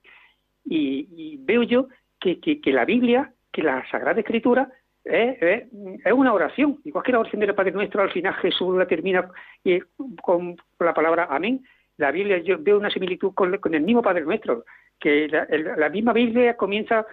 Y, 0.64 1.08
y 1.10 1.36
veo 1.40 1.62
yo 1.62 1.88
que, 2.20 2.40
que- 2.40 2.60
que 2.60 2.72
la 2.72 2.84
Biblia, 2.84 3.32
que 3.52 3.62
la 3.62 3.88
Sagrada 3.90 4.20
Escritura, 4.20 4.70
es, 5.04 5.42
es- 5.42 5.62
es 6.04 6.12
una 6.12 6.32
oración, 6.32 6.78
igual 6.84 7.04
que 7.04 7.12
la 7.12 7.20
oración 7.20 7.40
del 7.40 7.54
Padre 7.54 7.72
Nuestro, 7.72 8.02
al 8.02 8.10
final 8.10 8.34
Jesús 8.34 8.76
la 8.76 8.86
termina 8.86 9.28
eh, 9.64 9.80
con, 10.22 10.56
la 10.80 10.94
palabra 10.94 11.28
amén. 11.30 11.62
La 11.96 12.12
Biblia, 12.12 12.38
yo 12.38 12.56
veo 12.60 12.78
una 12.78 12.90
similitud 12.90 13.32
con, 13.34 13.58
el 13.74 13.80
mismo 13.82 14.02
Padre 14.02 14.22
Nuestro, 14.22 14.64
que 15.00 15.26
la, 15.28 15.46
la 15.76 15.88
misma 15.88 16.12
Biblia 16.12 16.56
comienza 16.56 17.06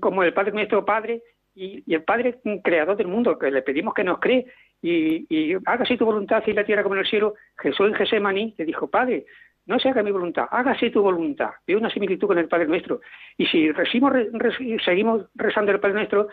como 0.00 0.22
el 0.22 0.32
Padre 0.32 0.52
Nuestro 0.52 0.84
Padre 0.84 1.22
y, 1.54 1.82
y 1.86 1.94
el 1.94 2.04
Padre 2.04 2.38
creador 2.62 2.96
del 2.96 3.08
mundo, 3.08 3.38
que 3.38 3.50
le 3.50 3.62
pedimos 3.62 3.92
que 3.94 4.04
nos 4.04 4.20
cree 4.20 4.46
y, 4.82 5.26
y 5.28 5.56
hágase 5.66 5.96
tu 5.96 6.04
voluntad 6.04 6.42
en 6.46 6.56
la 6.56 6.64
tierra 6.64 6.82
como 6.84 6.94
en 6.94 7.00
el 7.00 7.06
cielo. 7.08 7.34
Jesús 7.58 7.88
en 7.88 7.94
Gesemaní 7.94 8.54
le 8.56 8.64
dijo, 8.64 8.88
Padre, 8.88 9.26
no 9.66 9.78
se 9.78 9.88
haga 9.88 10.02
mi 10.02 10.10
voluntad, 10.12 10.46
hágase 10.50 10.90
tu 10.90 11.02
voluntad. 11.02 11.50
Veo 11.66 11.78
una 11.78 11.90
similitud 11.90 12.28
con 12.28 12.38
el 12.38 12.46
Padre 12.48 12.66
Nuestro. 12.66 13.00
Y 13.36 13.46
si 13.46 13.72
recimos, 13.72 14.12
re- 14.12 14.28
re- 14.32 14.78
seguimos 14.84 15.26
rezando 15.34 15.72
el 15.72 15.80
Padre 15.80 15.94
Nuestro, 15.94 16.28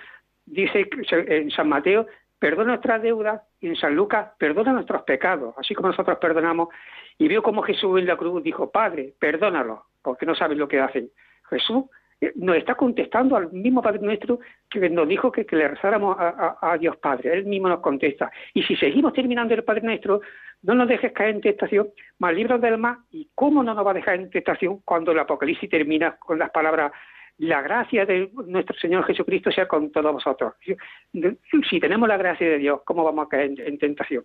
dice 0.47 0.89
en 1.11 1.51
San 1.51 1.69
Mateo, 1.69 2.07
perdona 2.39 2.69
nuestras 2.69 3.01
deudas, 3.01 3.41
y 3.59 3.67
en 3.67 3.75
San 3.75 3.95
Lucas, 3.95 4.31
perdona 4.39 4.73
nuestros 4.73 5.03
pecados, 5.03 5.53
así 5.57 5.75
como 5.75 5.89
nosotros 5.89 6.17
perdonamos. 6.19 6.69
Y 7.17 7.27
veo 7.27 7.41
como 7.41 7.61
Jesús 7.61 7.99
en 7.99 8.05
la 8.05 8.15
cruz 8.15 8.43
dijo, 8.43 8.71
Padre, 8.71 9.13
perdónalo, 9.19 9.85
porque 10.01 10.25
no 10.25 10.35
saben 10.35 10.57
lo 10.57 10.67
que 10.67 10.79
hacen. 10.79 11.09
Jesús 11.49 11.85
eh, 12.21 12.31
nos 12.35 12.55
está 12.55 12.75
contestando 12.75 13.35
al 13.35 13.51
mismo 13.51 13.81
Padre 13.81 13.99
Nuestro 13.99 14.39
que 14.69 14.89
nos 14.89 15.07
dijo 15.07 15.31
que, 15.31 15.45
le 15.49 15.67
rezáramos 15.67 16.15
a, 16.19 16.77
Dios 16.79 16.97
Padre. 16.97 17.33
Él 17.33 17.45
mismo 17.45 17.69
nos 17.69 17.79
contesta. 17.79 18.31
Y 18.53 18.63
si 18.63 18.75
seguimos 18.75 19.13
terminando 19.13 19.53
el 19.53 19.63
Padre 19.63 19.81
Nuestro, 19.81 20.21
no 20.63 20.75
nos 20.75 20.87
dejes 20.87 21.11
caer 21.13 21.35
en 21.35 21.41
tentación, 21.41 21.89
más 22.19 22.33
libros 22.33 22.61
del 22.61 22.77
mal. 22.77 22.97
¿Y 23.11 23.29
cómo 23.33 23.63
no 23.63 23.73
nos 23.73 23.85
va 23.85 23.91
a 23.91 23.95
dejar 23.95 24.15
en 24.15 24.29
tentación 24.29 24.81
cuando 24.85 25.11
el 25.11 25.19
Apocalipsis 25.19 25.69
termina 25.69 26.17
con 26.17 26.37
las 26.37 26.51
palabras 26.51 26.91
la 27.39 27.61
gracia 27.61 28.05
de 28.05 28.31
nuestro 28.45 28.75
Señor 28.77 29.05
Jesucristo 29.05 29.51
sea 29.51 29.67
con 29.67 29.91
todos 29.91 30.11
vosotros. 30.11 30.53
Si 31.69 31.79
tenemos 31.79 32.09
la 32.09 32.17
gracia 32.17 32.49
de 32.49 32.57
Dios, 32.57 32.81
¿cómo 32.83 33.03
vamos 33.03 33.27
a 33.27 33.29
caer 33.29 33.51
en, 33.51 33.59
en 33.59 33.77
tentación? 33.77 34.23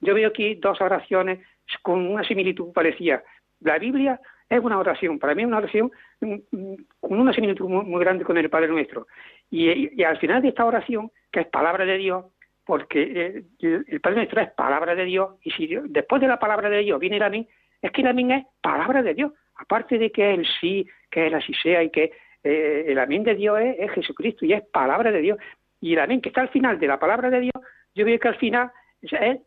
Yo 0.00 0.14
veo 0.14 0.28
aquí 0.28 0.54
dos 0.56 0.80
oraciones 0.80 1.40
con 1.82 2.06
una 2.06 2.24
similitud 2.24 2.72
parecida. 2.72 3.22
La 3.60 3.78
Biblia 3.78 4.20
es 4.48 4.60
una 4.60 4.78
oración, 4.78 5.18
para 5.18 5.34
mí 5.34 5.42
es 5.42 5.48
una 5.48 5.58
oración 5.58 5.90
mm, 6.20 6.34
mm, 6.50 6.76
con 7.00 7.20
una 7.20 7.32
similitud 7.32 7.68
muy, 7.68 8.00
grande 8.00 8.24
con 8.24 8.36
el 8.36 8.50
Padre 8.50 8.68
Nuestro. 8.68 9.06
Y, 9.50 10.02
al 10.02 10.18
final 10.18 10.42
de 10.42 10.48
esta 10.48 10.64
oración, 10.64 11.10
que 11.30 11.40
es 11.40 11.46
palabra 11.46 11.84
de 11.84 11.96
Dios, 11.98 12.26
porque 12.64 13.02
eh, 13.02 13.44
el, 13.60 13.84
el 13.88 14.00
Padre 14.00 14.16
Nuestro 14.16 14.40
es 14.40 14.50
palabra 14.50 14.94
de 14.94 15.04
Dios, 15.04 15.36
y 15.42 15.50
si 15.52 15.66
después 15.88 16.20
de 16.20 16.28
la 16.28 16.38
palabra 16.38 16.68
de 16.68 16.78
Dios 16.80 16.98
viene 16.98 17.16
el 17.16 17.22
amén, 17.22 17.48
es 17.80 17.90
que 17.92 18.02
el 18.02 18.08
amén 18.08 18.30
es 18.32 18.46
palabra 18.60 19.02
de 19.02 19.14
Dios. 19.14 19.32
aparte 19.56 19.98
de 19.98 20.10
que 20.10 20.34
el 20.34 20.46
sí, 20.60 20.86
que 21.10 21.26
él 21.26 21.34
así 21.34 21.54
sea 21.54 21.82
y 21.82 21.90
que 21.90 22.12
eh, 22.44 22.84
el 22.88 22.98
amén 22.98 23.24
de 23.24 23.34
Dios 23.34 23.58
es, 23.60 23.90
Jesucristo 23.92 24.44
y 24.44 24.52
es 24.52 24.62
palabra 24.66 25.10
de 25.10 25.20
Dios. 25.20 25.38
Y 25.80 25.94
el 25.94 26.00
amén 26.00 26.20
que 26.20 26.28
está 26.28 26.42
al 26.42 26.50
final 26.50 26.78
de 26.78 26.86
la 26.86 26.98
palabra 26.98 27.30
de 27.30 27.40
Dios, 27.40 27.54
yo 27.94 28.04
veo 28.04 28.18
que 28.18 28.28
al 28.28 28.36
final 28.36 28.70
es, 29.02 29.40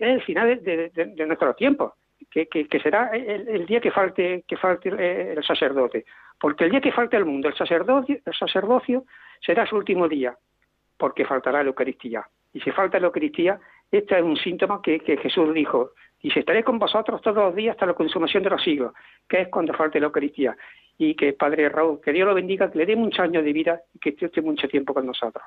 el 0.00 0.22
final 0.22 0.62
de, 0.62 1.26
nuestro 1.26 1.54
tiempo, 1.54 1.94
que, 2.30 2.46
que, 2.46 2.80
será 2.80 3.10
el, 3.12 3.66
día 3.66 3.80
que 3.80 3.90
falte, 3.90 4.44
que 4.48 4.56
falte 4.56 4.90
eh, 4.98 5.34
el, 5.36 5.44
sacerdote. 5.44 6.04
Porque 6.40 6.64
el 6.64 6.70
día 6.70 6.80
que 6.80 6.92
falte 6.92 7.16
el 7.16 7.24
mundo, 7.24 7.48
el 7.48 7.54
sacerdocio, 7.54 8.18
el 8.24 8.34
sacerdocio 8.34 9.04
será 9.40 9.66
su 9.66 9.76
último 9.76 10.08
día, 10.08 10.36
porque 10.96 11.24
faltará 11.24 11.62
la 11.62 11.68
Eucaristía. 11.68 12.26
Y 12.52 12.60
si 12.60 12.70
falta 12.70 12.98
la 12.98 13.06
Eucaristía, 13.06 13.60
este 13.90 14.16
es 14.16 14.22
un 14.22 14.36
síntoma 14.36 14.80
que, 14.82 15.00
que 15.00 15.16
Jesús 15.16 15.52
dijo, 15.54 15.92
Dice, 16.20 16.40
estaré 16.40 16.64
con 16.64 16.78
vosotros 16.78 17.22
todos 17.22 17.36
los 17.36 17.54
días 17.54 17.74
hasta 17.74 17.86
la 17.86 17.94
consumación 17.94 18.42
de 18.42 18.50
los 18.50 18.62
siglos, 18.62 18.92
que 19.28 19.42
es 19.42 19.48
cuando 19.48 19.72
falte 19.72 20.00
la 20.00 20.06
Eucaristía. 20.06 20.56
Y 20.98 21.14
que 21.14 21.32
Padre 21.32 21.68
Raúl, 21.68 22.00
que 22.00 22.12
Dios 22.12 22.26
lo 22.26 22.34
bendiga, 22.34 22.70
que 22.70 22.78
le 22.78 22.86
dé 22.86 22.96
muchos 22.96 23.20
años 23.20 23.44
de 23.44 23.52
vida 23.52 23.80
y 23.94 23.98
que 24.00 24.16
esté 24.20 24.42
mucho 24.42 24.68
tiempo 24.68 24.92
con 24.92 25.06
nosotros. 25.06 25.44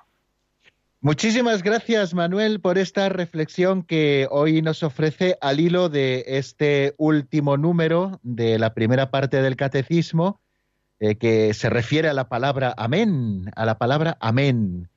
Muchísimas 1.04 1.64
gracias, 1.64 2.14
Manuel, 2.14 2.62
por 2.62 2.78
esta 2.78 3.10
reflexión 3.10 3.82
que 3.82 4.28
hoy 4.30 4.62
nos 4.62 4.84
ofrece 4.84 5.36
al 5.42 5.60
hilo 5.60 5.90
de 5.90 6.24
este 6.28 6.94
último 6.98 7.58
número 7.58 8.20
de 8.22 8.60
la 8.60 8.76
primera 8.76 9.10
parte 9.10 9.42
del 9.42 9.56
Catecismo, 9.56 10.40
eh, 11.00 11.16
que 11.16 11.56
se 11.56 11.72
refiere 11.72 12.08
a 12.08 12.14
la 12.14 12.30
palabra 12.30 12.76
amén, 12.78 13.50
a 13.56 13.66
la 13.66 13.80
palabra 13.80 14.16
amén. 14.20 14.90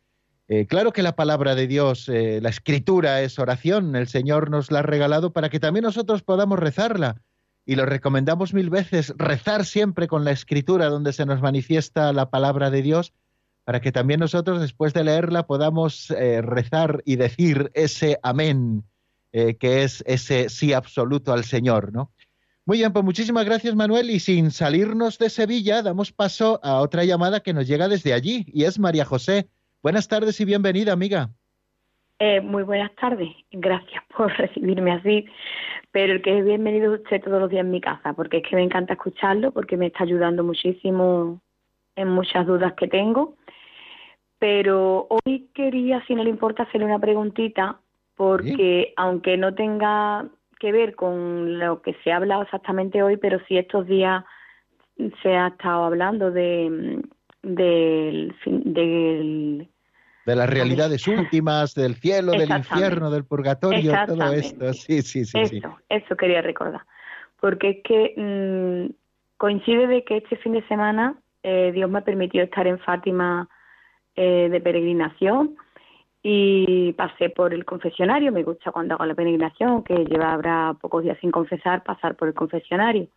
Eh, 0.48 0.66
claro 0.66 0.92
que 0.92 1.02
la 1.02 1.16
palabra 1.16 1.54
de 1.54 1.66
Dios, 1.66 2.06
eh, 2.10 2.38
la 2.42 2.50
escritura 2.50 3.22
es 3.22 3.38
oración, 3.38 3.96
el 3.96 4.06
Señor 4.06 4.50
nos 4.50 4.70
la 4.70 4.80
ha 4.80 4.82
regalado 4.82 5.32
para 5.32 5.48
que 5.48 5.58
también 5.58 5.84
nosotros 5.84 6.22
podamos 6.22 6.58
rezarla. 6.58 7.22
Y 7.66 7.76
lo 7.76 7.86
recomendamos 7.86 8.52
mil 8.52 8.70
veces, 8.70 9.14
rezar 9.16 9.64
siempre 9.64 10.06
con 10.06 10.24
la 10.24 10.32
escritura 10.32 10.86
donde 10.86 11.12
se 11.12 11.26
nos 11.26 11.40
manifiesta 11.40 12.12
la 12.12 12.30
palabra 12.30 12.70
de 12.70 12.82
Dios, 12.82 13.12
para 13.64 13.80
que 13.80 13.92
también 13.92 14.20
nosotros 14.20 14.60
después 14.60 14.92
de 14.92 15.04
leerla 15.04 15.46
podamos 15.46 16.10
eh, 16.10 16.42
rezar 16.42 17.02
y 17.06 17.16
decir 17.16 17.70
ese 17.74 18.18
amén, 18.22 18.84
que 19.32 19.82
es 19.82 20.04
ese 20.06 20.48
sí 20.48 20.72
absoluto 20.72 21.32
al 21.32 21.42
Señor, 21.42 21.92
¿no? 21.92 22.12
Muy 22.66 22.78
bien, 22.78 22.94
pues 22.94 23.04
muchísimas 23.04 23.44
gracias 23.44 23.74
Manuel 23.74 24.08
y 24.08 24.20
sin 24.20 24.50
salirnos 24.50 25.18
de 25.18 25.28
Sevilla 25.28 25.82
damos 25.82 26.12
paso 26.12 26.60
a 26.62 26.80
otra 26.80 27.04
llamada 27.04 27.40
que 27.40 27.52
nos 27.52 27.66
llega 27.66 27.88
desde 27.88 28.14
allí 28.14 28.46
y 28.54 28.64
es 28.64 28.78
María 28.78 29.04
José. 29.04 29.50
Buenas 29.82 30.08
tardes 30.08 30.40
y 30.40 30.46
bienvenida, 30.46 30.94
amiga. 30.94 31.30
Eh, 32.20 32.40
muy 32.40 32.62
buenas 32.62 32.94
tardes, 32.94 33.30
gracias 33.50 34.04
por 34.16 34.32
recibirme 34.38 34.92
así, 34.92 35.26
pero 35.90 36.12
el 36.12 36.22
que 36.22 36.38
es 36.38 36.44
bienvenido 36.44 36.94
usted 36.94 37.22
todos 37.22 37.40
los 37.40 37.50
días 37.50 37.64
en 37.64 37.72
mi 37.72 37.80
casa, 37.80 38.12
porque 38.12 38.38
es 38.38 38.44
que 38.48 38.56
me 38.56 38.62
encanta 38.62 38.94
escucharlo, 38.94 39.50
porque 39.50 39.76
me 39.76 39.86
está 39.86 40.04
ayudando 40.04 40.44
muchísimo 40.44 41.40
en 41.96 42.08
muchas 42.08 42.46
dudas 42.46 42.74
que 42.74 42.88
tengo. 42.88 43.36
Pero 44.38 45.08
hoy 45.08 45.48
quería, 45.54 46.04
si 46.06 46.14
no 46.14 46.22
le 46.22 46.30
importa, 46.30 46.64
hacerle 46.64 46.86
una 46.86 46.98
preguntita, 46.98 47.80
porque 48.14 48.92
aunque 48.96 49.36
no 49.36 49.54
tenga 49.54 50.28
que 50.60 50.70
ver 50.70 50.94
con 50.94 51.58
lo 51.58 51.82
que 51.82 51.94
se 52.04 52.12
ha 52.12 52.16
hablado 52.16 52.42
exactamente 52.42 53.02
hoy, 53.02 53.16
pero 53.16 53.40
sí 53.48 53.56
estos 53.58 53.86
días 53.86 54.24
se 55.22 55.36
ha 55.36 55.48
estado 55.48 55.84
hablando 55.84 56.30
de 56.30 57.02
del, 57.42 58.34
del 58.44 59.58
de 59.58 59.68
las 60.26 60.48
realidades 60.48 61.06
últimas, 61.08 61.74
del 61.74 61.96
cielo, 61.96 62.32
del 62.32 62.50
infierno, 62.50 63.10
del 63.10 63.24
purgatorio, 63.24 63.92
todo 64.06 64.32
esto. 64.32 64.72
Sí, 64.72 65.02
sí, 65.02 65.24
sí. 65.24 65.38
Eso, 65.38 65.78
eso 65.88 66.16
quería 66.16 66.42
recordar. 66.42 66.82
Porque 67.40 67.70
es 67.70 67.76
que 67.84 68.14
mm, 68.16 68.94
coincide 69.36 69.86
de 69.86 70.04
que 70.04 70.18
este 70.18 70.36
fin 70.36 70.52
de 70.52 70.66
semana 70.66 71.18
eh, 71.42 71.72
Dios 71.72 71.90
me 71.90 71.98
ha 71.98 72.04
permitido 72.04 72.44
estar 72.44 72.66
en 72.66 72.78
Fátima 72.78 73.48
eh, 74.16 74.48
de 74.50 74.60
peregrinación 74.60 75.56
y 76.22 76.94
pasé 76.94 77.28
por 77.28 77.52
el 77.52 77.66
confesionario. 77.66 78.32
Me 78.32 78.42
gusta 78.42 78.72
cuando 78.72 78.94
hago 78.94 79.04
la 79.04 79.14
peregrinación, 79.14 79.84
que 79.84 80.06
lleva 80.06 80.32
habrá 80.32 80.74
pocos 80.80 81.04
días 81.04 81.18
sin 81.20 81.30
confesar, 81.30 81.82
pasar 81.82 82.16
por 82.16 82.28
el 82.28 82.34
confesionario. 82.34 83.08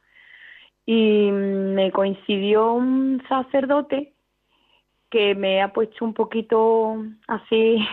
Y 0.85 1.31
mm, 1.31 1.73
me 1.73 1.91
coincidió 1.91 2.73
un 2.73 3.23
sacerdote 3.29 4.13
que 5.09 5.35
me 5.35 5.61
ha 5.61 5.73
puesto 5.73 6.03
un 6.05 6.13
poquito 6.13 7.03
así 7.27 7.85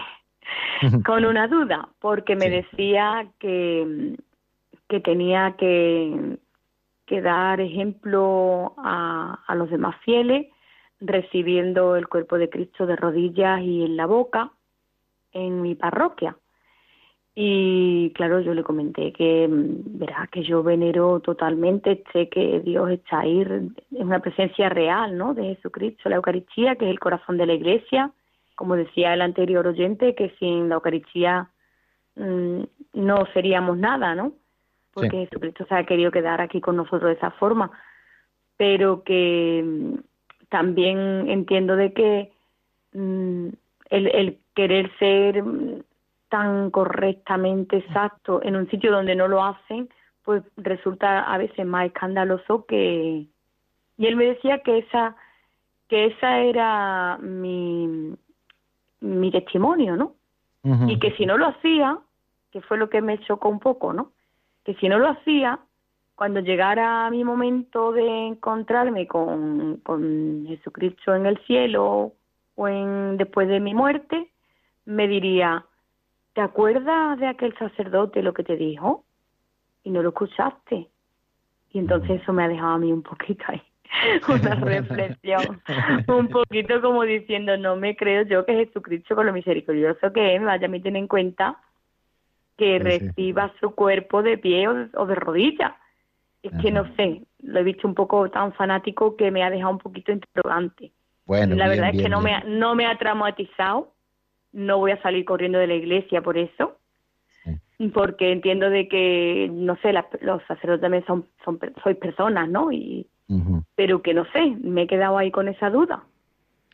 con 1.04 1.24
una 1.24 1.48
duda, 1.48 1.88
porque 2.00 2.36
me 2.36 2.50
decía 2.50 3.26
que, 3.38 4.16
que 4.88 5.00
tenía 5.00 5.54
que, 5.56 6.38
que 7.06 7.20
dar 7.20 7.60
ejemplo 7.60 8.74
a, 8.78 9.40
a 9.46 9.54
los 9.54 9.70
demás 9.70 9.96
fieles, 10.04 10.46
recibiendo 11.00 11.96
el 11.96 12.08
cuerpo 12.08 12.38
de 12.38 12.48
Cristo 12.48 12.86
de 12.86 12.96
rodillas 12.96 13.60
y 13.62 13.84
en 13.84 13.96
la 13.96 14.06
boca 14.06 14.52
en 15.32 15.62
mi 15.62 15.74
parroquia. 15.74 16.36
Y 17.36 18.12
claro, 18.14 18.40
yo 18.40 18.54
le 18.54 18.62
comenté 18.62 19.12
que, 19.12 19.48
mm, 19.48 19.98
verá, 19.98 20.28
que 20.30 20.44
yo 20.44 20.62
venero 20.62 21.18
totalmente, 21.20 22.04
sé 22.12 22.28
que 22.28 22.60
Dios 22.60 22.90
está 22.90 23.20
ahí, 23.20 23.40
es 23.40 24.00
una 24.00 24.20
presencia 24.20 24.68
real, 24.68 25.18
¿no? 25.18 25.34
De 25.34 25.56
Jesucristo, 25.56 26.08
la 26.08 26.16
Eucaristía, 26.16 26.76
que 26.76 26.84
es 26.84 26.90
el 26.92 27.00
corazón 27.00 27.36
de 27.36 27.46
la 27.46 27.54
Iglesia. 27.54 28.12
Como 28.54 28.76
decía 28.76 29.14
el 29.14 29.22
anterior 29.22 29.66
oyente, 29.66 30.14
que 30.14 30.30
sin 30.38 30.68
la 30.68 30.76
Eucaristía 30.76 31.48
mm, 32.14 32.62
no 32.94 33.26
seríamos 33.32 33.78
nada, 33.78 34.14
¿no? 34.14 34.32
Porque 34.92 35.26
Jesucristo 35.26 35.66
se 35.68 35.74
ha 35.74 35.84
querido 35.84 36.12
quedar 36.12 36.40
aquí 36.40 36.60
con 36.60 36.76
nosotros 36.76 37.08
de 37.10 37.14
esa 37.14 37.32
forma. 37.32 37.72
Pero 38.56 39.02
que 39.02 39.60
mm, 39.64 39.94
también 40.50 41.28
entiendo 41.28 41.74
de 41.74 41.92
que 41.92 42.30
el, 42.92 43.58
el 43.90 44.38
querer 44.54 44.88
ser 45.00 45.42
tan 46.34 46.72
correctamente 46.72 47.76
exacto 47.76 48.42
en 48.42 48.56
un 48.56 48.68
sitio 48.68 48.90
donde 48.90 49.14
no 49.14 49.28
lo 49.28 49.44
hacen, 49.44 49.88
pues 50.24 50.42
resulta 50.56 51.20
a 51.32 51.38
veces 51.38 51.64
más 51.64 51.86
escandaloso 51.86 52.66
que 52.66 53.26
y 53.96 54.06
él 54.08 54.16
me 54.16 54.24
decía 54.24 54.58
que 54.58 54.78
esa 54.78 55.14
que 55.88 56.06
esa 56.06 56.40
era 56.40 57.18
mi 57.18 58.16
mi 59.00 59.30
testimonio, 59.30 59.96
¿no? 59.96 60.14
Y 60.88 60.98
que 60.98 61.12
si 61.12 61.24
no 61.24 61.36
lo 61.38 61.46
hacía, 61.46 61.98
que 62.50 62.62
fue 62.62 62.78
lo 62.78 62.88
que 62.88 63.00
me 63.00 63.20
chocó 63.20 63.48
un 63.48 63.60
poco, 63.60 63.92
¿no? 63.92 64.10
Que 64.64 64.74
si 64.76 64.88
no 64.88 64.98
lo 64.98 65.08
hacía, 65.10 65.60
cuando 66.16 66.40
llegara 66.40 67.08
mi 67.10 67.22
momento 67.22 67.92
de 67.92 68.26
encontrarme 68.26 69.06
con, 69.06 69.76
con 69.84 70.46
Jesucristo 70.48 71.14
en 71.14 71.26
el 71.26 71.38
cielo 71.44 72.12
o 72.56 72.66
en 72.68 73.18
después 73.18 73.46
de 73.46 73.60
mi 73.60 73.74
muerte, 73.74 74.32
me 74.86 75.06
diría, 75.06 75.66
¿te 76.34 76.40
acuerdas 76.40 77.18
de 77.18 77.26
aquel 77.26 77.56
sacerdote 77.56 78.22
lo 78.22 78.34
que 78.34 78.44
te 78.44 78.56
dijo? 78.56 79.04
Y 79.84 79.90
no 79.90 80.02
lo 80.02 80.10
escuchaste. 80.10 80.88
Y 81.72 81.78
entonces 81.78 82.22
eso 82.22 82.32
me 82.32 82.44
ha 82.44 82.48
dejado 82.48 82.74
a 82.74 82.78
mí 82.78 82.92
un 82.92 83.02
poquito 83.02 83.44
ahí, 83.48 83.62
una 84.28 84.54
reflexión, 84.54 85.60
un 86.06 86.28
poquito 86.28 86.80
como 86.80 87.02
diciendo, 87.02 87.56
no 87.56 87.76
me 87.76 87.96
creo 87.96 88.22
yo 88.22 88.44
que 88.44 88.54
Jesucristo, 88.54 89.16
con 89.16 89.26
lo 89.26 89.32
misericordioso 89.32 90.12
que 90.12 90.34
es, 90.34 90.40
me 90.40 90.46
vaya 90.46 90.66
a 90.66 90.70
mí 90.70 90.80
tener 90.80 91.00
en 91.00 91.08
cuenta 91.08 91.58
que 92.56 92.78
reciba 92.78 93.52
su 93.60 93.74
cuerpo 93.74 94.22
de 94.22 94.38
pie 94.38 94.68
o 94.68 95.06
de, 95.06 95.14
rodilla. 95.16 95.76
Es 96.42 96.52
que 96.60 96.70
no 96.70 96.94
sé, 96.94 97.22
lo 97.42 97.58
he 97.58 97.64
visto 97.64 97.88
un 97.88 97.94
poco 97.94 98.30
tan 98.30 98.52
fanático 98.52 99.16
que 99.16 99.30
me 99.30 99.42
ha 99.42 99.50
dejado 99.50 99.72
un 99.72 99.78
poquito 99.78 100.12
interrogante. 100.12 100.92
Bueno, 101.26 101.56
la 101.56 101.68
verdad 101.68 101.90
es 101.92 102.02
que 102.02 102.08
no 102.08 102.20
me, 102.20 102.40
no 102.46 102.74
me 102.74 102.86
ha 102.86 102.96
traumatizado, 102.98 103.93
no 104.54 104.78
voy 104.78 104.92
a 104.92 105.02
salir 105.02 105.24
corriendo 105.24 105.58
de 105.58 105.66
la 105.66 105.74
iglesia 105.74 106.22
por 106.22 106.38
eso, 106.38 106.78
porque 107.92 108.32
entiendo 108.32 108.70
de 108.70 108.88
que, 108.88 109.50
no 109.52 109.76
sé, 109.82 109.92
los 110.20 110.42
sacerdotes 110.46 110.80
también 110.80 111.04
son, 111.06 111.26
son 111.44 111.58
sois 111.82 111.96
personas, 111.96 112.48
¿no? 112.48 112.72
Y, 112.72 113.06
Pero 113.74 114.00
que 114.00 114.14
no 114.14 114.24
sé, 114.32 114.56
me 114.62 114.82
he 114.82 114.86
quedado 114.86 115.18
ahí 115.18 115.30
con 115.30 115.48
esa 115.48 115.70
duda. 115.70 116.04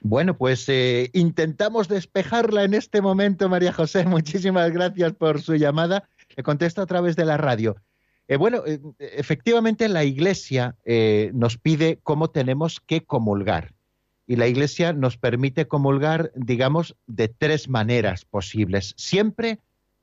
Bueno, 0.02 0.36
pues 0.36 0.68
eh, 0.68 1.10
intentamos 1.12 1.88
despejarla 1.88 2.64
en 2.64 2.74
este 2.74 3.02
momento, 3.02 3.48
María 3.48 3.72
José. 3.72 4.04
Muchísimas 4.06 4.70
gracias 4.70 5.12
por 5.14 5.40
su 5.40 5.54
llamada. 5.56 6.08
Le 6.36 6.42
contesto 6.42 6.82
a 6.82 6.86
través 6.86 7.16
de 7.16 7.24
la 7.24 7.36
radio. 7.36 7.76
Eh, 8.28 8.36
bueno, 8.36 8.62
eh, 8.66 8.78
efectivamente 8.98 9.88
la 9.88 10.04
Iglesia 10.04 10.76
nos 11.32 11.58
pide 11.58 11.98
cómo 12.02 12.28
tenemos 12.28 12.78
que 12.80 13.02
comulgar 13.02 13.72
y 14.30 14.36
la 14.36 14.46
Iglesia 14.46 14.92
nos 14.92 15.16
permite 15.16 15.66
comulgar, 15.66 16.30
digamos, 16.36 16.94
de 17.08 17.26
tres 17.26 17.68
maneras 17.68 18.24
posibles, 18.24 18.94
siempre 18.96 19.58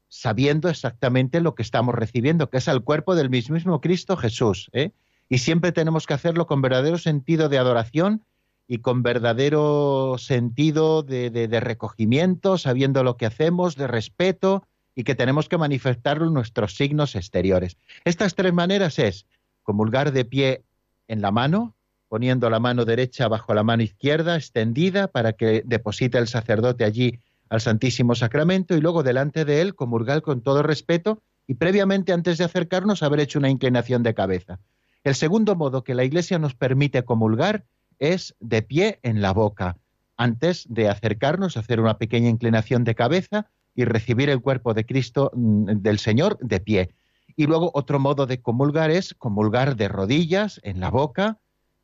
sabiendo 0.10 0.68
exactamente 0.68 1.40
lo 1.40 1.56
que 1.56 1.64
estamos 1.64 1.96
recibiendo, 1.96 2.50
que 2.50 2.58
es 2.58 2.68
el 2.68 2.82
cuerpo 2.82 3.16
del 3.16 3.30
mismísimo 3.30 3.80
Cristo 3.80 4.18
Jesús. 4.18 4.70
¿eh? 4.74 4.92
Y 5.30 5.38
siempre 5.38 5.72
tenemos 5.72 6.06
que 6.06 6.14
hacerlo 6.14 6.46
con 6.46 6.62
verdadero 6.62 6.98
sentido 6.98 7.48
de 7.48 7.58
adoración 7.58 8.22
y 8.68 8.80
con 8.80 9.02
verdadero 9.02 10.18
sentido 10.18 11.04
de, 11.04 11.30
de 11.30 11.60
recogimiento, 11.62 12.58
sabiendo 12.58 13.06
lo 13.06 13.16
que 13.16 13.28
hacemos, 13.28 13.78
de 13.78 13.88
respeto 13.88 14.68
y 14.94 15.06
que 15.06 15.16
tenemos 15.16 15.48
que 15.48 15.58
manifestarlo 15.58 16.28
en 16.28 16.34
nuestros 16.34 16.76
signos 16.76 17.16
exteriores. 17.16 17.78
Estas 18.04 18.36
tres 18.36 18.52
maneras 18.52 19.00
es 19.00 19.26
comulgar 19.64 20.12
de 20.12 20.26
pie 20.26 20.64
en 21.08 21.22
la 21.22 21.32
mano, 21.32 21.77
poniendo 22.10 22.50
la 22.50 22.60
mano 22.60 22.86
derecha 22.86 23.28
bajo 23.28 23.54
la 23.54 23.64
mano 23.64 23.84
izquierda, 23.84 24.36
extendida, 24.36 25.08
para 25.08 25.34
que 25.34 25.64
deposite 25.66 26.18
el 26.18 26.28
sacerdote 26.28 26.84
allí 26.84 27.20
al 27.50 27.62
Santísimo 27.62 28.16
Sacramento, 28.16 28.76
y 28.76 28.82
luego 28.82 29.04
delante 29.04 29.46
de 29.46 29.62
él 29.62 29.76
comulgar 29.76 30.22
con 30.22 30.42
todo 30.42 30.64
respeto 30.64 31.22
y 31.48 31.54
previamente, 31.54 32.12
antes 32.12 32.38
de 32.38 32.44
acercarnos, 32.44 33.04
haber 33.04 33.22
hecho 33.22 33.40
una 33.40 33.50
inclinación 33.50 34.04
de 34.04 34.14
cabeza. 34.14 34.60
El 35.04 35.16
segundo 35.16 35.56
modo 35.56 35.84
que 35.84 35.96
la 35.96 36.04
Iglesia 36.04 36.40
nos 36.40 36.56
permite 36.56 37.04
comulgar 37.04 37.64
es 38.00 38.36
de 38.42 38.62
pie 38.62 39.00
en 39.04 39.22
la 39.22 39.32
boca, 39.32 39.78
antes 40.18 40.66
de 40.70 40.90
acercarnos, 40.90 41.56
hacer 41.56 41.80
una 41.80 41.98
pequeña 41.98 42.30
inclinación 42.30 42.84
de 42.84 42.96
cabeza 42.96 43.48
y 43.76 43.86
recibir 43.86 44.30
el 44.30 44.42
cuerpo 44.42 44.74
de 44.74 44.86
Cristo 44.86 45.32
mm, 45.34 45.78
del 45.82 46.00
Señor 46.00 46.38
de 46.40 46.60
pie. 46.60 46.90
Y 47.38 47.46
luego 47.46 47.72
otro 47.74 48.00
modo 48.00 48.26
de 48.26 48.42
comulgar 48.42 48.92
es 48.92 49.14
comulgar 49.14 49.78
de 49.78 49.88
rodillas, 49.88 50.60
en 50.64 50.82
la 50.82 50.90
boca, 50.90 51.38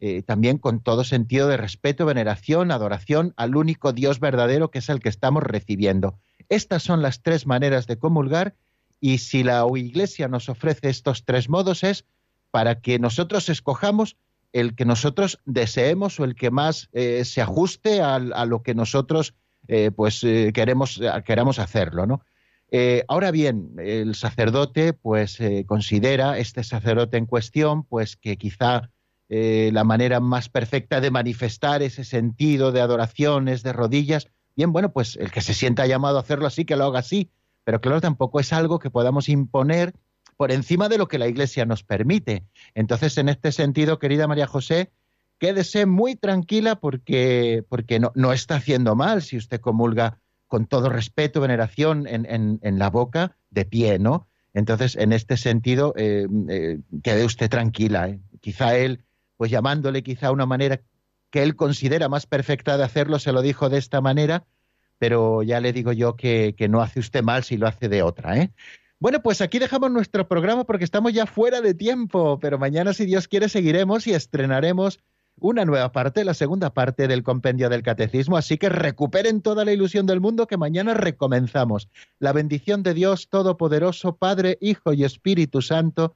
eh, 0.06 0.22
también 0.22 0.58
con 0.58 0.82
todo 0.82 1.06
sentido 1.06 1.48
de 1.48 1.56
respeto, 1.56 2.06
veneración, 2.06 2.72
adoración 2.72 3.34
al 3.38 3.56
único 3.56 3.94
Dios 3.94 4.20
verdadero 4.20 4.70
que 4.70 4.80
es 4.80 4.90
el 4.90 5.00
que 5.00 5.08
estamos 5.08 5.44
recibiendo. 5.44 6.20
Estas 6.50 6.84
son 6.84 7.02
las 7.02 7.22
tres 7.22 7.48
maneras 7.48 7.88
de 7.88 7.98
comulgar 7.98 8.54
y 9.00 9.20
si 9.20 9.44
la 9.44 9.66
Iglesia 9.74 10.28
nos 10.28 10.50
ofrece 10.50 10.90
estos 10.90 11.24
tres 11.24 11.48
modos 11.48 11.86
es 11.86 12.04
para 12.52 12.82
que 12.82 13.00
nosotros 13.00 13.48
escojamos 13.48 14.18
el 14.52 14.76
que 14.76 14.84
nosotros 14.84 15.40
deseemos 15.46 16.20
o 16.20 16.26
el 16.26 16.36
que 16.36 16.52
más 16.52 16.90
eh, 16.92 17.24
se 17.24 17.42
ajuste 17.42 18.02
a, 18.02 18.20
lo 18.20 18.62
que 18.62 18.76
nosotros 18.76 19.34
eh, 19.70 19.90
pues 19.96 20.20
queremos, 20.54 21.00
queramos 21.26 21.60
hacerlo, 21.60 22.22
ahora 23.08 23.32
bien, 23.32 23.70
el 23.78 24.16
sacerdote, 24.16 24.92
pues, 24.92 25.38
considera, 25.66 26.40
este 26.40 26.62
sacerdote 26.66 27.16
en 27.16 27.26
cuestión, 27.26 27.84
pues, 27.86 28.18
que 28.18 28.36
quizá 28.36 28.90
eh, 29.30 29.72
la 29.74 29.84
manera 29.84 30.20
más 30.20 30.50
perfecta 30.50 31.02
de 31.02 31.12
manifestar 31.12 31.82
ese 31.82 32.04
sentido 32.04 32.72
de 32.72 32.82
adoraciones, 32.82 33.64
de 33.64 33.74
rodillas, 33.74 34.28
bien, 34.56 34.72
bueno, 34.72 34.92
pues 34.92 35.16
el 35.16 35.32
que 35.32 35.42
se 35.42 35.54
sienta 35.54 35.88
llamado 35.88 36.18
a 36.18 36.22
hacerlo 36.22 36.48
así, 36.48 36.66
que 36.66 36.76
lo 36.76 36.86
haga 36.86 37.00
así, 37.00 37.32
pero 37.64 37.82
claro, 37.82 38.02
tampoco 38.02 38.40
es 38.40 38.54
algo 38.54 38.80
que 38.80 38.90
podamos 38.90 39.30
imponer 39.30 39.94
por 40.38 40.52
encima 40.52 40.90
de 40.90 40.98
lo 40.98 41.08
que 41.08 41.20
la 41.20 41.28
Iglesia 41.28 41.66
nos 41.66 41.84
permite. 41.84 42.44
Entonces, 42.76 43.18
en 43.18 43.30
este 43.30 43.52
sentido, 43.52 44.00
querida 44.00 44.28
María 44.28 44.48
José, 44.48 44.92
quédese 45.40 45.86
muy 45.86 46.16
tranquila 46.16 46.76
porque, 46.76 47.64
porque 47.70 48.00
no, 48.00 48.12
no 48.16 48.34
está 48.34 48.56
haciendo 48.56 48.96
mal 48.96 49.22
si 49.22 49.38
usted 49.38 49.62
comulga 49.62 50.20
con 50.48 50.68
todo 50.68 50.90
respeto, 50.90 51.42
veneración 51.42 52.06
en, 52.08 52.28
en, 52.62 52.80
la 52.80 52.92
boca, 52.92 53.38
de 53.50 53.66
pie, 53.66 53.98
¿no? 53.98 54.28
Entonces, 54.54 54.96
en 54.96 55.12
este 55.12 55.36
sentido, 55.36 55.96
eh, 55.98 56.28
eh, 56.48 56.80
quede 57.02 57.26
usted 57.26 57.50
tranquila. 57.50 58.16
Quizá 58.40 58.78
él, 58.78 59.04
pues 59.44 59.52
llamándole 59.52 60.04
quizá 60.04 60.32
una 60.32 60.46
manera 60.46 60.80
que 61.30 61.44
él 61.44 61.58
considera 61.58 62.08
más 62.08 62.26
perfecta 62.26 62.78
de 62.78 62.86
hacerlo, 62.86 63.20
se 63.20 63.34
lo 63.34 63.42
dijo 63.42 63.68
de 63.68 63.78
esta 63.78 64.00
manera, 64.00 64.46
pero 65.00 65.44
ya 65.44 65.60
le 65.60 65.74
digo 65.74 65.92
yo 65.92 66.16
que, 66.16 66.56
que 66.58 66.70
no 66.70 66.82
hace 66.82 67.02
usted 67.02 67.24
mal 67.24 67.44
si 67.44 67.58
lo 67.58 67.68
hace 67.68 67.90
de 67.90 68.04
otra. 68.04 68.38
¿eh? 68.38 68.54
Bueno, 69.00 69.22
pues 69.22 69.42
aquí 69.42 69.60
dejamos 69.60 69.92
nuestro 69.92 70.30
programa 70.30 70.64
porque 70.64 70.86
estamos 70.86 71.12
ya 71.12 71.26
fuera 71.26 71.60
de 71.60 71.74
tiempo, 71.74 72.40
pero 72.40 72.58
mañana, 72.58 72.94
si 72.94 73.06
Dios 73.06 73.28
quiere, 73.28 73.50
seguiremos 73.50 74.08
y 74.08 74.14
estrenaremos 74.14 75.02
una 75.38 75.66
nueva 75.66 75.92
parte, 75.92 76.24
la 76.24 76.36
segunda 76.36 76.74
parte 76.74 77.10
del 77.10 77.22
compendio 77.22 77.68
del 77.68 77.84
catecismo, 77.84 78.38
así 78.38 78.58
que 78.58 78.70
recuperen 78.70 79.42
toda 79.42 79.66
la 79.66 79.74
ilusión 79.74 80.06
del 80.06 80.22
mundo 80.22 80.48
que 80.48 80.56
mañana 80.56 80.94
recomenzamos. 80.94 81.90
La 82.18 82.32
bendición 82.32 82.82
de 82.82 82.94
Dios 82.94 83.28
Todopoderoso, 83.28 84.16
Padre, 84.16 84.58
Hijo 84.62 84.94
y 84.94 85.04
Espíritu 85.04 85.62
Santo, 85.62 86.16